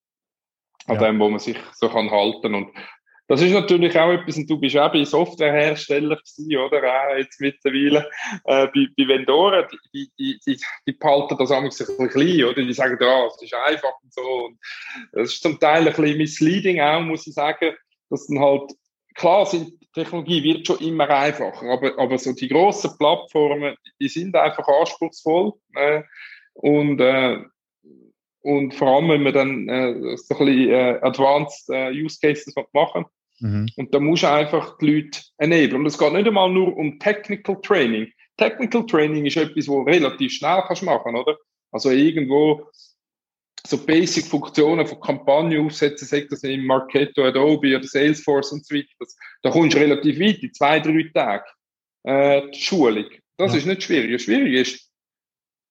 an 0.86 0.94
ja. 0.94 0.96
dem, 0.96 1.20
wo 1.20 1.28
man 1.28 1.38
sich 1.38 1.58
so 1.74 1.88
kann 1.88 2.10
halten 2.10 2.54
und 2.54 2.70
das 3.28 3.42
ist 3.42 3.52
natürlich 3.52 3.98
auch 3.98 4.12
etwas, 4.12 4.36
und 4.36 4.48
du 4.48 4.56
bist 4.56 4.76
auch 4.76 4.92
bei 4.92 5.04
Softwarehersteller 5.04 6.16
gewesen, 6.16 6.56
oder? 6.56 6.78
Auch 6.78 7.16
jetzt 7.16 7.40
mittlerweile, 7.40 8.08
äh, 8.44 8.68
bei, 8.68 8.86
bei 8.96 9.08
Vendoren, 9.08 9.66
die, 9.92 10.08
die, 10.16 10.38
die, 10.46 10.60
die 10.86 10.92
behalten 10.92 11.36
das 11.36 11.50
ein 11.50 11.64
bisschen 11.64 12.08
klein, 12.08 12.44
oder? 12.44 12.62
Die 12.62 12.72
sagen, 12.72 12.96
ja, 13.00 13.26
es 13.26 13.42
ist 13.42 13.52
einfach 13.52 13.94
und 14.00 14.14
so. 14.14 14.46
Und 14.46 14.58
das 15.10 15.32
ist 15.32 15.42
zum 15.42 15.58
Teil 15.58 15.88
ein 15.88 15.94
bisschen 15.94 16.18
misleading 16.18 16.80
auch, 16.80 17.00
muss 17.00 17.26
ich 17.26 17.34
sagen, 17.34 17.74
dass 18.10 18.28
dann 18.28 18.38
halt, 18.38 18.70
klar 19.16 19.44
sind, 19.44 19.72
Technologie 19.96 20.42
wird 20.42 20.66
schon 20.66 20.78
immer 20.80 21.08
einfacher, 21.08 21.66
aber, 21.70 21.98
aber 21.98 22.18
so 22.18 22.32
die 22.32 22.48
grossen 22.48 22.90
Plattformen, 22.98 23.74
die 23.98 24.08
sind 24.08 24.36
einfach 24.36 24.66
anspruchsvoll, 24.68 25.52
äh, 25.74 26.02
und, 26.52 27.00
äh, 27.00 27.38
und 28.40 28.74
vor 28.74 28.88
allem, 28.88 29.08
wenn 29.08 29.24
wir 29.24 29.32
dann 29.32 29.68
äh, 29.68 30.16
so 30.16 30.34
ein 30.34 30.46
bisschen 30.46 30.70
äh, 30.70 30.98
Advanced 31.02 31.68
äh, 31.70 31.90
Use 31.90 32.18
Cases 32.20 32.54
machen. 32.72 33.06
Mhm. 33.40 33.68
Und 33.76 33.94
da 33.94 34.00
muss 34.00 34.24
einfach 34.24 34.78
die 34.78 34.86
Leute 34.86 35.20
enablen. 35.38 35.80
Und 35.80 35.86
es 35.86 35.98
geht 35.98 36.12
nicht 36.12 36.26
einmal 36.26 36.50
nur 36.50 36.76
um 36.76 36.98
Technical 36.98 37.60
Training. 37.60 38.10
Technical 38.36 38.86
Training 38.86 39.26
ist 39.26 39.36
etwas, 39.36 39.68
wo 39.68 39.82
relativ 39.82 40.32
schnell 40.32 40.62
kannst 40.66 40.82
machen, 40.82 41.16
oder? 41.16 41.36
Also 41.72 41.90
irgendwo 41.90 42.66
so 43.66 43.78
Basic-Funktionen 43.78 44.86
von 44.86 45.00
Kampagnen 45.00 45.64
aufsetzen, 45.64 46.06
sagt 46.06 46.32
das 46.32 46.42
in 46.42 46.64
Marketo, 46.64 47.24
Adobe 47.24 47.76
oder 47.76 47.86
Salesforce 47.86 48.52
und 48.52 48.66
so 48.66 48.74
weiter. 48.74 48.88
Das, 48.98 49.16
da 49.42 49.50
kommst 49.50 49.76
du 49.76 49.80
relativ 49.80 50.18
weit, 50.20 50.42
in 50.42 50.54
zwei, 50.54 50.80
drei 50.80 51.10
Tagen. 51.12 51.44
Äh, 52.04 52.50
die 52.50 52.60
Schulung. 52.60 53.06
Das 53.36 53.52
ja. 53.52 53.58
ist 53.58 53.66
nicht 53.66 53.82
schwierig. 53.82 54.22
Schwierig 54.22 54.54
ist, 54.54 54.90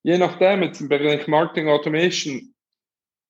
je 0.03 0.17
nachdem, 0.17 0.63
jetzt 0.63 0.81
im 0.81 0.89
Bereich 0.89 1.27
Marketing 1.27 1.69
Automation, 1.69 2.53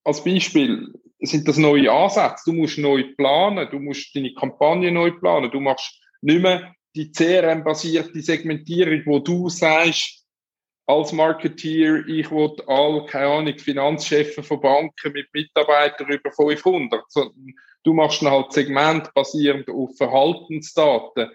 als 0.04 0.24
Beispiel 0.24 0.94
sind 1.20 1.48
das 1.48 1.58
neue 1.58 1.92
Ansätze. 1.92 2.44
Du 2.46 2.54
musst 2.54 2.78
neu 2.78 3.04
planen, 3.16 3.68
du 3.72 3.80
musst 3.80 4.16
deine 4.16 4.34
Kampagne 4.34 4.92
neu 4.92 5.12
planen, 5.12 5.52
du 5.52 5.60
machst 5.60 6.00
nicht 6.22 6.42
mehr 6.42 6.74
die 6.96 7.12
CRM-basierte 7.12 8.22
Segmentierung, 8.22 9.02
wo 9.06 9.20
du 9.20 9.50
sagst, 9.50 10.25
als 10.88 11.12
Marketeer, 11.12 12.08
ich 12.08 12.30
will 12.30 12.56
all, 12.68 13.06
keine 13.06 13.28
Ahnung, 13.28 13.58
Finanzchefs 13.58 14.46
von 14.48 14.62
Banken 14.62 15.14
mit 15.14 15.34
Mitarbeitern 15.34 16.10
über 16.10 16.32
500. 16.32 17.04
Du 17.84 17.94
machst 17.94 18.22
dann 18.22 18.32
halt 18.32 18.52
Segment 18.52 19.14
basierend 19.14 19.70
auf 19.70 19.96
Verhaltensdaten, 19.98 21.30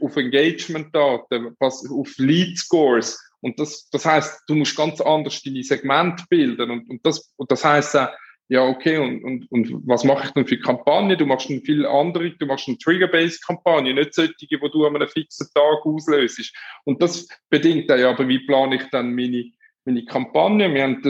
auf 0.00 0.16
Engagement-Daten, 0.16 1.56
auf 1.58 2.14
Lead-Scores 2.16 3.18
und 3.40 3.58
das, 3.58 3.88
das 3.90 4.04
heißt, 4.04 4.42
du 4.46 4.54
musst 4.54 4.76
ganz 4.76 5.00
anders 5.00 5.42
deine 5.42 5.62
Segment 5.62 6.28
bilden. 6.28 6.70
Und, 6.70 6.90
und, 6.90 7.06
das, 7.06 7.32
und 7.36 7.50
das 7.50 7.64
heißt 7.64 7.96
auch, 7.96 8.08
ja, 8.50 8.66
okay, 8.66 8.98
und, 8.98 9.22
und, 9.22 9.46
und 9.52 9.86
was 9.86 10.02
mache 10.02 10.26
ich 10.26 10.32
denn 10.32 10.44
für 10.44 10.58
Kampagne? 10.58 11.16
Du 11.16 11.24
machst 11.24 11.48
eine 11.48 11.60
viel 11.60 11.86
andere, 11.86 12.32
du 12.32 12.46
machst 12.46 12.66
eine 12.66 12.78
Trigger-Based-Kampagne, 12.78 13.94
nicht 13.94 14.12
solche, 14.12 14.60
wo 14.60 14.66
du 14.66 14.84
an 14.86 14.96
einem 14.96 15.06
fixen 15.06 15.46
Tag 15.54 15.86
auslöst. 15.86 16.52
Und 16.82 17.00
das 17.00 17.28
bedingt 17.48 17.88
dann 17.88 18.00
ja, 18.00 18.10
aber 18.10 18.26
wie 18.26 18.40
plane 18.40 18.74
ich 18.74 18.82
dann 18.90 19.14
meine, 19.14 19.52
meine 19.84 20.04
Kampagne? 20.04 20.74
Wir 20.74 20.82
haben 20.82 21.00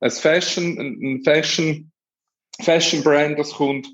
ein 0.00 0.10
Fashion, 0.10 0.78
ein 0.78 1.22
Fashion, 1.22 1.92
Fashion-Brand, 2.60 3.38
das 3.38 3.52
kommt, 3.52 3.86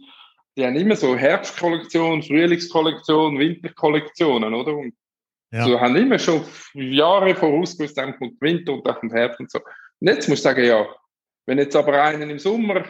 die 0.56 0.64
haben 0.64 0.76
immer 0.76 0.96
so 0.96 1.14
Herbstkollektion, 1.14 2.22
Frühlingskollektion, 2.22 3.38
Winterkollektionen, 3.38 4.54
oder? 4.54 4.74
Und 4.74 4.94
ja. 5.52 5.66
So 5.66 5.78
haben 5.78 5.96
immer 5.96 6.18
schon 6.18 6.42
Jahre 6.72 7.34
vorausgewusst, 7.34 7.98
dann 7.98 8.16
kommt 8.16 8.40
Winter 8.40 8.72
und 8.72 8.86
dann 8.86 8.94
kommt 8.94 9.12
Herbst 9.12 9.38
und 9.38 9.50
so. 9.50 9.60
Und 10.00 10.08
jetzt 10.08 10.30
musst 10.30 10.46
du 10.46 10.48
sagen, 10.48 10.64
ja, 10.64 10.86
wenn 11.46 11.58
jetzt 11.58 11.76
aber 11.76 12.02
einer 12.02 12.28
im 12.28 12.38
Sommer 12.38 12.84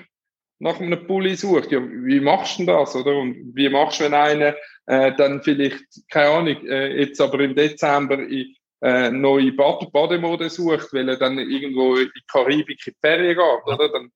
nach 0.58 0.80
einem 0.80 1.06
Pulli 1.06 1.36
sucht, 1.36 1.70
ja, 1.70 1.80
wie 1.80 2.20
machst 2.20 2.58
du 2.58 2.64
denn 2.64 2.74
das, 2.74 2.96
oder? 2.96 3.16
Und 3.16 3.54
wie 3.54 3.68
machst 3.68 4.00
du, 4.00 4.04
wenn 4.04 4.14
einer 4.14 4.54
äh, 4.86 5.14
dann 5.16 5.42
vielleicht, 5.42 5.84
keine 6.10 6.30
Ahnung, 6.30 6.66
äh, 6.66 6.98
jetzt 6.98 7.20
aber 7.20 7.40
im 7.40 7.54
Dezember 7.54 8.18
in 8.18 8.56
äh, 8.82 9.10
neue 9.10 9.52
Bad 9.52 9.92
Bademode 9.92 10.48
sucht, 10.48 10.92
weil 10.92 11.08
er 11.08 11.16
dann 11.16 11.38
irgendwo 11.38 11.96
in 11.96 12.10
die 12.14 12.22
Karibik 12.30 12.86
in 12.86 12.92
die 12.92 13.06
Ferien 13.06 13.36
geht, 13.36 13.74
oder? 13.74 13.88
Dann, 13.90 14.10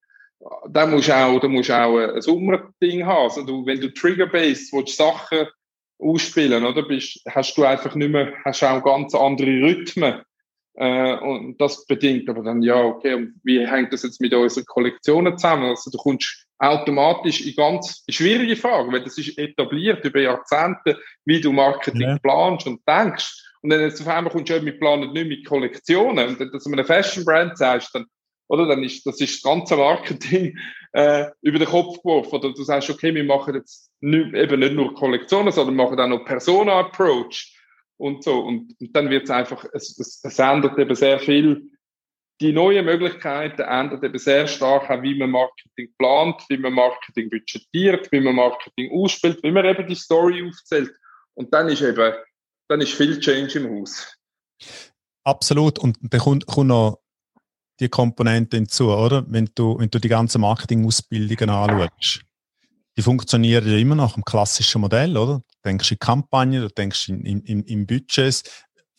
da 0.69 0.87
musst 0.87 1.09
du 1.09 1.15
auch, 1.15 1.39
da 1.39 1.47
musst 1.47 1.69
du 1.69 1.73
auch 1.73 1.97
ein 1.97 2.21
Sommerding 2.21 3.05
haben. 3.05 3.23
Also 3.23 3.43
du, 3.43 3.65
wenn 3.65 3.79
du 3.79 3.93
Trigger-based 3.93 4.73
willst, 4.73 4.97
Sachen 4.97 5.47
ausspielen, 5.99 6.65
oder? 6.65 6.81
Bist, 6.83 7.21
hast 7.29 7.55
du 7.55 7.63
einfach 7.63 7.93
nicht 7.95 8.11
mehr, 8.11 8.33
hast 8.45 8.63
auch 8.63 8.83
ganz 8.83 9.13
andere 9.13 9.51
Rhythmen. 9.51 10.21
Äh, 10.81 11.15
und 11.19 11.61
das 11.61 11.85
bedingt 11.85 12.27
aber 12.27 12.41
dann, 12.41 12.63
ja, 12.63 12.81
okay, 12.81 13.27
wie 13.43 13.67
hängt 13.67 13.93
das 13.93 14.01
jetzt 14.01 14.19
mit 14.19 14.33
unseren 14.33 14.65
Kollektionen 14.65 15.37
zusammen? 15.37 15.65
Also 15.65 15.91
du 15.91 15.97
kommst 15.99 16.47
automatisch 16.57 17.45
in 17.45 17.55
ganz 17.55 18.03
schwierige 18.09 18.55
Fragen, 18.55 18.91
weil 18.91 19.03
das 19.03 19.15
ist 19.15 19.37
etabliert 19.37 20.03
über 20.03 20.21
Jahrzehnte, 20.21 20.97
wie 21.23 21.39
du 21.39 21.51
Marketing 21.51 22.01
ja. 22.01 22.17
planst 22.17 22.65
und 22.65 22.81
denkst. 22.87 23.31
Und 23.61 23.69
dann 23.69 23.81
jetzt 23.81 24.01
auf 24.01 24.07
einmal 24.07 24.33
kommst 24.33 24.49
du 24.49 24.59
mit 24.59 24.79
planen 24.79 25.13
nicht 25.13 25.27
mit 25.27 25.45
Kollektionen. 25.45 26.29
Und 26.29 26.39
wenn 26.39 26.49
du 26.49 26.71
einem 26.71 26.85
Fashion 26.85 27.25
Brand 27.25 27.59
sagst, 27.59 27.93
dann, 27.93 28.07
oder, 28.47 28.65
dann 28.65 28.83
ist, 28.83 29.05
das 29.05 29.21
ist 29.21 29.35
das 29.35 29.51
ganze 29.51 29.77
Marketing 29.77 30.57
äh, 30.93 31.25
über 31.43 31.59
den 31.59 31.67
Kopf 31.67 32.01
geworfen. 32.01 32.39
Oder 32.39 32.53
du 32.53 32.63
sagst, 32.63 32.89
okay, 32.89 33.13
wir 33.13 33.23
machen 33.23 33.53
jetzt 33.53 33.91
nicht, 33.99 34.33
eben 34.33 34.59
nicht 34.59 34.73
nur 34.73 34.95
Kollektionen, 34.95 35.51
sondern 35.51 35.75
machen 35.75 35.99
auch 35.99 36.07
noch 36.07 36.25
Persona-Approach 36.25 37.55
und 38.01 38.23
so. 38.23 38.39
Und, 38.39 38.75
und 38.79 38.95
dann 38.95 39.09
wird 39.09 39.25
es 39.25 39.29
einfach, 39.29 39.63
es, 39.73 40.23
ändert 40.39 40.77
eben 40.77 40.95
sehr 40.95 41.19
viel. 41.19 41.69
Die 42.41 42.51
neuen 42.51 42.83
Möglichkeiten 42.83 43.61
ändern 43.61 44.03
eben 44.03 44.17
sehr 44.17 44.47
stark 44.47 44.89
auch, 44.89 45.03
wie 45.03 45.17
man 45.17 45.29
Marketing 45.29 45.93
plant, 45.99 46.41
wie 46.49 46.57
man 46.57 46.73
Marketing 46.73 47.29
budgetiert, 47.29 48.11
wie 48.11 48.19
man 48.19 48.35
Marketing 48.35 48.91
ausspielt, 48.91 49.43
wie 49.43 49.51
man 49.51 49.65
eben 49.65 49.87
die 49.87 49.95
Story 49.95 50.43
aufzählt. 50.47 50.91
Und 51.35 51.53
dann 51.53 51.69
ist 51.69 51.83
eben, 51.83 52.13
dann 52.67 52.81
ist 52.81 52.93
viel 52.93 53.19
Change 53.19 53.59
im 53.59 53.79
Haus. 53.79 54.17
Absolut. 55.23 55.77
Und 55.77 55.97
dann 56.01 56.19
kommt, 56.19 56.47
kommt 56.47 56.69
noch 56.69 56.99
die 57.79 57.89
Komponente 57.89 58.57
hinzu, 58.57 58.91
oder? 58.91 59.23
Wenn 59.27 59.49
du, 59.53 59.77
wenn 59.77 59.91
du 59.91 59.99
die 59.99 60.09
ganzen 60.09 60.41
Marketingausbildungen 60.41 61.49
anschaust, 61.49 62.21
die 62.97 63.01
funktionieren 63.01 63.67
ja 63.69 63.77
immer 63.77 63.95
nach 63.95 64.13
dem 64.13 64.25
klassischen 64.25 64.81
Modell, 64.81 65.17
oder? 65.17 65.37
Du 65.39 65.69
denkst 65.69 65.91
in 65.91 65.99
Kampagnen, 65.99 66.61
du 66.61 66.67
denkst 66.67 67.09
in, 67.09 67.23
in, 67.25 67.63
in 67.63 67.87
Budgets, 67.87 68.43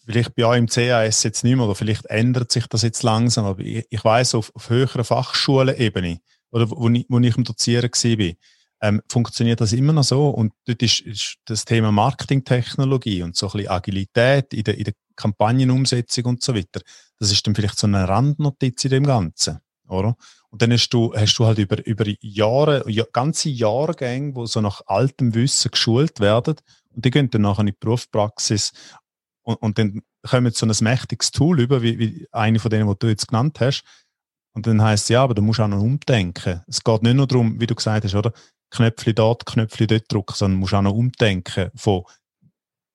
vielleicht 0.05 0.35
bei 0.35 0.45
euch 0.45 0.59
im 0.59 0.67
CAS 0.67 1.23
jetzt 1.23 1.45
nicht 1.45 1.57
mehr, 1.57 1.65
oder 1.65 1.75
vielleicht 1.75 2.07
ändert 2.07 2.51
sich 2.53 2.67
das 2.67 2.83
jetzt 2.83 3.03
langsam, 3.03 3.45
aber 3.45 3.61
ich, 3.61 3.87
ich 3.89 4.05
weiß 4.05 4.35
auf, 4.35 4.55
auf 4.55 4.71
höherer 4.71 5.05
Fachschulenebene, 5.05 6.21
oder 6.51 6.71
wo, 6.71 6.89
ich, 6.89 7.07
wo 7.09 7.19
ich 7.19 7.37
im 7.37 7.45
Dozieren 7.45 7.91
war, 7.91 8.35
ähm, 8.83 9.01
funktioniert 9.09 9.61
das 9.61 9.73
immer 9.73 9.93
noch 9.93 10.05
so. 10.05 10.29
Und 10.29 10.53
dort 10.67 10.83
ist, 10.83 11.01
ist 11.01 11.37
das 11.47 11.65
Thema 11.65 11.93
Marketingtechnologie 11.93 13.23
und 13.23 13.37
so 13.37 13.47
ein 13.47 13.53
bisschen 13.53 13.71
Agilität 13.71 14.53
in 14.53 14.65
der, 14.65 14.77
in 14.77 14.85
der 14.85 14.95
Kampagnenumsetzung 15.17 16.25
und 16.27 16.43
so 16.43 16.55
weiter. 16.55 16.81
Das 17.19 17.31
ist 17.31 17.47
dann 17.47 17.55
vielleicht 17.55 17.79
so 17.79 17.87
eine 17.87 18.09
Randnotiz 18.09 18.85
in 18.85 18.91
dem 18.91 19.05
Ganzen, 19.05 19.61
oder? 19.89 20.17
Und 20.53 20.61
dann 20.61 20.71
hast 20.71 20.91
du, 20.91 21.15
hast 21.15 21.35
du 21.39 21.47
halt 21.47 21.59
über, 21.59 21.85
über 21.87 22.05
Jahre, 22.21 22.85
ganze 23.13 23.49
Jahrgänge, 23.49 24.35
wo 24.37 24.45
so 24.45 24.61
nach 24.61 24.83
altem 24.87 25.35
Wissen 25.35 25.71
geschult 25.71 26.21
werden 26.21 26.57
und 26.95 27.05
die 27.05 27.11
gehen 27.11 27.31
dann 27.31 27.43
nachher 27.43 27.61
in 27.61 27.69
die 27.69 27.73
Berufspraxis 27.73 28.73
und, 29.43 29.57
und 29.57 29.79
dann 29.79 30.03
kommen 30.23 30.53
so 30.53 30.67
ein 30.67 30.75
mächtiges 30.81 31.31
Tool 31.31 31.59
über, 31.59 31.83
wie, 31.83 31.99
wie 31.99 32.29
eine 32.33 32.59
von 32.59 32.71
denen, 32.71 32.89
die 32.89 32.99
du 32.99 33.09
jetzt 33.09 33.29
genannt 33.29 33.61
hast. 33.61 33.83
Und 34.55 34.67
dann 34.67 34.83
heißt 34.83 35.05
es, 35.05 35.09
ja, 35.09 35.23
aber 35.23 35.35
du 35.35 35.43
musst 35.43 35.61
auch 35.61 35.69
noch 35.69 35.81
umdenken. 35.81 36.63
Es 36.67 36.85
geht 36.85 37.03
nicht 37.03 37.15
nur 37.15 37.27
darum, 37.27 37.59
wie 37.59 37.67
du 37.67 37.75
gesagt 37.75 38.05
hast, 38.05 38.15
oder? 38.15 38.33
Knöpfchen 38.71 39.15
dort, 39.15 39.47
Knöpfchen 39.47 39.87
dort 39.87 40.13
drücken, 40.13 40.35
sondern 40.35 40.57
du 40.57 40.61
musst 40.61 40.75
auch 40.75 40.83
noch 40.83 40.95
umdenken 40.95 41.71
von 41.75 42.05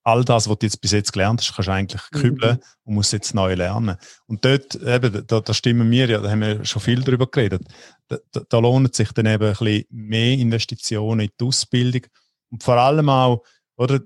all 0.08 0.24
das, 0.24 0.48
was 0.48 0.58
du 0.58 0.66
jetzt 0.66 0.80
bis 0.80 0.92
jetzt 0.92 1.12
gelernt 1.12 1.40
hast, 1.40 1.54
kannst 1.54 1.68
du 1.68 1.72
eigentlich 1.72 2.02
mhm. 2.12 2.18
kübeln 2.18 2.56
mhm. 2.56 2.62
und 2.84 2.94
musst 2.94 3.12
jetzt 3.12 3.34
neu 3.34 3.54
lernen. 3.54 3.96
Und 4.26 4.44
dort, 4.44 4.74
eben, 4.74 5.26
da, 5.26 5.40
da 5.40 5.54
stimmen 5.54 5.90
wir 5.90 6.08
ja, 6.08 6.20
da 6.20 6.30
haben 6.30 6.40
wir 6.40 6.64
schon 6.64 6.82
viel 6.82 7.02
drüber 7.02 7.26
geredet, 7.26 7.62
da, 8.08 8.16
da, 8.32 8.40
da 8.48 8.58
lohnt 8.58 8.94
sich 8.94 9.12
dann 9.12 9.26
eben 9.26 9.44
ein 9.44 9.50
bisschen 9.52 9.84
mehr 9.90 10.34
Investitionen 10.34 11.20
in 11.20 11.30
die 11.38 11.44
Ausbildung 11.44 12.02
und 12.50 12.62
vor 12.62 12.76
allem 12.76 13.08
auch, 13.08 13.42
oder, 13.76 14.00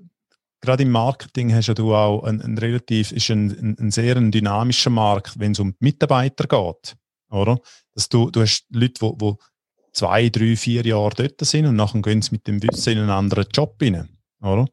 gerade 0.61 0.83
im 0.83 0.91
Marketing 0.91 1.53
hast 1.53 1.67
du 1.77 1.93
auch 1.93 2.23
ein, 2.23 2.41
ein 2.41 2.57
relativ, 2.57 3.11
ist 3.11 3.29
ein, 3.29 3.51
ein, 3.51 3.77
ein 3.79 3.91
sehr 3.91 4.15
ein 4.15 4.31
dynamischer 4.31 4.89
Markt, 4.89 5.39
wenn 5.39 5.51
es 5.51 5.59
um 5.59 5.75
Mitarbeiter 5.79 6.47
geht, 6.47 6.95
oder? 7.29 7.59
Dass 7.93 8.09
du, 8.09 8.29
du 8.31 8.41
hast 8.41 8.65
Leute, 8.69 8.93
die, 9.01 9.17
die 9.17 9.33
zwei, 9.91 10.29
drei, 10.29 10.55
vier 10.55 10.85
Jahre 10.85 11.13
dort 11.15 11.41
sind 11.41 11.65
und 11.65 11.75
nachher 11.75 12.01
gehen 12.01 12.21
sie 12.21 12.31
mit 12.31 12.47
dem 12.47 12.61
Wissen 12.63 12.93
in 12.93 12.99
einen 12.99 13.09
anderen 13.09 13.45
Job 13.53 13.75
rein, 13.81 14.09
oder? 14.41 14.67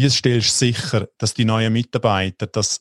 Wie 0.00 0.08
stellst 0.08 0.48
du 0.48 0.66
sicher, 0.66 1.08
dass 1.18 1.34
die 1.34 1.44
neuen 1.44 1.74
Mitarbeiter 1.74 2.46
das 2.46 2.80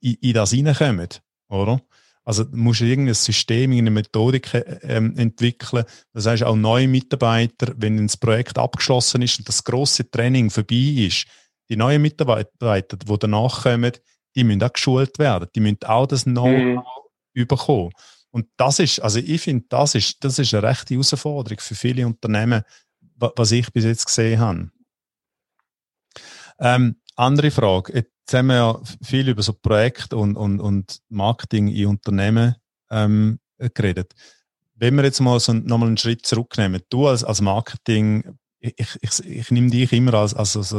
in, 0.00 0.14
in 0.22 0.32
das 0.32 0.54
reinkommen, 0.54 1.08
oder? 1.50 1.82
Also 2.24 2.44
du 2.44 2.56
musst 2.56 2.80
irgendein 2.80 3.12
System, 3.12 3.72
irgendeine 3.72 3.96
Methodik 3.96 4.48
ähm, 4.84 5.14
entwickeln. 5.18 5.84
Das 6.14 6.24
heißt 6.24 6.44
auch 6.44 6.56
neue 6.56 6.88
Mitarbeiter, 6.88 7.74
wenn 7.76 8.06
das 8.06 8.16
Projekt 8.16 8.58
abgeschlossen 8.58 9.20
ist 9.20 9.38
und 9.38 9.48
das 9.48 9.64
große 9.64 10.10
Training 10.10 10.48
vorbei 10.48 11.06
ist, 11.08 11.26
die 11.68 11.76
neuen 11.76 12.00
Mitarbeiter, 12.00 12.96
die 12.96 13.18
danach 13.18 13.64
kommen, 13.64 13.92
die 14.34 14.44
müssen 14.44 14.62
auch 14.62 14.72
geschult 14.72 15.18
werden. 15.18 15.48
Die 15.54 15.60
müssen 15.60 15.84
auch 15.84 16.06
das 16.06 16.24
Know-how 16.24 16.82
mhm. 17.34 17.46
bekommen. 17.46 17.90
Und 18.30 18.46
das 18.56 18.78
ist, 18.78 18.98
also 19.00 19.18
ich 19.18 19.42
finde, 19.42 19.66
das 19.68 19.94
ist, 19.94 20.24
das 20.24 20.38
ist 20.38 20.54
eine 20.54 20.62
rechte 20.62 20.94
Herausforderung 20.94 21.60
für 21.60 21.74
viele 21.74 22.06
Unternehmen, 22.06 22.62
was 23.18 23.52
ich 23.52 23.70
bis 23.74 23.84
jetzt 23.84 24.06
gesehen 24.06 24.40
habe. 24.40 24.70
Ähm, 26.58 26.96
andere 27.16 27.50
Frage. 27.50 27.92
Jetzt 27.94 28.34
haben 28.34 28.46
wir 28.48 28.56
ja 28.56 28.80
viel 29.02 29.28
über 29.28 29.42
so 29.42 29.52
Projekte 29.52 30.16
und, 30.16 30.36
und, 30.36 30.60
und 30.60 31.00
Marketing 31.08 31.68
in 31.68 31.86
Unternehmen 31.86 32.56
ähm, 32.90 33.38
geredet. 33.74 34.12
Wenn 34.74 34.94
wir 34.96 35.04
jetzt 35.04 35.20
mal 35.20 35.38
so 35.40 35.52
nochmal 35.52 35.88
einen 35.88 35.98
Schritt 35.98 36.26
zurücknehmen, 36.26 36.82
du 36.88 37.08
als, 37.08 37.24
als 37.24 37.40
Marketing, 37.40 38.38
ich, 38.58 38.74
ich, 39.00 39.24
ich 39.24 39.50
nehme 39.50 39.70
dich 39.70 39.92
immer 39.92 40.14
als, 40.14 40.34
als, 40.34 40.56
als 40.56 40.74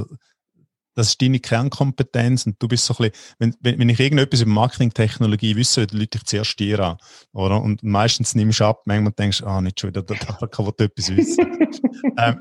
das 0.96 1.10
ist 1.10 1.22
deine 1.22 1.40
Kernkompetenz 1.40 2.46
und 2.46 2.62
du 2.62 2.68
bist 2.68 2.86
so 2.86 2.94
ein 2.94 3.10
bisschen, 3.10 3.36
wenn, 3.40 3.56
wenn, 3.62 3.80
wenn 3.80 3.90
ich 3.90 4.00
irgendetwas 4.00 4.42
über 4.42 4.52
Marketingtechnologie 4.52 5.56
wüsste, 5.56 5.88
dann 5.88 6.00
Leute 6.00 6.20
ich 6.20 6.26
zuerst 6.26 6.60
dir 6.60 6.80
an, 6.80 6.98
oder? 7.32 7.62
Und 7.62 7.84
meistens 7.84 8.36
nimmst 8.36 8.60
du 8.60 8.66
ab, 8.66 8.84
manchmal 8.86 9.14
denkst 9.14 9.40
du, 9.40 9.48
ah, 9.48 9.62
nicht 9.62 9.80
schon 9.80 9.90
wieder, 9.90 10.04
da, 10.04 10.14
da 10.14 10.48
kann 10.48 10.66
man 10.66 10.74
etwas 10.78 11.16
wissen. 11.16 11.46
ähm, 12.18 12.38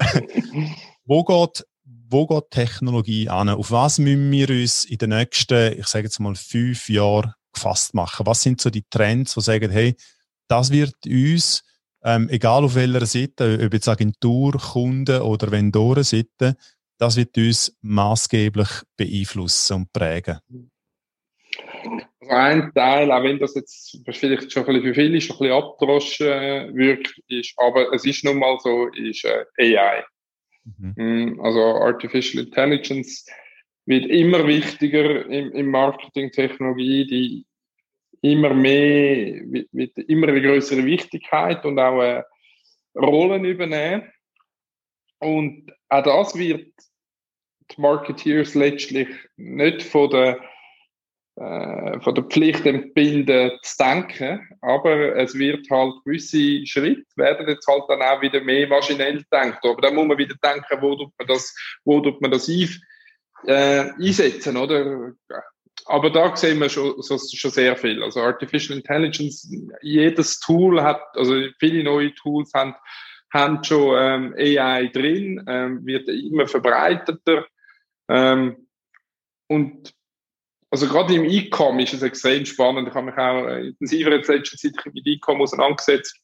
wo 1.04 1.24
geht 1.24 1.64
wo 2.12 2.26
geht 2.26 2.50
Technologie 2.50 3.28
an? 3.28 3.48
Auf 3.48 3.70
was 3.70 3.98
müssen 3.98 4.30
wir 4.30 4.48
uns 4.50 4.84
in 4.84 4.98
den 4.98 5.10
nächsten, 5.10 5.78
ich 5.78 5.86
sage 5.86 6.04
jetzt 6.04 6.20
mal, 6.20 6.34
fünf 6.34 6.88
Jahren 6.88 7.32
gefasst 7.52 7.94
machen? 7.94 8.26
Was 8.26 8.42
sind 8.42 8.60
so 8.60 8.70
die 8.70 8.84
Trends, 8.88 9.34
die 9.34 9.40
sagen, 9.40 9.70
hey, 9.70 9.94
das 10.48 10.70
wird 10.70 10.94
uns, 11.06 11.64
ähm, 12.04 12.28
egal 12.28 12.64
auf 12.64 12.74
welcher 12.74 13.06
Seite, 13.06 13.58
ob 13.64 13.72
jetzt 13.72 13.88
Agentur, 13.88 14.52
Kunden 14.52 15.22
oder 15.22 15.50
Vendorenseite, 15.50 16.56
das 16.98 17.16
wird 17.16 17.36
uns 17.36 17.76
maßgeblich 17.80 18.68
beeinflussen 18.96 19.74
und 19.74 19.92
prägen. 19.92 20.38
Also 22.20 22.34
ein 22.34 22.72
Teil, 22.74 23.10
auch 23.10 23.22
wenn 23.22 23.38
das 23.38 23.54
jetzt 23.54 23.98
vielleicht 24.10 24.52
schon 24.52 24.64
ein 24.64 24.66
bisschen 24.66 24.82
für 24.82 24.94
viele 24.94 25.20
schon 25.20 25.36
ein 25.36 25.38
bisschen 25.40 25.52
abgedroschen 25.52 26.26
äh, 26.26 26.70
wirkt, 26.74 27.14
ist, 27.28 27.54
aber 27.56 27.92
es 27.92 28.04
ist 28.04 28.24
nun 28.24 28.38
mal 28.38 28.58
so, 28.60 28.88
ist 28.88 29.24
äh, 29.24 29.76
AI. 29.76 30.04
Mhm. 30.64 30.94
Mm, 30.96 31.40
also 31.40 31.60
Artificial 31.60 32.44
Intelligence 32.44 33.26
wird 33.86 34.06
immer 34.06 34.46
wichtiger 34.46 35.26
im, 35.26 35.52
im 35.52 35.70
Marketing-Technologie, 35.70 37.06
die 37.06 37.46
immer 38.20 38.54
mehr, 38.54 39.42
mit 39.72 39.98
immer 39.98 40.28
eine 40.28 40.40
größere 40.40 40.84
Wichtigkeit 40.84 41.64
und 41.64 41.78
auch 41.78 42.00
äh, 42.00 42.22
Rollen 42.94 43.44
übernehmen. 43.44 44.12
Und 45.18 45.72
auch 45.88 46.02
das 46.02 46.36
wird 46.36 46.72
die 47.70 47.80
Marketeers 47.80 48.54
letztlich 48.54 49.08
nicht 49.36 49.82
von 49.82 50.10
der, 50.10 50.40
äh, 51.36 51.98
von 52.00 52.14
der 52.14 52.24
Pflicht 52.24 52.66
entbinden 52.66 53.52
zu 53.62 53.76
denken, 53.78 54.46
aber 54.60 55.16
es 55.16 55.34
wird 55.34 55.66
halt 55.70 55.94
gewisse 56.04 56.66
Schritte 56.66 57.06
werden 57.16 57.48
jetzt 57.48 57.66
halt 57.66 57.84
dann 57.88 58.02
auch 58.02 58.20
wieder 58.20 58.42
mehr 58.42 58.68
maschinell 58.68 59.24
denken. 59.32 59.66
Aber 59.66 59.80
dann 59.80 59.94
muss 59.94 60.06
man 60.06 60.18
wieder 60.18 60.34
denken, 60.44 60.82
wo 60.82 60.94
tut 60.94 61.12
man 61.18 61.26
das, 61.26 61.54
wo 61.84 62.00
tut 62.00 62.20
man 62.20 62.32
das 62.32 62.48
ein, 62.48 62.68
äh, 63.46 63.90
einsetzen, 63.98 64.58
oder? 64.58 65.12
Aber 65.86 66.10
da 66.10 66.36
sehen 66.36 66.60
wir 66.60 66.68
schon, 66.68 67.00
so, 67.00 67.18
schon 67.18 67.50
sehr 67.50 67.76
viel. 67.76 68.02
Also 68.02 68.20
Artificial 68.20 68.76
Intelligence, 68.76 69.50
jedes 69.80 70.38
Tool 70.38 70.82
hat, 70.82 71.02
also 71.14 71.34
viele 71.58 71.82
neue 71.82 72.14
Tools 72.14 72.52
haben, 72.54 72.74
haben 73.32 73.64
schon 73.64 73.96
ähm, 73.98 74.34
AI 74.36 74.88
drin, 74.88 75.42
ähm, 75.48 75.84
wird 75.86 76.08
immer 76.08 76.46
verbreiteter. 76.46 77.46
Ähm, 78.08 78.68
und 79.48 79.94
also 80.72 80.88
gerade 80.88 81.14
im 81.14 81.26
E-Com 81.26 81.78
ist 81.80 81.92
es 81.92 82.00
extrem 82.00 82.46
spannend. 82.46 82.88
Ich 82.88 82.94
habe 82.94 83.04
mich 83.04 83.16
auch 83.18 83.46
äh, 83.46 83.66
intensiver 83.66 84.10
jetzt 84.12 84.28
letzte 84.28 84.56
Zeit 84.56 84.72
mit 84.94 85.06
E-Com 85.06 85.42
auseinandergesetzt 85.42 86.18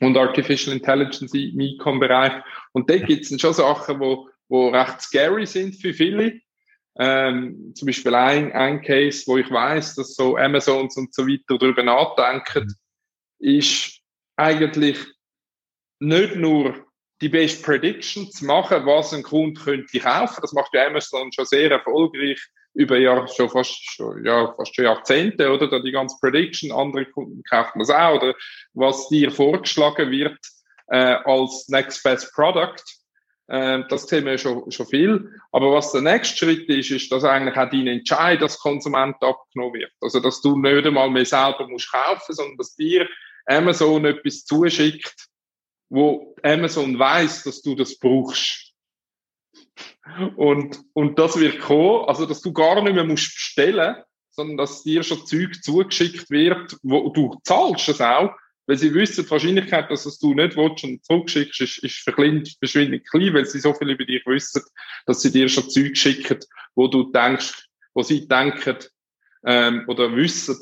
und 0.00 0.14
Artificial 0.18 0.76
Intelligence 0.76 1.32
im 1.32 1.58
E-Com-Bereich. 1.58 2.42
Und 2.72 2.90
da 2.90 2.98
gibt 2.98 3.24
es 3.24 3.40
schon 3.40 3.54
Sachen, 3.54 3.98
wo, 3.98 4.28
wo 4.48 4.68
recht 4.68 5.00
scary 5.00 5.46
sind 5.46 5.80
für 5.80 5.94
viele. 5.94 6.38
Ähm, 6.98 7.72
zum 7.74 7.86
Beispiel 7.86 8.14
ein, 8.14 8.52
ein 8.52 8.82
Case, 8.82 9.24
wo 9.26 9.38
ich 9.38 9.50
weiß, 9.50 9.94
dass 9.94 10.16
so 10.16 10.36
Amazons 10.36 10.98
und 10.98 11.14
so 11.14 11.26
weiter 11.26 11.56
darüber 11.56 11.82
nachdenken, 11.82 12.74
ist 13.38 14.00
eigentlich 14.36 14.98
nicht 15.98 16.36
nur 16.36 16.74
die 17.22 17.30
Best 17.30 17.64
Prediction 17.64 18.30
zu 18.30 18.44
machen, 18.44 18.84
was 18.84 19.14
ein 19.14 19.22
Kunde 19.22 19.58
könnte 19.58 19.98
kaufen. 19.98 20.40
Das 20.42 20.52
macht 20.52 20.74
ja 20.74 20.88
Amazon 20.88 21.32
schon 21.32 21.46
sehr 21.46 21.70
erfolgreich 21.70 22.38
über 22.74 22.98
Jahr, 22.98 23.28
schon 23.28 23.50
fast, 23.50 23.78
schon, 23.82 24.24
ja, 24.24 24.52
fast 24.54 24.74
schon 24.74 24.84
Jahrzehnte, 24.84 25.50
oder? 25.50 25.68
Da 25.68 25.80
die 25.80 25.92
ganze 25.92 26.16
Prediction, 26.20 26.72
andere 26.72 27.06
Kunden 27.06 27.42
kaufen 27.42 27.78
das 27.78 27.90
auch, 27.90 28.16
oder 28.16 28.34
was 28.72 29.08
dir 29.08 29.30
vorgeschlagen 29.30 30.10
wird 30.10 30.38
äh, 30.88 31.16
als 31.24 31.68
Next 31.68 32.02
Best 32.02 32.32
Product. 32.34 32.82
Äh, 33.48 33.82
das 33.88 34.04
sehen 34.04 34.24
wir 34.24 34.38
schon, 34.38 34.70
schon 34.70 34.86
viel. 34.86 35.30
Aber 35.50 35.72
was 35.72 35.92
der 35.92 36.00
nächste 36.00 36.38
Schritt 36.38 36.68
ist, 36.68 36.90
ist, 36.90 37.12
dass 37.12 37.24
eigentlich 37.24 37.56
auch 37.56 37.68
dein 37.68 37.86
Entscheid 37.86 38.40
als 38.42 38.58
Konsument 38.58 39.16
abgenommen 39.20 39.74
wird. 39.74 39.92
Also, 40.00 40.20
dass 40.20 40.40
du 40.40 40.56
nicht 40.56 40.86
einmal 40.86 41.10
mehr 41.10 41.26
selber 41.26 41.68
musst 41.68 41.92
kaufen, 41.92 42.34
sondern 42.34 42.56
dass 42.56 42.74
dir 42.74 43.08
Amazon 43.46 44.04
etwas 44.04 44.44
zuschickt, 44.44 45.28
wo 45.90 46.34
Amazon 46.42 46.98
weiß, 46.98 47.44
dass 47.44 47.60
du 47.60 47.74
das 47.74 47.98
brauchst. 47.98 48.71
Und, 50.36 50.80
und 50.92 51.18
das 51.18 51.38
wird 51.38 51.60
kommen, 51.60 52.04
also 52.06 52.26
dass 52.26 52.42
du 52.42 52.52
gar 52.52 52.82
nicht 52.82 52.94
mehr 52.94 53.04
musst 53.04 53.34
bestellen, 53.34 53.96
sondern 54.30 54.56
dass 54.56 54.82
dir 54.82 55.02
schon 55.02 55.26
Zeug 55.26 55.62
zugeschickt 55.62 56.30
wird, 56.30 56.76
wo 56.82 57.10
du 57.10 57.38
zahlst 57.44 57.88
es 57.88 58.00
auch, 58.00 58.32
weil 58.66 58.76
sie 58.76 58.94
wissen, 58.94 59.24
die 59.24 59.30
Wahrscheinlichkeit, 59.30 59.90
dass 59.90 60.06
es 60.06 60.18
du 60.18 60.34
nicht 60.34 60.56
willst 60.56 60.84
und 60.84 61.04
zurückschickst, 61.04 61.60
ist, 61.60 61.78
ist 61.78 61.98
verschwindend 61.98 62.58
klein, 63.10 63.34
weil 63.34 63.44
sie 63.44 63.60
so 63.60 63.74
viel 63.74 63.90
über 63.90 64.04
dich 64.04 64.24
wissen, 64.26 64.62
dass 65.06 65.20
sie 65.22 65.32
dir 65.32 65.48
schon 65.48 65.68
Zeug 65.68 65.96
schicken, 65.96 66.38
wo 66.74 66.88
du 66.88 67.10
denkst, 67.10 67.66
wo 67.94 68.02
sie 68.02 68.26
denken 68.26 68.78
ähm, 69.44 69.84
oder 69.88 70.14
wissen, 70.14 70.58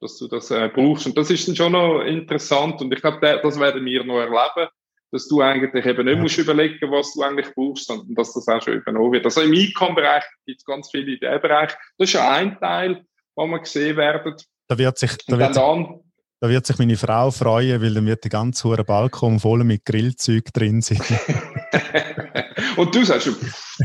dass 0.00 0.18
du 0.18 0.28
das 0.28 0.50
äh, 0.50 0.70
brauchst. 0.72 1.06
Und 1.06 1.16
das 1.16 1.30
ist 1.30 1.48
dann 1.48 1.56
schon 1.56 1.72
noch 1.72 2.02
interessant. 2.02 2.80
Und 2.80 2.92
ich 2.92 3.00
glaube, 3.00 3.40
das 3.42 3.58
werden 3.58 3.84
wir 3.84 4.04
noch 4.04 4.20
erleben, 4.20 4.70
dass 5.10 5.28
du 5.28 5.40
eigentlich 5.40 5.84
eben 5.84 6.04
nicht 6.04 6.16
ja. 6.16 6.22
musst 6.22 6.38
überlegen, 6.38 6.90
was 6.90 7.14
du 7.14 7.22
eigentlich 7.22 7.54
brauchst, 7.54 7.86
sondern 7.86 8.14
dass 8.14 8.34
das 8.34 8.48
auch 8.48 8.62
schon 8.62 8.74
übernommen 8.74 9.12
wird. 9.12 9.24
Also 9.24 9.42
im 9.42 9.52
E-Com-Bereich 9.52 10.24
gibt 10.46 10.60
es 10.60 10.64
ganz 10.64 10.90
viele 10.90 11.14
in 11.14 11.20
diesem 11.20 11.40
Bereich. 11.40 11.70
Das 11.96 12.08
ist 12.08 12.12
ja 12.12 12.30
ein 12.30 12.58
Teil, 12.58 13.04
wo 13.34 13.46
wir 13.46 13.60
gesehen 13.60 13.96
werden. 13.96 14.34
Da 14.68 14.78
wird 14.78 14.98
sich, 14.98 15.16
da 15.26 15.38
wird 15.38 15.54
sich, 15.54 15.62
da 16.40 16.48
wird 16.48 16.66
sich 16.66 16.78
meine 16.78 16.96
Frau 16.96 17.30
freuen, 17.30 17.80
weil 17.82 17.94
dann 17.94 18.06
wird 18.06 18.22
der 18.24 18.30
ganze 18.30 18.68
hohe 18.68 18.84
Balkon 18.84 19.40
voll 19.40 19.64
mit 19.64 19.84
Grillzeug 19.84 20.52
drin 20.52 20.82
sein. 20.82 21.00
Und 22.76 22.94
du 22.94 23.04
sagst, 23.04 23.28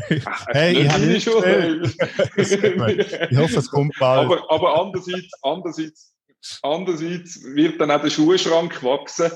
hey, 0.50 0.78
ich 0.78 0.90
habe 0.90 1.06
nicht 1.06 1.24
schon. 1.24 1.44
ich 2.36 3.38
hoffe, 3.38 3.60
es 3.60 3.70
kommt 3.70 3.94
bald. 4.00 4.26
Aber, 4.26 4.52
aber 4.52 4.82
andererseits, 4.82 5.32
andererseits, 5.42 6.14
andererseits 6.62 7.44
wird 7.44 7.80
dann 7.80 7.92
auch 7.92 8.02
der 8.02 8.10
Schuhschrank 8.10 8.84
wachsen. 8.84 9.32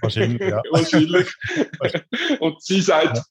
Wahrscheinlich, 0.00 0.40
ja. 0.40 0.62
Wahrscheinlich. 0.70 1.28
Und 2.40 2.62
sie 2.62 2.80
sagt, 2.80 3.22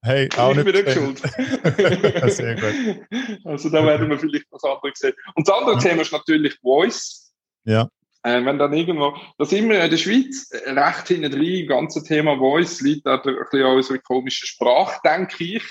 Hey, 0.00 0.28
auch 0.36 0.56
ich 0.56 0.64
bin 0.64 0.74
nicht 0.74 0.90
schuld. 0.92 1.18
Sehr 2.32 2.54
gut. 2.54 3.06
Also 3.44 3.68
da 3.68 3.84
werden 3.84 4.08
wir 4.08 4.18
vielleicht 4.18 4.46
was 4.50 4.62
anderes 4.62 4.98
sehen. 4.98 5.14
Und 5.34 5.48
das 5.48 5.56
andere 5.56 5.78
Thema 5.78 6.02
ist 6.02 6.12
natürlich 6.12 6.56
Voice. 6.60 7.32
Ja. 7.64 7.88
Äh, 8.22 8.44
wenn 8.44 8.58
dann 8.58 8.72
irgendwo, 8.72 9.16
da 9.38 9.44
sind 9.44 9.68
wir 9.68 9.82
in 9.82 9.90
der 9.90 9.96
Schweiz 9.96 10.50
recht 10.66 11.08
hinten 11.08 11.32
drin, 11.32 11.66
das 11.66 11.76
ganze 11.76 12.02
Thema 12.04 12.36
Voice 12.36 12.80
liegt 12.80 13.06
auch 13.06 13.24
ein 13.24 13.36
bisschen 13.36 13.66
an 13.66 13.76
unserer 13.76 13.98
komischen 13.98 14.46
Sprache, 14.46 15.00
denke 15.04 15.44
ich. 15.44 15.64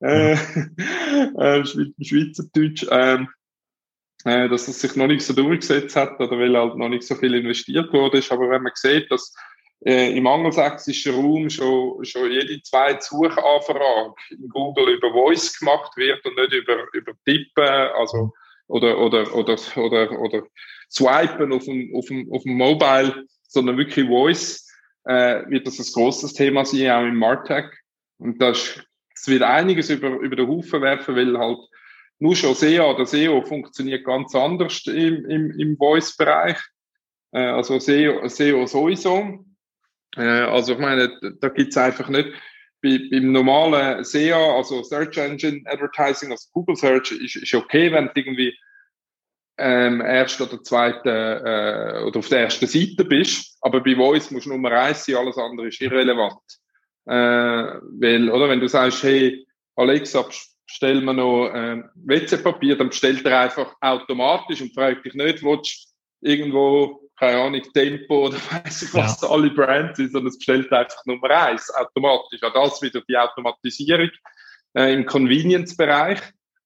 Äh, 0.00 0.32
äh, 0.32 1.64
Schweizerdeutsch. 1.64 2.84
Äh, 2.90 3.24
äh, 4.24 4.48
dass 4.48 4.68
es 4.68 4.80
sich 4.80 4.96
noch 4.96 5.06
nicht 5.06 5.22
so 5.22 5.32
durchgesetzt 5.32 5.96
hat 5.96 6.20
oder 6.20 6.38
weil 6.38 6.56
halt 6.56 6.76
noch 6.76 6.88
nicht 6.88 7.04
so 7.04 7.14
viel 7.14 7.34
investiert 7.34 7.92
wurde. 7.92 8.22
Aber 8.30 8.50
wenn 8.50 8.62
man 8.62 8.72
sieht, 8.74 9.10
dass 9.10 9.34
äh, 9.84 10.16
im 10.16 10.26
angelsächsischen 10.26 11.14
Raum 11.14 11.48
schon, 11.48 12.04
schon 12.04 12.30
jede 12.30 12.60
zweite 12.62 13.00
Suchanfrage 13.02 14.14
in 14.30 14.48
Google 14.48 14.94
über 14.94 15.10
Voice 15.12 15.58
gemacht 15.58 15.96
wird 15.96 16.24
und 16.26 16.36
nicht 16.36 16.52
über, 16.52 16.86
über 16.92 17.12
Tippen, 17.24 17.64
also, 17.64 18.32
oder, 18.68 18.98
oder, 18.98 19.34
oder, 19.34 19.56
oder, 19.76 20.20
oder 20.20 20.42
Swipen 20.90 21.52
auf 21.52 21.64
dem, 21.64 21.94
auf 21.94 22.06
dem, 22.06 22.32
auf 22.32 22.42
dem 22.42 22.54
Mobile, 22.54 23.24
sondern 23.48 23.78
wirklich 23.78 24.06
Voice, 24.06 24.68
äh, 25.04 25.42
wird 25.48 25.66
das 25.66 25.78
ein 25.78 25.92
großes 25.92 26.34
Thema 26.34 26.64
sein, 26.64 26.90
auch 26.90 27.02
im 27.02 27.16
Martech. 27.16 27.66
Und 28.18 28.40
das, 28.40 28.80
das 29.14 29.28
wird 29.28 29.42
einiges 29.42 29.88
über, 29.90 30.10
über 30.20 30.36
den 30.36 30.48
Haufen 30.48 30.82
werfen, 30.82 31.16
weil 31.16 31.38
halt 31.38 31.58
nur 32.20 32.36
schon 32.36 32.54
SEO 32.54 32.92
oder 32.94 33.06
SEO 33.06 33.42
funktioniert 33.42 34.04
ganz 34.04 34.34
anders 34.34 34.86
im, 34.86 35.24
im, 35.24 35.50
im 35.58 35.76
Voice-Bereich. 35.76 36.58
Äh, 37.32 37.40
also 37.40 37.78
SEO, 37.78 38.28
SEO 38.28 38.66
sowieso. 38.66 39.44
Äh, 40.16 40.22
also 40.22 40.74
ich 40.74 40.78
meine, 40.78 41.18
da 41.40 41.48
gibt's 41.48 41.76
einfach 41.76 42.08
nicht, 42.08 42.28
bei, 42.82 42.98
beim 43.10 43.32
normalen 43.32 44.04
SEO, 44.04 44.56
also 44.56 44.82
Search 44.82 45.16
Engine 45.18 45.62
Advertising, 45.66 46.30
also 46.30 46.48
Google 46.52 46.76
Search, 46.76 47.12
ist, 47.12 47.36
ist 47.36 47.54
okay, 47.54 47.92
wenn 47.92 48.06
du 48.06 48.12
irgendwie 48.14 48.56
ähm, 49.58 50.00
erst 50.00 50.40
oder 50.40 50.62
zweite 50.62 51.10
äh, 51.10 52.02
oder 52.04 52.18
auf 52.18 52.28
der 52.28 52.40
ersten 52.40 52.66
Seite 52.66 53.04
bist, 53.04 53.58
aber 53.60 53.82
bei 53.82 53.94
Voice 53.94 54.30
musst 54.30 54.46
du 54.46 54.50
Nummer 54.50 54.72
eins 54.72 55.04
sein, 55.04 55.16
alles 55.16 55.36
andere 55.36 55.68
ist 55.68 55.80
irrelevant. 55.80 56.40
Äh, 57.06 57.12
weil, 57.12 58.30
oder 58.30 58.48
wenn 58.48 58.60
du 58.60 58.68
sagst, 58.68 59.02
hey, 59.02 59.46
Alexa, 59.76 60.26
bestell 60.70 61.00
mir 61.00 61.14
noch 61.14 61.48
äh, 61.48 61.82
WC-Papier, 61.94 62.78
dann 62.78 62.90
bestellt 62.90 63.24
er 63.26 63.40
einfach 63.40 63.74
automatisch 63.80 64.62
und 64.62 64.72
fragt 64.72 65.04
dich 65.04 65.14
nicht, 65.14 65.42
willst 65.42 65.92
irgendwo, 66.20 67.10
keine 67.18 67.40
Ahnung, 67.40 67.62
Tempo 67.74 68.26
oder 68.26 68.36
weiß 68.50 68.82
ich 68.82 68.94
was, 68.94 69.20
ja. 69.20 69.28
alle 69.28 69.50
Brands 69.50 69.96
sind, 69.96 70.12
sondern 70.12 70.28
es 70.28 70.38
bestellt 70.38 70.72
einfach 70.72 71.04
Nummer 71.06 71.30
eins 71.30 71.72
automatisch. 71.74 72.42
Auch 72.42 72.52
das 72.52 72.80
wieder 72.80 73.02
die 73.08 73.16
Automatisierung 73.16 74.10
äh, 74.74 74.94
im 74.94 75.06
Convenience-Bereich 75.06 76.20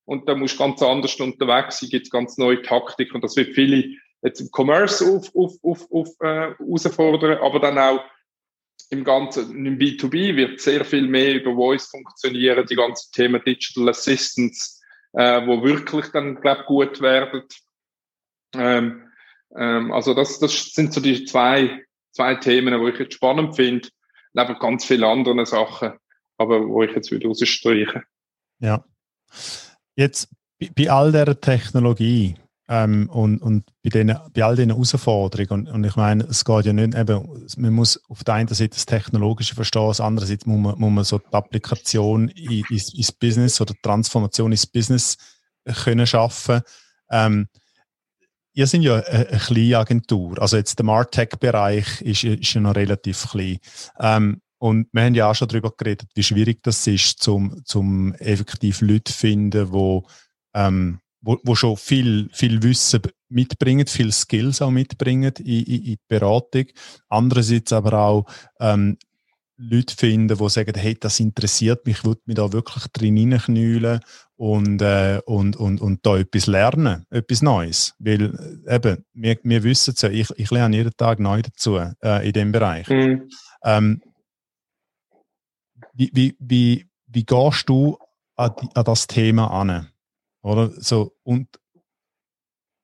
und 0.05 0.29
da 0.29 0.35
musst 0.35 0.55
du 0.55 0.65
ganz 0.65 0.83
anders 0.83 1.19
unterwegs 1.19 1.81
sein, 1.81 1.89
gibt 1.89 2.11
ganz 2.11 2.37
neue 2.37 2.61
Taktik 2.61 3.15
und 3.15 3.25
das 3.25 3.37
wird 3.37 3.55
viele 3.55 3.85
jetzt 4.23 4.41
im 4.41 4.51
Commerce 4.53 5.05
auf, 5.05 5.31
auf, 5.35 5.55
auf, 5.63 5.91
auf 5.91 6.09
äh, 6.21 6.53
herausfordern, 6.59 7.39
aber 7.39 7.61
dann 7.61 7.79
auch 7.79 8.05
im 8.91 9.05
ganzen 9.05 9.67
im 9.67 9.79
B2B 9.79 10.37
wird 10.37 10.61
sehr 10.61 10.85
viel 10.85 11.09
mehr 11.09 11.35
über 11.35 11.55
Voice 11.55 11.87
funktionieren, 11.87 12.67
die 12.67 12.77
ganzen 12.77 13.11
Themen 13.13 13.43
Digital 13.45 13.89
Assistance, 13.89 14.81
äh, 15.13 15.47
wo 15.47 15.63
wirklich 15.63 16.07
dann 16.13 16.41
glaub 16.41 16.67
gut 16.67 17.01
werden. 17.01 17.43
Ähm, 18.55 19.09
ähm, 19.57 19.93
also 19.93 20.15
das, 20.15 20.39
das 20.39 20.73
sind 20.73 20.93
so 20.93 21.01
die 21.01 21.25
zwei 21.25 21.85
zwei 22.15 22.37
Themen, 22.37 22.81
wo 22.81 22.89
ich 22.89 22.99
jetzt 22.99 23.15
spannend 23.15 23.57
finde, 23.57 23.89
neben 24.33 24.59
ganz 24.59 24.85
vielen 24.85 25.05
anderen 25.05 25.45
Sachen, 25.45 25.95
aber 26.39 26.67
wo 26.67 26.83
ich 26.83 26.95
jetzt 26.95 27.11
wieder 27.11 27.29
rausstreiche. 27.29 28.03
Ja. 28.61 28.85
Jetzt 29.97 30.29
bei 30.77 30.91
all 30.91 31.13
dieser 31.13 31.41
Technologie 31.41 32.37
ähm, 32.69 33.11
und, 33.11 33.43
und 33.43 33.65
bei, 33.83 33.91
den, 33.91 34.17
bei 34.33 34.43
all 34.43 34.57
diesen 34.57 34.71
Herausforderungen, 34.71 35.67
und, 35.67 35.69
und, 35.69 35.85
ich 35.85 35.97
meine, 35.97 36.25
es 36.25 36.45
geht 36.45 36.65
ja 36.65 36.73
nicht 36.73 36.95
eben, 36.95 37.47
man 37.59 37.73
muss 37.73 38.01
auf 38.09 38.25
der 38.25 38.35
einen 38.35 38.49
Seite 38.49 38.71
das 38.71 38.87
Technologische 38.87 39.55
verstehen, 39.55 39.83
auf 39.83 39.97
der 39.99 40.07
anderen 40.07 40.29
Seite 40.29 40.49
muss 40.49 40.61
man, 40.61 40.79
muss 40.79 40.91
man 40.93 41.05
so 41.05 41.19
die 41.19 41.33
Applikation 41.33 42.29
ins, 42.29 42.95
ins 42.95 43.13
Business 43.13 43.61
oder 43.61 43.75
die 43.75 43.83
Transformation 43.83 44.53
ins 44.53 44.67
Business 44.67 45.17
können 45.85 46.07
schaffen. 46.07 46.63
Ähm, 47.11 47.49
ihr 48.55 48.67
seid 48.67 48.81
ja 48.81 49.01
eine, 49.01 49.29
eine 49.29 49.39
kleine 49.39 49.79
Agentur, 49.79 50.41
also 50.41 50.57
jetzt 50.57 50.79
der 50.79 50.87
Martech-Bereich 50.87 52.01
ist, 52.01 52.25
ist 52.25 52.55
ja 52.55 52.61
noch 52.63 52.77
relativ 52.77 53.29
klein. 53.31 53.59
Ähm, 54.01 54.41
und 54.59 54.89
wir 54.93 55.03
haben 55.03 55.15
ja 55.15 55.31
auch 55.31 55.35
schon 55.35 55.49
darüber 55.49 55.73
geredet, 55.77 56.09
wie 56.15 56.23
schwierig 56.23 56.63
das 56.63 56.87
ist, 56.87 57.23
zum, 57.23 57.63
zum 57.67 58.15
effektiv 58.15 58.81
Leute 58.81 59.13
zu 59.13 59.19
finden, 59.19 60.03
ähm, 60.55 61.01
wo, 61.25 61.39
wo 61.43 61.55
schon 61.55 61.77
viel, 61.77 62.29
viel 62.33 62.63
Wissen 62.63 63.01
mitbringen, 63.29 63.87
viel 63.87 64.13
Skills 64.13 64.63
auch 64.63 64.71
mitbringen 64.71 65.33
in, 65.39 65.47
in, 65.47 65.65
in 65.65 65.83
die 65.85 65.99
Beratung. 66.07 66.67
Andererseits 67.09 67.73
aber 67.73 67.99
auch 67.99 68.27
ähm, 68.61 68.99
Leute 69.57 69.95
finden, 69.95 70.37
die 70.37 70.49
sagen, 70.49 70.75
hey, 70.77 70.97
das 70.99 71.21
interessiert 71.21 71.87
mich, 71.87 71.99
ich 71.99 72.05
würde 72.05 72.21
mich 72.27 72.37
da 72.37 72.53
wirklich 72.53 72.87
drin 72.89 73.17
hineinknüllen 73.17 74.01
und, 74.37 74.83
äh, 74.83 75.21
und, 75.27 75.57
und, 75.57 75.81
und 75.81 76.05
da 76.05 76.19
etwas 76.19 76.47
lernen, 76.47 77.07
etwas 77.11 77.41
Neues. 77.41 77.95
Weil 77.99 78.35
äh, 78.67 78.77
eben, 78.77 79.05
wir, 79.13 79.39
wir 79.43 79.63
wissen 79.63 79.95
es 79.95 80.03
ja, 80.03 80.11
ich, 80.11 80.29
ich 80.37 80.51
lerne 80.51 80.77
jeden 80.77 80.97
Tag 80.97 81.21
neu 81.21 81.41
dazu 81.41 81.77
äh, 81.77 82.27
in 82.27 82.33
dem 82.33 82.53
Bereich. 82.53 82.89
Mhm. 82.89 83.29
Ähm, 83.65 84.03
wie, 85.95 86.11
wie, 86.13 86.37
wie, 86.41 86.87
wie 87.07 87.25
gehst 87.25 87.69
du 87.69 87.97
an, 88.37 88.55
die, 88.61 88.69
an 88.75 88.85
das 88.85 89.07
Thema 89.07 89.47
an? 89.49 89.89
Oder 90.45 90.71
so, 90.79 91.17
und 91.23 91.49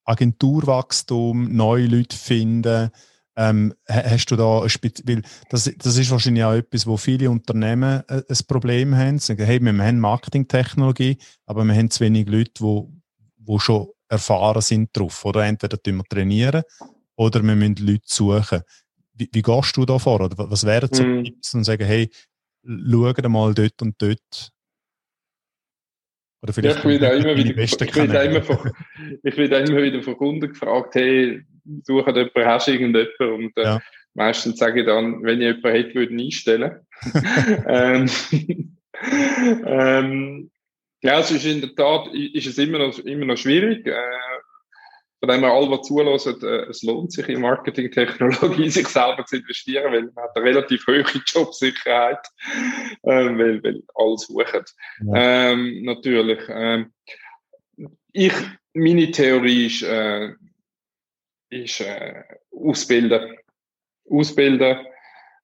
Agenturwachstum, 0.04 1.54
neue 1.54 1.86
Leute 1.86 2.16
finden, 2.16 2.90
ähm, 3.36 3.74
hast 3.86 4.30
du 4.30 4.36
da 4.36 4.62
ein 4.62 4.70
weil 5.04 5.22
das, 5.50 5.70
das 5.78 5.96
ist 5.96 6.10
wahrscheinlich 6.10 6.42
auch 6.42 6.54
etwas, 6.54 6.86
wo 6.86 6.96
viele 6.96 7.30
Unternehmen 7.30 8.02
äh, 8.08 8.22
ein 8.28 8.38
Problem 8.48 8.96
haben. 8.96 9.18
Sie 9.18 9.26
sagen, 9.26 9.44
hey, 9.44 9.60
wir 9.60 9.72
haben 9.72 10.00
Marketingtechnologie, 10.00 11.18
aber 11.46 11.64
wir 11.64 11.74
haben 11.74 11.90
zu 11.90 12.00
wenig 12.00 12.28
Leute, 12.28 12.52
wo, 12.60 12.90
wo 13.36 13.58
schon 13.58 13.88
erfahren 14.08 14.62
sind 14.62 14.96
drauf. 14.96 15.24
Oder 15.24 15.44
entweder 15.44 15.78
wir 15.84 16.04
trainieren 16.08 16.62
oder 17.16 17.42
wir 17.42 17.54
müssen 17.54 17.76
Leute 17.76 18.06
suchen. 18.06 18.62
Wie, 19.12 19.28
wie 19.32 19.42
gehst 19.42 19.76
du 19.76 19.84
da 19.84 19.98
vor? 19.98 20.20
Oder 20.20 20.50
was 20.50 20.64
wären 20.64 20.88
so 20.92 21.04
mm. 21.04 21.24
Tipps 21.24 21.54
und 21.54 21.64
sagen, 21.64 21.86
hey, 21.86 22.10
schauen 22.64 23.32
mal 23.32 23.54
dort 23.54 23.80
und 23.82 24.00
dort. 24.00 24.50
Oder 26.42 26.52
vielleicht 26.52 26.84
ja, 26.84 26.90
ich 26.90 27.00
werde 27.00 27.16
immer 27.16 27.36
wieder, 27.36 27.62
ich 27.62 27.96
werde 27.96 28.18
immer, 28.24 28.42
von, 28.42 28.72
ich 29.22 29.36
werde 29.36 29.56
immer 29.56 29.82
wieder 29.82 30.02
von 30.02 30.16
Kunden 30.16 30.48
gefragt, 30.48 30.94
hey, 30.94 31.42
suche 31.82 32.10
jemanden, 32.10 32.44
hast 32.46 32.68
du 32.68 32.72
irgendjemanden? 32.72 33.44
Und 33.44 33.56
äh, 33.58 33.62
ja. 33.62 33.80
meistens 34.14 34.58
sage 34.58 34.80
ich 34.80 34.86
dann, 34.86 35.22
wenn 35.22 35.40
ich 35.40 35.46
jemanden 35.48 35.70
hätte, 35.70 35.94
würde 35.94 36.14
ich 36.14 36.24
einstellen. 36.24 36.80
ähm, 37.68 38.10
ähm, 39.66 40.50
ja, 41.02 41.20
es 41.20 41.30
ist 41.30 41.46
in 41.46 41.60
der 41.60 41.74
Tat, 41.74 42.08
ist 42.14 42.46
es 42.46 42.58
immer 42.58 42.78
noch, 42.78 42.98
immer 43.00 43.26
noch 43.26 43.36
schwierig. 43.36 43.86
Äh, 43.86 43.92
von 45.20 45.28
dem 45.28 45.40
her, 45.40 45.52
alle, 45.52 45.76
die 45.76 45.82
zulassen, 45.82 46.42
äh, 46.42 46.70
es 46.70 46.82
lohnt 46.82 47.12
sich 47.12 47.28
in 47.28 47.42
Marketingtechnologie, 47.42 48.70
sich 48.70 48.88
selber 48.88 49.24
zu 49.26 49.36
investieren, 49.36 49.92
weil 49.92 50.10
man 50.14 50.24
hat 50.24 50.34
eine 50.34 50.46
relativ 50.46 50.86
hohe 50.86 51.04
Jobsicherheit, 51.26 52.26
äh, 53.02 53.26
weil, 53.26 53.62
weil 53.62 53.82
alle 53.94 54.16
suchen. 54.16 54.64
Ja. 55.04 55.50
Ähm, 55.50 55.82
natürlich. 55.84 56.40
Ähm, 56.48 56.92
ich, 58.12 58.32
meine 58.72 59.10
Theorie 59.10 59.66
ist, 59.66 59.82
äh, 59.82 60.32
ist 61.50 61.80
äh, 61.82 62.22
ausbilden. 62.50 63.36
Ausbilden. 64.08 64.86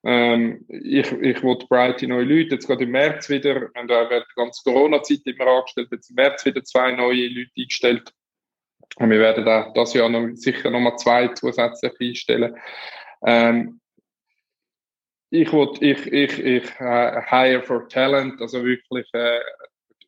Ähm, 0.05 0.65
ich, 0.69 1.13
ich 1.13 1.43
wollte 1.43 1.67
breite 1.67 2.07
neue 2.07 2.25
Leute, 2.25 2.55
jetzt 2.55 2.67
gerade 2.67 2.85
im 2.85 2.93
März 2.93 3.29
wieder, 3.29 3.69
da 3.75 4.09
wird 4.09 4.27
die 4.31 4.41
ganze 4.41 4.63
Corona-Zeit 4.65 5.21
immer 5.27 5.49
angestellt, 5.49 5.89
jetzt 5.91 6.11
im 6.11 6.17
März 6.17 6.45
wieder 6.47 6.65
zwei 6.65 6.93
neue 6.93 7.29
Leute 7.29 7.51
eingestellt 7.59 8.13
Und 8.97 9.11
wir 9.11 9.19
werden 9.19 9.45
da 9.45 9.71
das 9.75 9.95
Jahr 9.95 10.09
noch, 10.09 10.29
sicher 10.35 10.71
nochmal 10.71 10.97
zwei 10.97 11.29
zusätzlich 11.29 11.93
einstellen. 12.01 12.57
Ähm, 13.25 13.81
ich 15.31 15.53
wollte, 15.53 15.85
ich, 15.85 16.07
ich, 16.07 16.39
ich 16.39 16.65
uh, 16.81 17.21
hire 17.29 17.63
for 17.63 17.89
talent, 17.89 18.41
also 18.41 18.65
wirklich 18.65 19.07
äh, 19.13 19.41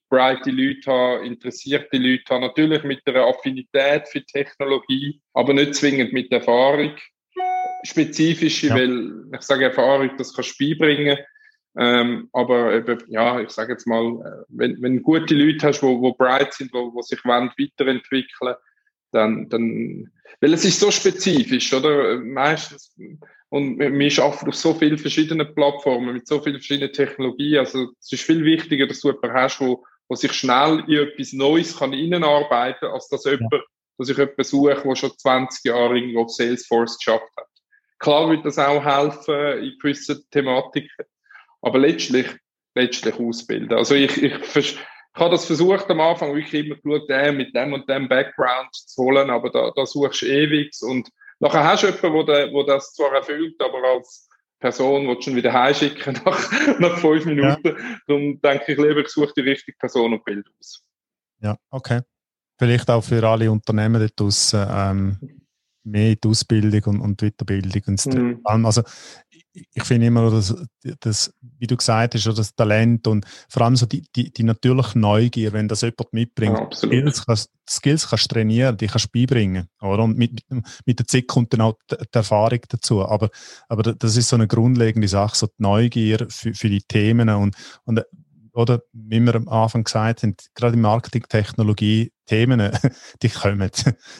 breite 0.08 0.50
Leute 0.50 0.90
haben, 0.90 1.24
interessierte 1.24 1.98
Leute 1.98 2.24
haben, 2.30 2.42
natürlich 2.42 2.82
mit 2.84 3.06
einer 3.06 3.26
Affinität 3.26 4.08
für 4.08 4.24
Technologie, 4.24 5.20
aber 5.34 5.52
nicht 5.52 5.74
zwingend 5.74 6.12
mit 6.12 6.32
Erfahrung. 6.32 6.92
Spezifische, 7.84 8.68
ja. 8.68 8.74
weil 8.74 9.24
ich 9.34 9.42
sage 9.42 9.66
Erfahrung, 9.66 10.10
das 10.16 10.34
kannst 10.34 10.58
du 10.58 10.64
beibringen. 10.64 11.18
Ähm, 11.76 12.28
aber 12.32 12.74
eben, 12.74 13.02
ja, 13.08 13.40
ich 13.40 13.50
sage 13.50 13.72
jetzt 13.72 13.86
mal, 13.86 14.04
äh, 14.04 14.44
wenn, 14.48 14.80
wenn 14.82 14.96
du 14.96 15.02
gute 15.02 15.34
Leute 15.34 15.66
hast, 15.66 15.80
die 15.80 15.86
wo, 15.86 16.00
wo 16.00 16.12
bright 16.12 16.54
sind, 16.54 16.72
wo, 16.72 16.92
wo 16.94 17.02
sich 17.02 17.24
wollen, 17.24 17.50
weiterentwickeln 17.58 18.54
dann, 19.12 19.48
dann, 19.48 20.10
weil 20.40 20.52
es 20.52 20.64
ist 20.64 20.80
so 20.80 20.90
spezifisch, 20.90 21.72
oder? 21.72 22.18
Meistens, 22.18 22.94
und 23.50 23.78
wir 23.78 24.22
arbeiten 24.22 24.48
auf 24.48 24.54
so 24.54 24.74
vielen 24.74 24.98
verschiedenen 24.98 25.54
Plattformen, 25.54 26.14
mit 26.14 26.26
so 26.26 26.40
vielen 26.40 26.56
verschiedenen 26.56 26.92
Technologien. 26.92 27.60
Also, 27.60 27.92
es 27.98 28.12
ist 28.12 28.22
viel 28.24 28.44
wichtiger, 28.44 28.86
dass 28.86 29.00
du 29.00 29.08
jemanden 29.08 29.32
hast, 29.32 29.60
wo, 29.60 29.84
wo 30.08 30.14
sich 30.14 30.32
schnell 30.32 30.84
in 30.86 31.08
etwas 31.08 31.32
Neues 31.32 31.78
kann 31.78 31.94
reinarbeiten 31.94 32.80
kann, 32.80 32.90
als 32.90 33.08
dass, 33.08 33.24
jemand, 33.24 33.52
ja. 33.52 33.60
dass 33.96 34.10
ich 34.10 34.18
jemanden 34.18 34.44
suche, 34.44 34.82
der 34.84 34.96
schon 34.96 35.16
20 35.16 35.64
Jahre 35.64 35.96
irgendwo 35.96 36.24
auf 36.24 36.30
Salesforce 36.30 36.98
geschafft 36.98 37.30
hat. 37.36 37.46
Klar 37.98 38.30
wird 38.30 38.44
das 38.44 38.58
auch 38.58 38.84
helfen 38.84 39.64
in 39.64 39.78
gewissen 39.80 40.22
Thematiken, 40.30 41.06
aber 41.62 41.78
letztlich, 41.78 42.26
letztlich 42.74 43.14
ausbilden. 43.18 43.76
Also 43.76 43.94
ich, 43.94 44.22
ich, 44.22 44.56
ich 44.56 44.78
habe 45.14 45.30
das 45.30 45.46
versucht 45.46 45.90
am 45.90 46.00
Anfang 46.00 46.34
wirklich 46.34 46.64
immer 46.64 46.76
geschaut, 46.76 47.10
äh, 47.10 47.32
mit 47.32 47.54
dem 47.54 47.72
und 47.72 47.88
dem 47.88 48.08
Background 48.08 48.72
zu 48.72 49.02
holen, 49.02 49.30
aber 49.30 49.50
da, 49.50 49.72
da 49.74 49.86
suchst 49.86 50.22
du 50.22 50.26
ewig 50.26 50.72
und 50.82 51.08
nachher 51.40 51.64
hast 51.64 51.82
du 51.82 51.88
jemanden, 51.88 52.26
der, 52.26 52.48
der 52.48 52.64
das 52.64 52.94
zwar 52.94 53.12
erfüllt, 53.14 53.56
aber 53.60 53.82
als 53.82 54.28
Person 54.60 55.06
willst 55.06 55.20
du 55.20 55.30
schon 55.30 55.36
wieder 55.36 55.52
heimschicken 55.52 56.20
nach, 56.24 56.78
nach 56.78 56.98
fünf 56.98 57.24
Minuten. 57.24 57.68
Ja. 57.68 57.98
Darum 58.06 58.40
denke 58.40 58.72
ich 58.72 58.78
lieber, 58.78 59.00
ich 59.00 59.08
suche 59.08 59.32
die 59.36 59.42
richtige 59.42 59.76
Person 59.78 60.12
und 60.12 60.24
Bild 60.24 60.46
aus. 60.58 60.82
Ja, 61.40 61.56
okay. 61.70 62.00
Vielleicht 62.58 62.90
auch 62.90 63.02
für 63.02 63.22
alle 63.22 63.50
Unternehmen 63.50 64.00
dort 64.00 64.18
draussen, 64.18 64.66
ähm, 64.68 65.37
mehr 65.90 66.16
die 66.16 66.28
Ausbildung 66.28 66.94
und, 66.94 67.00
und 67.00 67.22
Weiterbildung. 67.22 67.82
Und 67.86 68.06
mhm. 68.06 68.66
Also 68.66 68.82
ich 69.74 69.84
finde 69.84 70.06
immer, 70.06 70.30
dass, 70.30 70.54
das, 71.00 71.32
wie 71.58 71.66
du 71.66 71.76
gesagt 71.76 72.14
hast, 72.14 72.26
das 72.26 72.54
Talent 72.54 73.06
und 73.06 73.26
vor 73.48 73.62
allem 73.62 73.76
so 73.76 73.86
die, 73.86 74.04
die, 74.14 74.32
die 74.32 74.42
natürliche 74.42 74.98
Neugier, 74.98 75.52
wenn 75.52 75.68
das 75.68 75.80
jemand 75.80 76.12
mitbringt. 76.12 76.58
Ja, 76.58 76.68
Skills, 76.72 77.26
kannst, 77.26 77.50
Skills 77.68 78.08
kannst 78.08 78.30
du 78.30 78.34
trainieren, 78.34 78.76
die 78.76 78.86
kannst 78.86 79.06
du 79.06 79.18
beibringen. 79.18 79.68
Oder? 79.80 80.04
Und 80.04 80.16
mit, 80.16 80.42
mit, 80.48 80.66
mit 80.86 80.98
der 80.98 81.06
Zeit 81.06 81.26
kommt 81.26 81.52
dann 81.52 81.62
auch 81.62 81.74
die, 81.90 81.96
die, 81.96 82.16
Erfahrung 82.16 82.60
dazu. 82.68 83.04
Aber, 83.04 83.30
aber 83.68 83.82
das 83.94 84.16
ist 84.16 84.28
so 84.28 84.36
eine 84.36 84.46
grundlegende 84.46 85.08
Sache, 85.08 85.36
so 85.36 85.46
die 85.46 85.62
Neugier 85.62 86.26
für, 86.28 86.54
für 86.54 86.68
die 86.68 86.82
Themen 86.82 87.28
und, 87.28 87.56
und 87.84 88.02
oder 88.52 88.80
wie 88.92 89.20
wir 89.20 89.36
am 89.36 89.48
Anfang 89.48 89.84
gesagt 89.84 90.24
haben, 90.24 90.34
gerade 90.54 90.74
in 90.74 90.80
Marketing-Technologie, 90.80 92.10
Themen, 92.28 92.70
die 93.22 93.28
kommen. 93.28 93.70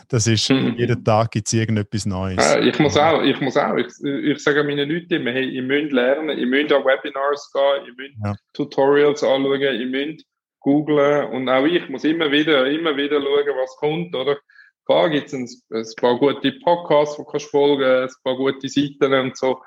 Das 0.09 0.27
ist, 0.27 0.51
mhm. 0.51 0.75
jeden 0.77 1.05
Tag 1.05 1.31
gibt 1.31 1.47
es 1.47 1.53
irgendetwas 1.53 2.07
Neues. 2.07 2.45
Äh, 2.55 2.69
ich 2.69 2.79
muss 2.79 2.97
auch, 2.97 3.23
ich 3.23 3.41
muss 3.41 3.57
auch, 3.57 3.77
ich, 3.77 3.89
ich 4.03 4.39
sage 4.43 4.65
meinen 4.65 4.89
Leuten 4.89 5.15
immer, 5.15 5.31
hey, 5.31 5.49
ihr 5.49 5.63
müsst 5.63 5.93
lernen, 5.93 6.37
ihr 6.37 6.47
müsst 6.47 6.73
an 6.73 6.85
Webinars 6.85 7.53
gehen, 7.53 7.87
ihr 7.87 7.95
müsst 7.95 8.17
ja. 8.25 8.35
Tutorials 8.55 9.23
anschauen, 9.23 9.61
ihr 9.61 9.87
müsst 9.87 10.27
googlen 10.61 11.27
und 11.27 11.49
auch 11.49 11.65
ich 11.65 11.89
muss 11.89 12.05
immer 12.05 12.31
wieder, 12.33 12.67
immer 12.67 12.97
wieder 12.97 13.21
schauen, 13.21 13.57
was 13.57 13.77
kommt, 13.77 14.15
oder? 14.15 14.39
Klar 14.87 15.11
gibt 15.11 15.27
es 15.27 15.35
ein, 15.35 15.49
ein, 15.71 15.87
paar 16.01 16.19
gute 16.19 16.53
Podcasts, 16.65 17.17
die 17.17 17.25
kannst 17.31 17.51
folgen, 17.51 17.85
ein 17.85 18.09
paar 18.25 18.37
gute 18.37 18.69
Seiten 18.69 19.13
und 19.13 19.37
so, 19.37 19.61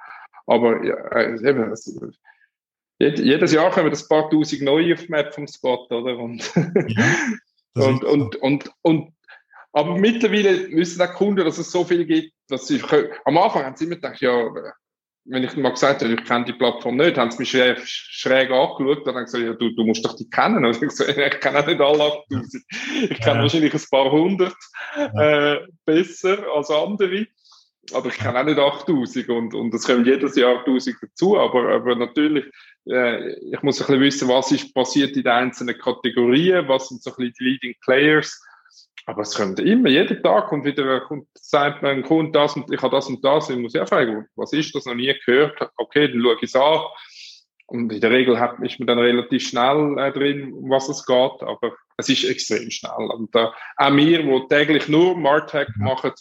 aber 0.48 0.84
ja, 0.84 0.96
äh, 1.12 1.48
eben, 1.48 1.70
also, 1.70 2.10
jedes 3.00 3.54
Jahr 3.54 3.72
kommen 3.72 3.92
ein 3.92 4.08
paar 4.10 4.30
tausend 4.30 4.62
neue 4.62 4.94
auf 4.94 5.02
die 5.02 5.12
Map 5.12 5.34
vom 5.34 5.48
Spot, 5.48 5.88
oder? 5.90 6.18
Und, 6.18 6.52
ja, 6.56 7.06
und, 7.76 8.04
und, 8.04 8.36
und, 8.38 8.72
und, 8.82 9.14
aber 9.74 9.98
mittlerweile 9.98 10.70
wissen 10.72 11.02
auch 11.02 11.14
Kunden, 11.14 11.46
dass 11.46 11.58
es 11.58 11.72
so 11.72 11.84
viel 11.84 12.06
gibt, 12.06 12.34
dass 12.50 12.68
sie, 12.68 12.82
am 13.26 13.38
Anfang 13.38 13.64
haben 13.64 13.76
sie 13.76 13.86
immer 13.86 13.96
gedacht, 13.96 14.20
ja, 14.22 14.50
wenn 15.26 15.44
ich 15.44 15.56
mal 15.56 15.72
gesagt 15.72 16.02
habe, 16.02 16.14
ich 16.14 16.24
kenne 16.26 16.46
die 16.46 16.54
Plattform 16.54 16.98
nicht, 16.98 17.18
haben 17.18 17.32
sie 17.32 17.40
mich 17.40 17.52
schräg, 17.52 17.80
schräg 17.86 18.50
angeschaut 18.50 19.06
und 19.06 19.08
dann 19.08 19.24
gesagt, 19.24 19.44
ja, 19.44 19.54
du, 19.54 19.70
du 19.76 19.86
musst 19.86 20.04
doch 20.04 20.16
die 20.16 20.30
kennen. 20.30 20.66
Und 20.66 20.76
ich 20.82 20.82
gesagt, 20.82 21.16
ich 21.16 21.40
kenne 21.40 21.60
auch 21.60 21.68
nicht 21.68 21.80
alle 21.80 22.04
8000. 22.04 22.64
Ich 23.04 23.20
kenne 23.20 23.36
ja. 23.36 23.42
wahrscheinlich 23.44 23.74
ein 23.74 23.82
paar 23.92 24.12
hundert 24.12 24.56
äh, 24.96 25.58
besser 25.86 26.44
als 26.56 26.70
andere 26.72 27.28
aber 27.94 28.08
ich 28.10 28.18
kenne 28.18 28.40
auch 28.40 28.44
nicht 28.44 28.60
8000 28.60 29.30
und, 29.30 29.54
und 29.54 29.74
es 29.74 29.86
kommen 29.86 30.06
jedes 30.06 30.36
Jahr 30.36 30.60
1000 30.60 30.98
dazu, 31.02 31.38
aber, 31.38 31.74
aber 31.74 31.96
natürlich, 31.96 32.46
äh, 32.88 33.34
ich 33.34 33.62
muss 33.62 33.82
ein 33.82 33.88
bisschen 33.88 34.02
wissen, 34.02 34.28
was 34.30 34.52
ist 34.52 34.74
passiert 34.74 35.16
in 35.16 35.24
den 35.24 35.32
einzelnen 35.32 35.78
Kategorien, 35.78 36.68
was 36.68 36.90
sind 36.90 37.04
so 37.04 37.12
ein 37.12 37.16
bisschen 37.18 37.34
die 37.40 37.44
Leading 37.44 37.76
Players, 37.84 38.42
aber 39.06 39.22
es 39.22 39.36
kommt 39.36 39.60
immer, 39.60 39.90
jeden 39.90 40.22
Tag 40.22 40.48
kommt 40.48 40.66
wieder, 40.66 41.02
kommt, 41.02 41.28
sagt 41.34 41.82
man, 41.82 42.04
Kunde 42.04 42.32
das 42.32 42.56
und 42.56 42.72
ich 42.72 42.82
habe 42.82 42.96
das 42.96 43.08
und 43.08 43.24
das, 43.24 43.50
ich 43.50 43.58
muss 43.58 43.74
ja 43.74 43.86
fragen, 43.86 44.28
was 44.36 44.54
ist 44.54 44.74
das, 44.76 44.86
noch 44.86 44.96
nie 44.96 45.14
gehört, 45.26 45.60
okay, 45.78 46.08
dann 46.08 46.22
schaue 46.22 46.36
ich 46.36 46.44
es 46.44 46.56
an, 46.56 46.82
und 47.72 47.92
in 47.94 48.02
der 48.02 48.12
Regel 48.12 48.38
hat, 48.38 48.60
ist 48.60 48.80
man 48.80 48.88
dann 48.88 49.00
relativ 49.00 49.48
schnell 49.48 49.98
äh, 49.98 50.12
drin, 50.12 50.52
um 50.52 50.70
was 50.70 50.90
es 50.90 51.06
geht, 51.06 51.42
aber 51.42 51.74
es 51.96 52.10
ist 52.10 52.26
extrem 52.26 52.70
schnell. 52.70 53.10
Und 53.14 53.34
äh, 53.34 53.48
auch 53.78 53.96
wir, 53.96 54.24
die 54.24 54.48
täglich 54.50 54.90
nur 54.90 55.18
Martech 55.18 55.70
machen, 55.78 56.12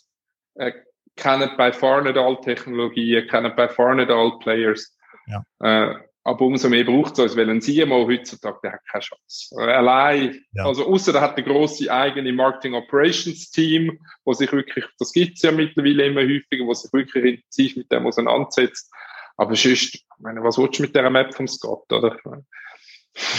äh, 0.55 0.71
kennen 1.17 1.51
bei 1.57 1.73
far 1.73 2.03
nicht 2.03 2.17
alle 2.17 2.41
Technologien, 2.41 3.27
kennen 3.27 3.53
bei 3.57 3.69
far 3.69 3.97
nicht 3.97 4.11
alle 4.11 4.39
Players. 4.39 4.97
Ja. 5.27 5.43
Äh, 5.59 5.97
aber 6.31 6.47
umso 6.47 6.69
mehr 6.69 6.85
braucht 6.85 7.15
es 7.15 7.19
uns, 7.19 7.37
weil 7.37 7.51
ein 7.51 7.61
CMO 7.61 8.07
heutzutage, 8.07 8.59
der 8.63 8.73
hat 8.75 8.87
keine 8.87 9.03
Chance. 9.03 9.55
Äh, 9.59 9.73
allein, 9.73 10.41
ja. 10.53 10.65
also 10.65 10.87
außer 10.87 11.13
der 11.13 11.21
hat 11.23 11.37
eine 11.37 11.45
grosse 11.45 11.93
eigene 11.93 12.33
Marketing 12.33 12.75
Operations 12.75 13.51
Team, 13.51 13.99
wo 14.25 14.33
sich 14.33 14.51
wirklich, 14.53 14.85
das 14.99 15.13
gibt 15.13 15.37
es 15.37 15.43
ja 15.43 15.51
mittlerweile 15.51 16.07
immer 16.07 16.23
häufiger, 16.23 16.65
wo 16.67 16.73
sich 16.73 16.93
wirklich 16.93 17.25
intensiv 17.25 17.77
mit 17.77 17.91
dem 17.91 18.07
auseinandersetzt. 18.07 18.93
Aber 19.37 19.57
sonst, 19.57 19.95
ich 19.95 20.07
meine, 20.19 20.43
was 20.45 20.57
willst 20.57 20.79
du 20.79 20.83
mit 20.83 20.95
der 20.95 21.11
Map 21.11 21.35
vom 21.35 21.49
Scott, 21.49 21.93
oder? 21.93 22.17